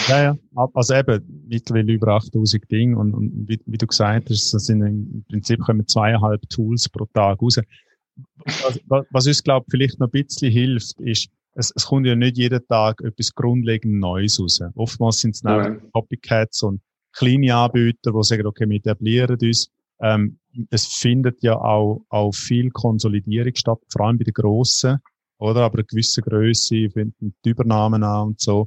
Ja, 0.08 0.22
ja. 0.22 0.36
Also 0.74 0.94
eben, 0.94 1.46
mittlerweile 1.48 1.92
über 1.92 2.08
8000 2.08 2.70
Dinge 2.70 2.98
und, 2.98 3.14
und 3.14 3.48
wie, 3.48 3.58
wie, 3.64 3.78
du 3.78 3.86
gesagt 3.86 4.28
hast, 4.28 4.52
das 4.52 4.66
sind 4.66 4.82
im 4.82 5.24
Prinzip 5.30 5.60
kommen 5.60 5.88
zweieinhalb 5.88 6.42
Tools 6.50 6.90
pro 6.90 7.06
Tag 7.06 7.40
raus. 7.40 7.58
Was, 8.86 9.06
was 9.10 9.26
uns, 9.26 9.42
glaube 9.42 9.64
ich, 9.66 9.70
vielleicht 9.70 9.98
noch 9.98 10.08
ein 10.08 10.10
bisschen 10.10 10.52
hilft, 10.52 11.00
ist, 11.00 11.30
es, 11.54 11.72
es 11.74 11.86
kommt 11.86 12.06
ja 12.06 12.14
nicht 12.14 12.38
jeden 12.38 12.66
Tag 12.66 13.00
etwas 13.02 13.34
grundlegend 13.34 13.98
Neues 13.98 14.40
raus. 14.40 14.60
Oftmals 14.74 15.20
sind 15.20 15.34
es 15.34 15.42
ja. 15.42 15.74
Copycats 15.92 16.62
und 16.62 16.80
kleine 17.12 17.54
Anbieter, 17.54 18.12
die 18.12 18.22
sagen, 18.22 18.46
okay, 18.46 18.68
wir 18.68 18.76
etablieren 18.76 19.38
uns. 19.40 19.70
Ähm, 20.00 20.38
es 20.70 20.86
findet 20.86 21.42
ja 21.42 21.56
auch, 21.56 22.04
auch 22.08 22.32
viel 22.32 22.70
Konsolidierung 22.70 23.54
statt, 23.54 23.78
vor 23.90 24.06
allem 24.06 24.18
bei 24.18 24.24
den 24.24 24.34
Grossen, 24.34 24.98
oder? 25.38 25.62
Aber 25.62 25.78
eine 25.78 25.84
gewisse 25.84 26.22
Größe 26.22 26.90
finden 26.90 27.34
die 27.44 27.50
Übernahmen 27.50 28.02
an 28.02 28.28
und 28.28 28.40
so. 28.40 28.66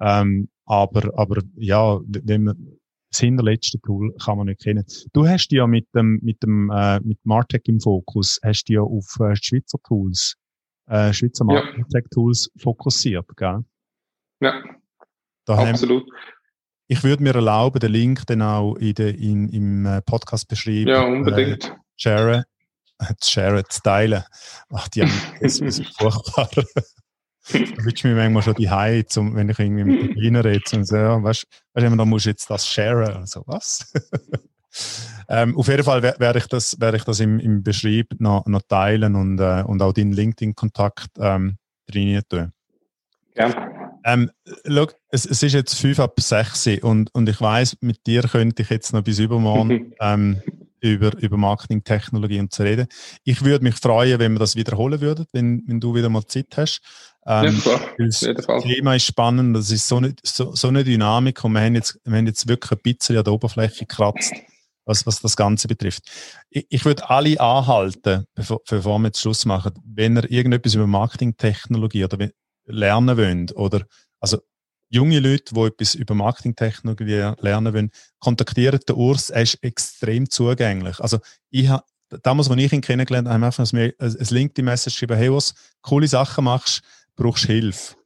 Ähm, 0.00 0.48
aber, 0.66 1.10
aber 1.18 1.42
ja, 1.56 2.00
wenn 2.06 2.44
man, 2.44 2.78
das 3.10 3.20
hinterletzte 3.20 3.80
Tool 3.80 4.12
kann 4.22 4.38
man 4.38 4.48
nicht 4.48 4.60
kennen. 4.60 4.84
Du 5.12 5.26
hast 5.26 5.52
ja 5.52 5.66
mit 5.68 5.86
dem, 5.94 6.18
mit 6.22 6.42
dem, 6.42 6.70
äh, 6.70 6.98
mit 7.00 7.18
Martech 7.24 7.62
im 7.66 7.80
Fokus, 7.80 8.40
hast 8.42 8.64
du 8.64 8.72
ja 8.74 8.80
auf 8.80 9.06
äh, 9.20 9.36
Schweizer 9.36 9.78
Tools, 9.86 10.34
äh, 10.86 11.12
Schweizer 11.12 11.44
Martech 11.44 12.04
Tools 12.12 12.50
fokussiert, 12.56 13.26
gell? 13.36 13.64
Ja. 14.40 14.62
Da 15.44 15.56
absolut. 15.56 16.04
Ich 16.86 17.02
würde 17.02 17.22
mir 17.22 17.34
erlauben, 17.34 17.80
den 17.80 17.92
Link 17.92 18.26
dann 18.26 18.42
auch 18.42 18.74
in 18.76 18.94
de, 18.94 19.10
in, 19.10 19.48
im 19.48 19.86
äh, 19.86 20.02
Podcast 20.02 20.48
beschreiben. 20.48 20.88
Ja, 20.88 21.02
unbedingt. 21.02 21.64
Äh, 21.64 21.76
share, 21.96 22.44
äh, 22.98 23.14
share, 23.22 23.64
zu 23.64 23.80
teilen. 23.82 24.22
Ach, 24.70 24.88
die 24.88 25.02
haben, 25.02 25.12
das 25.40 25.60
ist 25.60 25.84
furchtbar. 25.96 26.48
Da 26.54 26.62
wünsche 27.52 28.08
mich 28.08 28.16
manchmal 28.16 28.42
schon 28.42 28.54
die 28.54 28.70
Hause, 28.70 29.34
wenn 29.34 29.48
ich 29.48 29.58
irgendwie 29.58 29.84
mit 29.84 30.02
den 30.02 30.14
Kleinen 30.14 30.36
rede. 30.36 30.76
Und 30.76 30.84
so, 30.86 30.96
ja, 30.96 31.22
weißt 31.22 31.46
du, 31.74 31.96
da 31.96 32.04
musst 32.04 32.26
du 32.26 32.30
jetzt 32.30 32.48
das 32.48 32.66
sharen. 32.66 33.16
Also, 33.16 33.42
was? 33.46 33.92
ähm, 35.28 35.56
auf 35.56 35.68
jeden 35.68 35.84
Fall 35.84 36.02
werde 36.02 36.38
ich 36.38 36.46
das, 36.46 36.80
werde 36.80 36.96
ich 36.96 37.04
das 37.04 37.20
im, 37.20 37.38
im 37.38 37.62
Beschrieb 37.62 38.20
noch, 38.20 38.46
noch 38.46 38.62
teilen 38.62 39.14
und, 39.14 39.38
äh, 39.40 39.62
und 39.66 39.82
auch 39.82 39.92
deinen 39.92 40.12
LinkedIn-Kontakt 40.12 41.10
ähm, 41.18 41.56
drin 41.86 42.20
tun. 42.28 42.52
Ja. 43.36 43.70
Ähm, 44.06 44.30
look, 44.64 44.96
es, 45.08 45.24
es 45.24 45.42
ist 45.42 45.54
jetzt 45.54 45.74
5 45.74 45.98
ab 45.98 46.20
6 46.20 46.82
und, 46.82 47.14
und 47.14 47.28
ich 47.28 47.40
weiß, 47.40 47.78
mit 47.80 48.06
dir 48.06 48.22
könnte 48.22 48.62
ich 48.62 48.70
jetzt 48.70 48.92
noch 48.92 49.02
bis 49.02 49.18
übermorgen 49.18 49.94
ähm, 50.00 50.42
über, 50.80 51.16
über 51.18 51.38
Marketingtechnologie 51.38 52.40
und 52.40 52.52
zu 52.52 52.62
reden. 52.62 52.86
Ich 53.24 53.42
würde 53.42 53.64
mich 53.64 53.76
freuen, 53.76 54.18
wenn 54.18 54.32
wir 54.32 54.40
das 54.40 54.56
wiederholen 54.56 55.00
würden, 55.00 55.24
wenn, 55.32 55.62
wenn 55.66 55.80
du 55.80 55.94
wieder 55.94 56.10
mal 56.10 56.26
Zeit 56.26 56.54
hast. 56.56 56.82
Ähm, 57.26 57.62
ja, 57.64 57.80
das 57.96 58.20
Thema 58.62 58.94
ist 58.94 59.06
spannend, 59.06 59.56
das 59.56 59.70
ist 59.70 59.88
so 59.88 59.96
eine, 59.96 60.14
so, 60.22 60.54
so 60.54 60.68
eine 60.68 60.84
Dynamik 60.84 61.42
und 61.42 61.52
wir 61.52 61.62
haben, 61.62 61.74
jetzt, 61.74 61.98
wir 62.04 62.18
haben 62.18 62.26
jetzt 62.26 62.46
wirklich 62.46 62.72
ein 62.72 62.82
bisschen 62.82 63.16
an 63.16 63.24
der 63.24 63.32
Oberfläche 63.32 63.86
gekratzt. 63.86 64.34
Was, 64.84 65.06
was 65.06 65.20
das 65.20 65.36
Ganze 65.36 65.68
betrifft. 65.68 66.10
Ich, 66.50 66.66
ich 66.68 66.84
würde 66.84 67.08
alle 67.08 67.40
anhalten, 67.40 68.26
bevor, 68.34 68.60
bevor 68.68 68.98
wir 68.98 69.08
jetzt 69.08 69.20
Schluss 69.20 69.44
machen, 69.44 69.72
wenn 69.84 70.16
ihr 70.16 70.30
irgendetwas 70.30 70.74
über 70.74 70.86
Marketingtechnologie 70.86 72.04
oder 72.04 72.30
lernen 72.66 73.16
wollt 73.16 73.56
oder 73.56 73.82
also 74.20 74.38
junge 74.88 75.20
Leute, 75.20 75.54
die 75.54 75.60
etwas 75.60 75.94
über 75.94 76.14
Marketingtechnologie 76.14 77.32
lernen 77.40 77.74
wollen, 77.74 77.90
kontaktieren 78.20 78.80
den 78.88 78.96
Urs, 78.96 79.30
er 79.30 79.42
ist 79.42 79.62
extrem 79.62 80.30
zugänglich. 80.30 81.00
Also 81.00 81.18
ich 81.50 81.68
habe 81.68 81.84
damals, 82.22 82.50
als 82.50 82.60
ich 82.60 82.72
ihn 82.72 82.80
kennengelernt 82.80 83.28
habe, 83.28 83.34
haben 83.34 83.40
wir 83.42 83.46
einfach 83.46 83.72
ein, 83.72 84.26
LinkedIn-Message 84.30 84.94
geschrieben, 84.94 85.16
hey, 85.16 85.32
was 85.32 85.54
coole 85.82 86.06
Sachen 86.06 86.44
machst, 86.44 86.82
brauchst 87.16 87.46
Hilfe. 87.46 87.96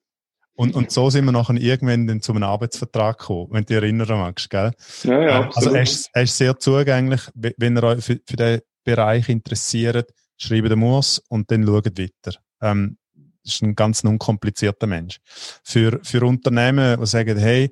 Und, 0.59 0.75
und 0.75 0.91
so 0.91 1.09
sind 1.09 1.25
wir 1.25 1.31
nachher 1.31 1.55
irgendwann 1.55 2.09
dann 2.09 2.21
zu 2.21 2.33
einem 2.33 2.43
Arbeitsvertrag 2.43 3.17
gekommen, 3.17 3.47
wenn 3.53 3.63
du 3.63 3.67
dich 3.67 3.77
erinnern 3.77 4.09
magst, 4.19 4.51
gell? 4.51 4.73
Ja, 5.05 5.23
ja, 5.23 5.41
ähm, 5.43 5.51
Also 5.55 5.71
er 5.71 5.83
ist, 5.83 6.11
er 6.13 6.23
ist 6.25 6.37
sehr 6.37 6.59
zugänglich. 6.59 7.21
Wenn 7.35 7.77
ihr 7.77 7.83
euch 7.85 8.05
für, 8.05 8.19
für 8.27 8.37
den 8.37 8.61
Bereich 8.83 9.29
interessiert, 9.29 10.13
schreibt 10.37 10.69
den 10.69 10.81
Muss 10.81 11.23
und 11.29 11.49
dann 11.53 11.65
schaut 11.65 11.97
weiter. 11.97 12.39
Ähm, 12.61 12.99
ist 13.45 13.63
ein 13.63 13.77
ganz 13.77 14.03
unkomplizierter 14.03 14.89
Mensch. 14.89 15.21
Für, 15.63 16.01
für 16.03 16.27
Unternehmen, 16.27 16.99
die 16.99 17.07
sagen, 17.07 17.39
hey, 17.39 17.71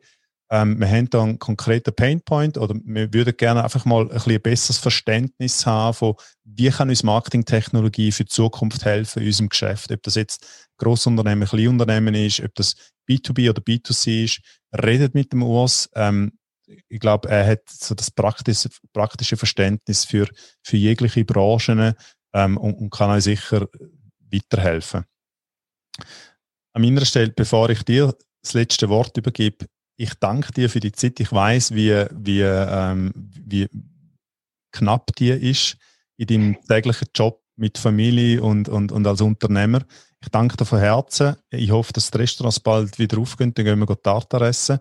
ähm, 0.50 0.78
wir 0.78 0.88
haben 0.88 1.10
da 1.10 1.22
einen 1.22 1.38
konkreten 1.38 1.94
Painpoint 1.94 2.56
oder 2.56 2.74
wir 2.84 3.12
würden 3.12 3.36
gerne 3.36 3.64
einfach 3.64 3.84
mal 3.84 4.02
ein, 4.02 4.08
bisschen 4.08 4.40
besseres 4.40 4.78
Verständnis 4.78 5.66
haben 5.66 5.94
von, 5.94 6.14
wie 6.44 6.70
kann 6.70 6.88
uns 6.88 7.02
Marketingtechnologie 7.02 8.12
für 8.12 8.24
die 8.24 8.30
Zukunft 8.30 8.84
helfen 8.84 9.22
in 9.22 9.28
unserem 9.28 9.48
Geschäft. 9.48 9.90
Ob 9.90 10.02
das 10.02 10.14
jetzt 10.14 10.68
Grossunternehmen, 10.78 11.48
Kleinunternehmen 11.48 12.14
ist, 12.14 12.40
ob 12.40 12.54
das 12.54 12.76
B2B 13.08 13.50
oder 13.50 13.62
B2C 13.62 14.24
ist, 14.24 14.40
redet 14.72 15.14
mit 15.14 15.32
dem 15.32 15.42
Urs. 15.42 15.90
Ähm, 15.94 16.38
ich 16.88 17.00
glaube, 17.00 17.28
er 17.28 17.46
hat 17.46 17.68
so 17.68 17.94
das 17.94 18.10
praktische, 18.10 18.68
praktische 18.92 19.36
Verständnis 19.36 20.04
für, 20.04 20.28
für 20.62 20.76
jegliche 20.76 21.24
Branchen 21.24 21.94
ähm, 22.32 22.56
und, 22.56 22.74
und 22.74 22.90
kann 22.90 23.10
euch 23.10 23.24
sicher 23.24 23.68
weiterhelfen. 24.32 25.04
An 26.72 26.82
meiner 26.82 27.04
Stelle, 27.04 27.30
bevor 27.30 27.70
ich 27.70 27.82
dir 27.84 28.14
das 28.42 28.54
letzte 28.54 28.88
Wort 28.88 29.16
übergebe, 29.16 29.66
ich 29.96 30.14
danke 30.14 30.52
dir 30.52 30.70
für 30.70 30.80
die 30.80 30.92
Zeit. 30.92 31.18
Ich 31.20 31.32
weiß, 31.32 31.74
wie, 31.74 32.04
wie, 32.12 32.42
ähm, 32.42 33.12
wie 33.44 33.68
knapp 34.72 35.14
die 35.16 35.30
ist 35.30 35.76
in 36.16 36.26
deinem 36.26 36.56
täglichen 36.68 37.08
Job 37.14 37.42
mit 37.56 37.78
Familie 37.78 38.42
und, 38.42 38.68
und, 38.68 38.92
und 38.92 39.06
als 39.06 39.20
Unternehmer. 39.20 39.80
Ich 40.20 40.28
danke 40.28 40.56
dir 40.56 40.64
von 40.64 40.78
Herzen. 40.78 41.36
Ich 41.50 41.70
hoffe, 41.70 41.92
dass 41.92 42.10
die 42.10 42.18
Restaurants 42.18 42.60
bald 42.60 42.98
wieder 42.98 43.18
aufgehen, 43.18 43.54
dann 43.54 43.64
gehen 43.64 43.78
wir 43.78 44.02
Tartar 44.02 44.42
essen. 44.42 44.78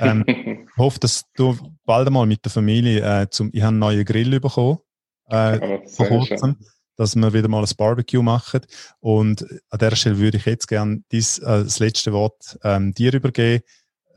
Ähm, 0.00 0.24
ich 0.26 0.76
hoffe, 0.76 0.98
dass 1.00 1.24
du 1.34 1.56
bald 1.84 2.06
einmal 2.06 2.26
mit 2.26 2.44
der 2.44 2.52
Familie 2.52 3.00
äh, 3.00 3.30
zum, 3.30 3.50
ich 3.52 3.62
habe 3.62 3.68
einen 3.68 3.78
neuen 3.78 4.04
Grill 4.04 4.40
bekommen, 4.40 4.78
äh, 5.26 5.78
vor 5.88 6.06
kurzem, 6.06 6.56
dass 6.96 7.16
wir 7.16 7.32
wieder 7.32 7.48
mal 7.48 7.62
ein 7.62 7.76
Barbecue 7.76 8.22
machen. 8.22 8.62
Und 9.00 9.46
an 9.70 9.78
der 9.78 9.94
Stelle 9.94 10.18
würde 10.18 10.38
ich 10.38 10.46
jetzt 10.46 10.66
gerne 10.66 11.02
dies, 11.12 11.38
äh, 11.38 11.64
das 11.64 11.78
letzte 11.78 12.12
Wort 12.12 12.58
ähm, 12.62 12.92
dir 12.92 13.14
übergeben 13.14 13.62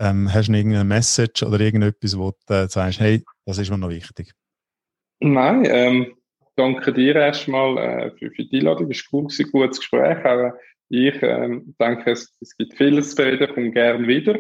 ähm, 0.02 0.34
hast 0.34 0.48
du 0.48 0.54
irgendeine 0.54 0.84
Message 0.84 1.44
oder 1.44 1.60
irgendetwas, 1.60 2.18
wo 2.18 2.34
du 2.48 2.54
äh, 2.54 2.68
sagst, 2.68 3.00
hey, 3.00 3.24
das 3.46 3.60
ist 3.60 3.70
mir 3.70 3.78
noch 3.78 3.90
wichtig? 3.90 4.34
Nein, 5.20 5.64
ähm, 5.70 6.16
danke 6.56 6.92
dir 6.92 7.16
erstmal 7.16 7.78
äh, 7.78 8.12
für, 8.18 8.32
für 8.32 8.46
die 8.46 8.58
Einladung. 8.58 8.90
Es 8.90 9.06
war 9.12 9.22
cool, 9.22 9.28
ein 9.28 9.52
gutes 9.52 9.80
Gespräch. 9.80 10.26
Aber 10.26 10.56
ich 10.90 11.22
ähm, 11.22 11.76
denke, 11.80 12.12
es, 12.12 12.36
es 12.42 12.58
gibt 12.58 12.76
vieles 12.76 13.16
zu 13.16 13.24
reden, 13.24 13.54
komme 13.54 13.72
gerne 13.72 14.08
wieder. 14.08 14.40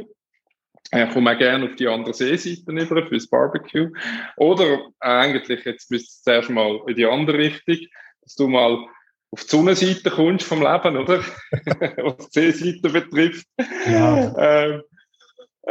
Ich 0.94 1.10
komme 1.12 1.32
auch 1.32 1.38
gerne 1.38 1.66
auf 1.66 1.76
die 1.76 1.88
andere 1.88 2.14
Seeseite 2.14 2.72
über 2.72 3.06
fürs 3.06 3.30
Barbecue. 3.30 3.92
Oder 4.38 4.80
äh, 5.00 5.08
eigentlich, 5.08 5.64
jetzt 5.64 5.92
müsste 5.92 6.08
es 6.08 6.24
zuerst 6.24 6.50
mal 6.50 6.82
in 6.88 6.96
die 6.96 7.06
andere 7.06 7.38
Richtung, 7.38 7.78
dass 8.24 8.36
du 8.36 8.48
mal 8.48 8.84
auf 9.30 9.44
die 9.44 9.50
Sonnenseite 9.50 10.10
kommst 10.10 10.46
vom 10.46 10.62
Leben, 10.62 10.98
oder? 10.98 11.20
Was 12.04 12.30
die 12.32 12.52
Seeseite 12.52 12.90
betrifft. 12.90 13.46
Ja. 13.86 14.66
Ähm, 14.66 14.82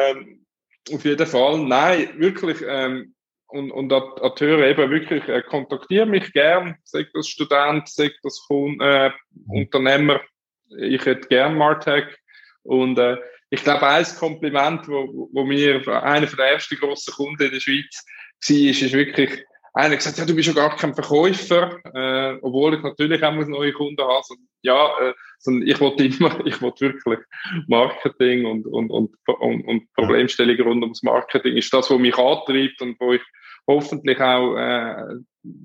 ähm, 0.01 0.46
auf 0.92 1.05
jeden 1.05 1.26
Fall, 1.26 1.59
nein, 1.59 2.09
wirklich. 2.18 2.59
Ähm, 2.66 3.14
und, 3.48 3.70
und 3.72 3.92
an, 3.92 4.03
die 4.38 4.44
Hörer 4.44 4.66
eben 4.68 4.90
wirklich, 4.90 5.26
äh, 5.28 5.42
kontaktiere 5.42 6.07
mich 6.07 6.32
gern, 6.32 6.76
sag 6.84 7.07
das 7.12 7.28
Student, 7.28 7.88
sag 7.88 8.12
das 8.22 8.40
Kunde, 8.46 8.84
äh, 8.84 9.11
Unternehmer. 9.48 10.20
Ich 10.78 11.05
hätte 11.05 11.28
gern 11.28 11.57
Martech. 11.57 12.05
Und 12.62 12.98
äh, 12.98 13.16
ich 13.51 13.64
glaube, 13.64 13.86
ein 13.88 14.07
Kompliment, 14.18 14.86
wo, 14.86 15.28
wo 15.32 15.44
mir 15.44 15.86
einer 16.03 16.26
der 16.26 16.53
ersten 16.53 16.76
grossen 16.76 17.12
Kunden 17.12 17.42
in 17.42 17.51
der 17.51 17.61
Schweiz 17.61 18.05
war, 18.48 18.57
ist, 18.57 18.82
ist 18.82 18.92
wirklich, 18.92 19.44
einer 19.72 19.96
gesagt, 19.96 20.18
ja, 20.18 20.24
du 20.24 20.34
bist 20.34 20.48
ja 20.48 20.54
gar 20.54 20.76
kein 20.76 20.94
Verkäufer, 20.94 21.78
äh, 21.94 22.38
obwohl 22.42 22.74
ich 22.74 22.82
natürlich 22.82 23.22
auch 23.22 23.32
neue 23.32 23.72
Kunden 23.72 24.02
habe. 24.02 24.24
Und 24.28 24.48
ja, 24.62 24.88
äh, 25.00 25.14
sondern 25.38 25.68
ich 25.68 25.80
wollte 25.80 26.04
immer, 26.04 26.38
ich 26.46 26.60
wollte 26.60 26.86
wirklich 26.86 27.20
Marketing 27.68 28.46
und, 28.46 28.66
und, 28.66 28.90
und, 28.90 29.14
und, 29.26 29.66
und 29.66 29.92
Problemstellungen 29.94 30.62
rund 30.62 30.82
ums 30.82 31.02
Marketing 31.02 31.56
ist 31.56 31.72
das, 31.72 31.90
was 31.90 31.98
mich 31.98 32.16
antreibt 32.16 32.80
und 32.80 32.98
wo 33.00 33.12
ich 33.12 33.22
hoffentlich 33.66 34.20
auch, 34.20 34.56
äh, 34.56 35.16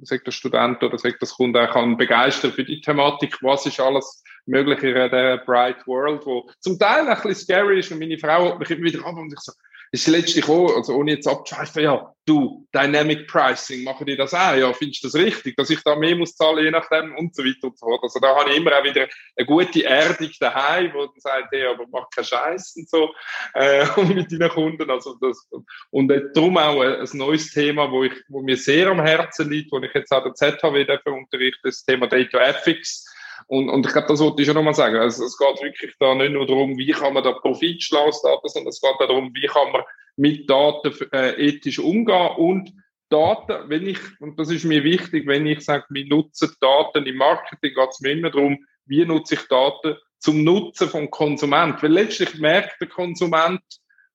sagt 0.03 0.27
der 0.27 0.31
Student 0.31 0.81
oder 0.83 0.97
sagt 0.97 1.21
das 1.21 1.33
Kunde 1.33 1.61
auch 1.61 1.73
kann 1.73 1.97
begeistern 1.97 2.51
für 2.51 2.63
die 2.63 2.79
Thematik, 2.79 3.37
was 3.41 3.65
ist 3.65 3.79
alles 3.79 4.23
möglich 4.45 4.81
in 4.83 4.93
der 4.93 5.37
Bright 5.45 5.85
World, 5.87 6.25
wo 6.25 6.49
zum 6.59 6.77
Teil 6.77 7.07
ein 7.07 7.15
bisschen 7.15 7.35
scary 7.35 7.79
ist 7.79 7.91
und 7.91 7.99
meine 7.99 8.17
Frau 8.17 8.51
hat 8.51 8.59
mich 8.59 8.69
immer 8.69 8.83
wieder 8.83 9.05
an 9.05 9.17
und 9.17 9.33
ich 9.33 9.39
so, 9.39 9.51
ist 9.95 10.07
letztlich 10.07 10.47
auch, 10.49 10.75
also 10.75 10.93
ohne 10.93 11.11
jetzt 11.11 11.27
abzuschweifen, 11.27 11.83
ja, 11.83 12.13
du, 12.25 12.67
Dynamic 12.73 13.27
Pricing, 13.27 13.83
machen 13.83 14.05
die 14.05 14.17
das 14.17 14.33
auch? 14.33 14.55
Ja, 14.55 14.73
findest 14.73 15.03
du 15.03 15.07
das 15.07 15.15
richtig, 15.15 15.55
dass 15.55 15.69
ich 15.69 15.81
da 15.83 15.95
mehr 15.95 16.15
muss 16.15 16.35
zahlen, 16.35 16.65
je 16.65 16.71
nachdem 16.71 17.15
und 17.15 17.35
so 17.35 17.43
weiter 17.43 17.67
und 17.67 17.77
so 17.77 17.85
fort. 17.85 18.03
Also 18.03 18.19
da 18.19 18.35
habe 18.35 18.49
ich 18.49 18.57
immer 18.57 18.77
auch 18.77 18.83
wieder 18.83 19.07
eine 19.35 19.45
gute 19.45 19.85
Erdung 19.85 20.31
daheim, 20.39 20.91
wo 20.93 21.05
dann 21.05 21.19
sagt, 21.19 21.47
hey, 21.51 21.67
aber 21.67 21.85
mach 21.91 22.09
keinen 22.09 22.25
Scheiß 22.25 22.75
und 22.77 22.89
so, 22.89 23.13
äh, 23.53 23.85
mit 24.13 24.31
deinen 24.31 24.49
Kunden. 24.49 24.89
Also 24.89 25.15
das, 25.21 25.47
und 25.91 26.11
äh, 26.11 26.23
darum 26.33 26.57
auch 26.57 26.81
ein, 26.81 27.07
neues 27.13 27.51
Thema, 27.51 27.89
wo 27.91 28.03
ich, 28.03 28.13
wo 28.27 28.41
mir 28.41 28.57
sehr 28.57 28.87
am 28.87 29.01
Herzen 29.01 29.49
liegt, 29.49 29.71
wo 29.71 29.79
ich 29.79 29.93
jetzt 29.93 30.11
auch 30.11 30.23
der 30.23 30.33
ZHW 30.33 30.83
dafür 30.83 31.13
unterrichte, 31.13 31.59
das 31.63 31.85
Thema 31.85 32.07
Data 32.07 32.39
Ethics 32.39 33.05
und, 33.47 33.69
und 33.69 33.85
ich 33.85 33.91
glaube, 33.91 34.07
das 34.07 34.19
wollte 34.19 34.41
ich 34.41 34.47
schon 34.47 34.55
nochmal 34.55 34.73
sagen. 34.73 34.97
Also, 34.97 35.23
es 35.25 35.37
geht 35.37 35.61
wirklich 35.61 35.93
da 35.99 36.15
nicht 36.15 36.31
nur 36.31 36.45
darum, 36.45 36.77
wie 36.77 36.91
kann 36.91 37.13
man 37.13 37.23
da 37.23 37.33
Profit 37.33 37.81
schlagen 37.83 38.11
sondern 38.11 38.67
es 38.67 38.81
geht 38.81 38.91
auch 38.91 39.07
darum, 39.07 39.31
wie 39.33 39.47
kann 39.47 39.71
man 39.71 39.83
mit 40.17 40.49
Daten 40.49 40.93
äh, 41.11 41.31
ethisch 41.47 41.79
umgehen 41.79 42.31
und 42.37 42.73
Daten, 43.09 43.69
wenn 43.69 43.87
ich, 43.87 43.99
und 44.19 44.39
das 44.39 44.49
ist 44.49 44.65
mir 44.65 44.83
wichtig, 44.83 45.27
wenn 45.27 45.45
ich 45.45 45.61
sage, 45.61 45.85
wir 45.89 46.05
nutzen 46.07 46.55
Daten 46.59 47.05
im 47.05 47.17
Marketing, 47.17 47.73
geht 47.75 47.89
es 47.89 47.99
mir 47.99 48.11
immer 48.11 48.31
darum, 48.31 48.57
wie 48.85 49.05
nutze 49.05 49.35
ich 49.35 49.47
Daten 49.47 49.95
zum 50.19 50.43
Nutzen 50.43 50.89
vom 50.89 51.11
Konsument. 51.11 51.81
Weil 51.83 51.91
letztlich 51.91 52.35
merkt 52.39 52.81
der 52.81 52.87
Konsument 52.87 53.61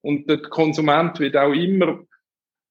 und 0.00 0.28
der 0.28 0.42
Konsument 0.42 1.20
wird 1.20 1.36
auch 1.36 1.52
immer 1.52 2.00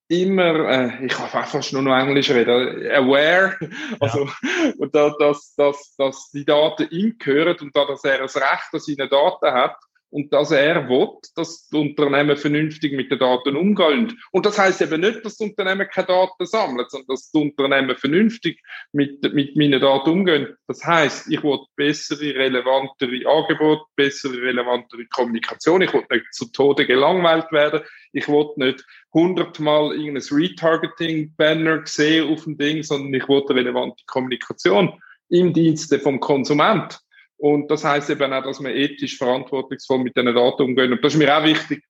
immer, 0.09 0.67
äh, 0.69 1.05
ich 1.05 1.13
kann 1.13 1.29
fast 1.29 1.71
nur 1.71 1.83
noch 1.83 1.97
Englisch 1.97 2.29
reden, 2.31 2.91
aware, 2.91 3.55
also, 3.99 4.25
ja. 4.25 4.73
und 4.77 4.93
da, 4.93 5.13
dass, 5.17 5.53
dass, 5.55 5.95
dass 5.95 6.31
die 6.31 6.43
Daten 6.43 6.87
ihm 6.89 7.15
gehören 7.17 7.57
und 7.61 7.75
da, 7.75 7.85
dass 7.85 8.03
er 8.03 8.17
das 8.17 8.35
Recht 8.35 8.73
an 8.73 8.79
seine 8.79 9.07
Daten 9.07 9.53
hat, 9.53 9.77
und 10.11 10.33
dass 10.33 10.51
er 10.51 10.89
will, 10.89 11.09
dass 11.35 11.67
die 11.67 11.77
Unternehmen 11.77 12.35
vernünftig 12.35 12.93
mit 12.93 13.11
den 13.11 13.19
Daten 13.19 13.55
umgehen. 13.55 14.19
Und 14.31 14.45
das 14.45 14.57
heißt 14.57 14.81
eben 14.81 15.01
nicht, 15.01 15.23
dass 15.23 15.37
die 15.37 15.45
Unternehmen 15.45 15.87
keine 15.87 16.07
Daten 16.07 16.45
sammeln, 16.45 16.85
sondern 16.89 17.07
dass 17.07 17.31
die 17.31 17.37
Unternehmen 17.37 17.95
vernünftig 17.95 18.61
mit, 18.91 19.21
mit 19.33 19.55
meinen 19.55 19.79
Daten 19.79 20.09
umgehen. 20.09 20.55
Das 20.67 20.83
heißt, 20.83 21.31
ich 21.31 21.43
will 21.43 21.59
bessere, 21.75 22.35
relevantere 22.35 23.27
Angebote, 23.27 23.83
bessere, 23.95 24.41
relevantere 24.41 25.05
Kommunikation. 25.05 25.81
Ich 25.81 25.93
will 25.93 26.05
nicht 26.09 26.33
zu 26.33 26.51
Tode 26.51 26.85
gelangweilt 26.85 27.51
werden. 27.51 27.81
Ich 28.11 28.27
will 28.27 28.49
nicht 28.55 28.83
hundertmal 29.13 29.93
irgendein 29.93 30.23
Retargeting-Banner 30.31 31.81
sehen 31.85 32.31
auf 32.31 32.43
dem 32.43 32.57
Ding, 32.57 32.83
sondern 32.83 33.13
ich 33.13 33.27
will 33.27 33.43
relevante 33.49 34.03
Kommunikation 34.07 34.99
im 35.29 35.53
Dienste 35.53 35.99
vom 35.99 36.19
Konsument. 36.19 36.99
Und 37.39 37.71
das 37.71 37.85
heißt 37.85 38.09
eben 38.09 38.33
auch, 38.33 38.43
dass 38.43 38.61
wir 38.61 38.75
ethisch 38.75 39.17
verantwortungsvoll 39.17 39.99
mit 39.99 40.15
diesen 40.15 40.35
Daten 40.35 40.61
umgehen. 40.61 40.91
Und 40.91 41.03
das 41.03 41.13
ist 41.13 41.19
mir 41.19 41.35
auch 41.35 41.43
wichtig, 41.43 41.83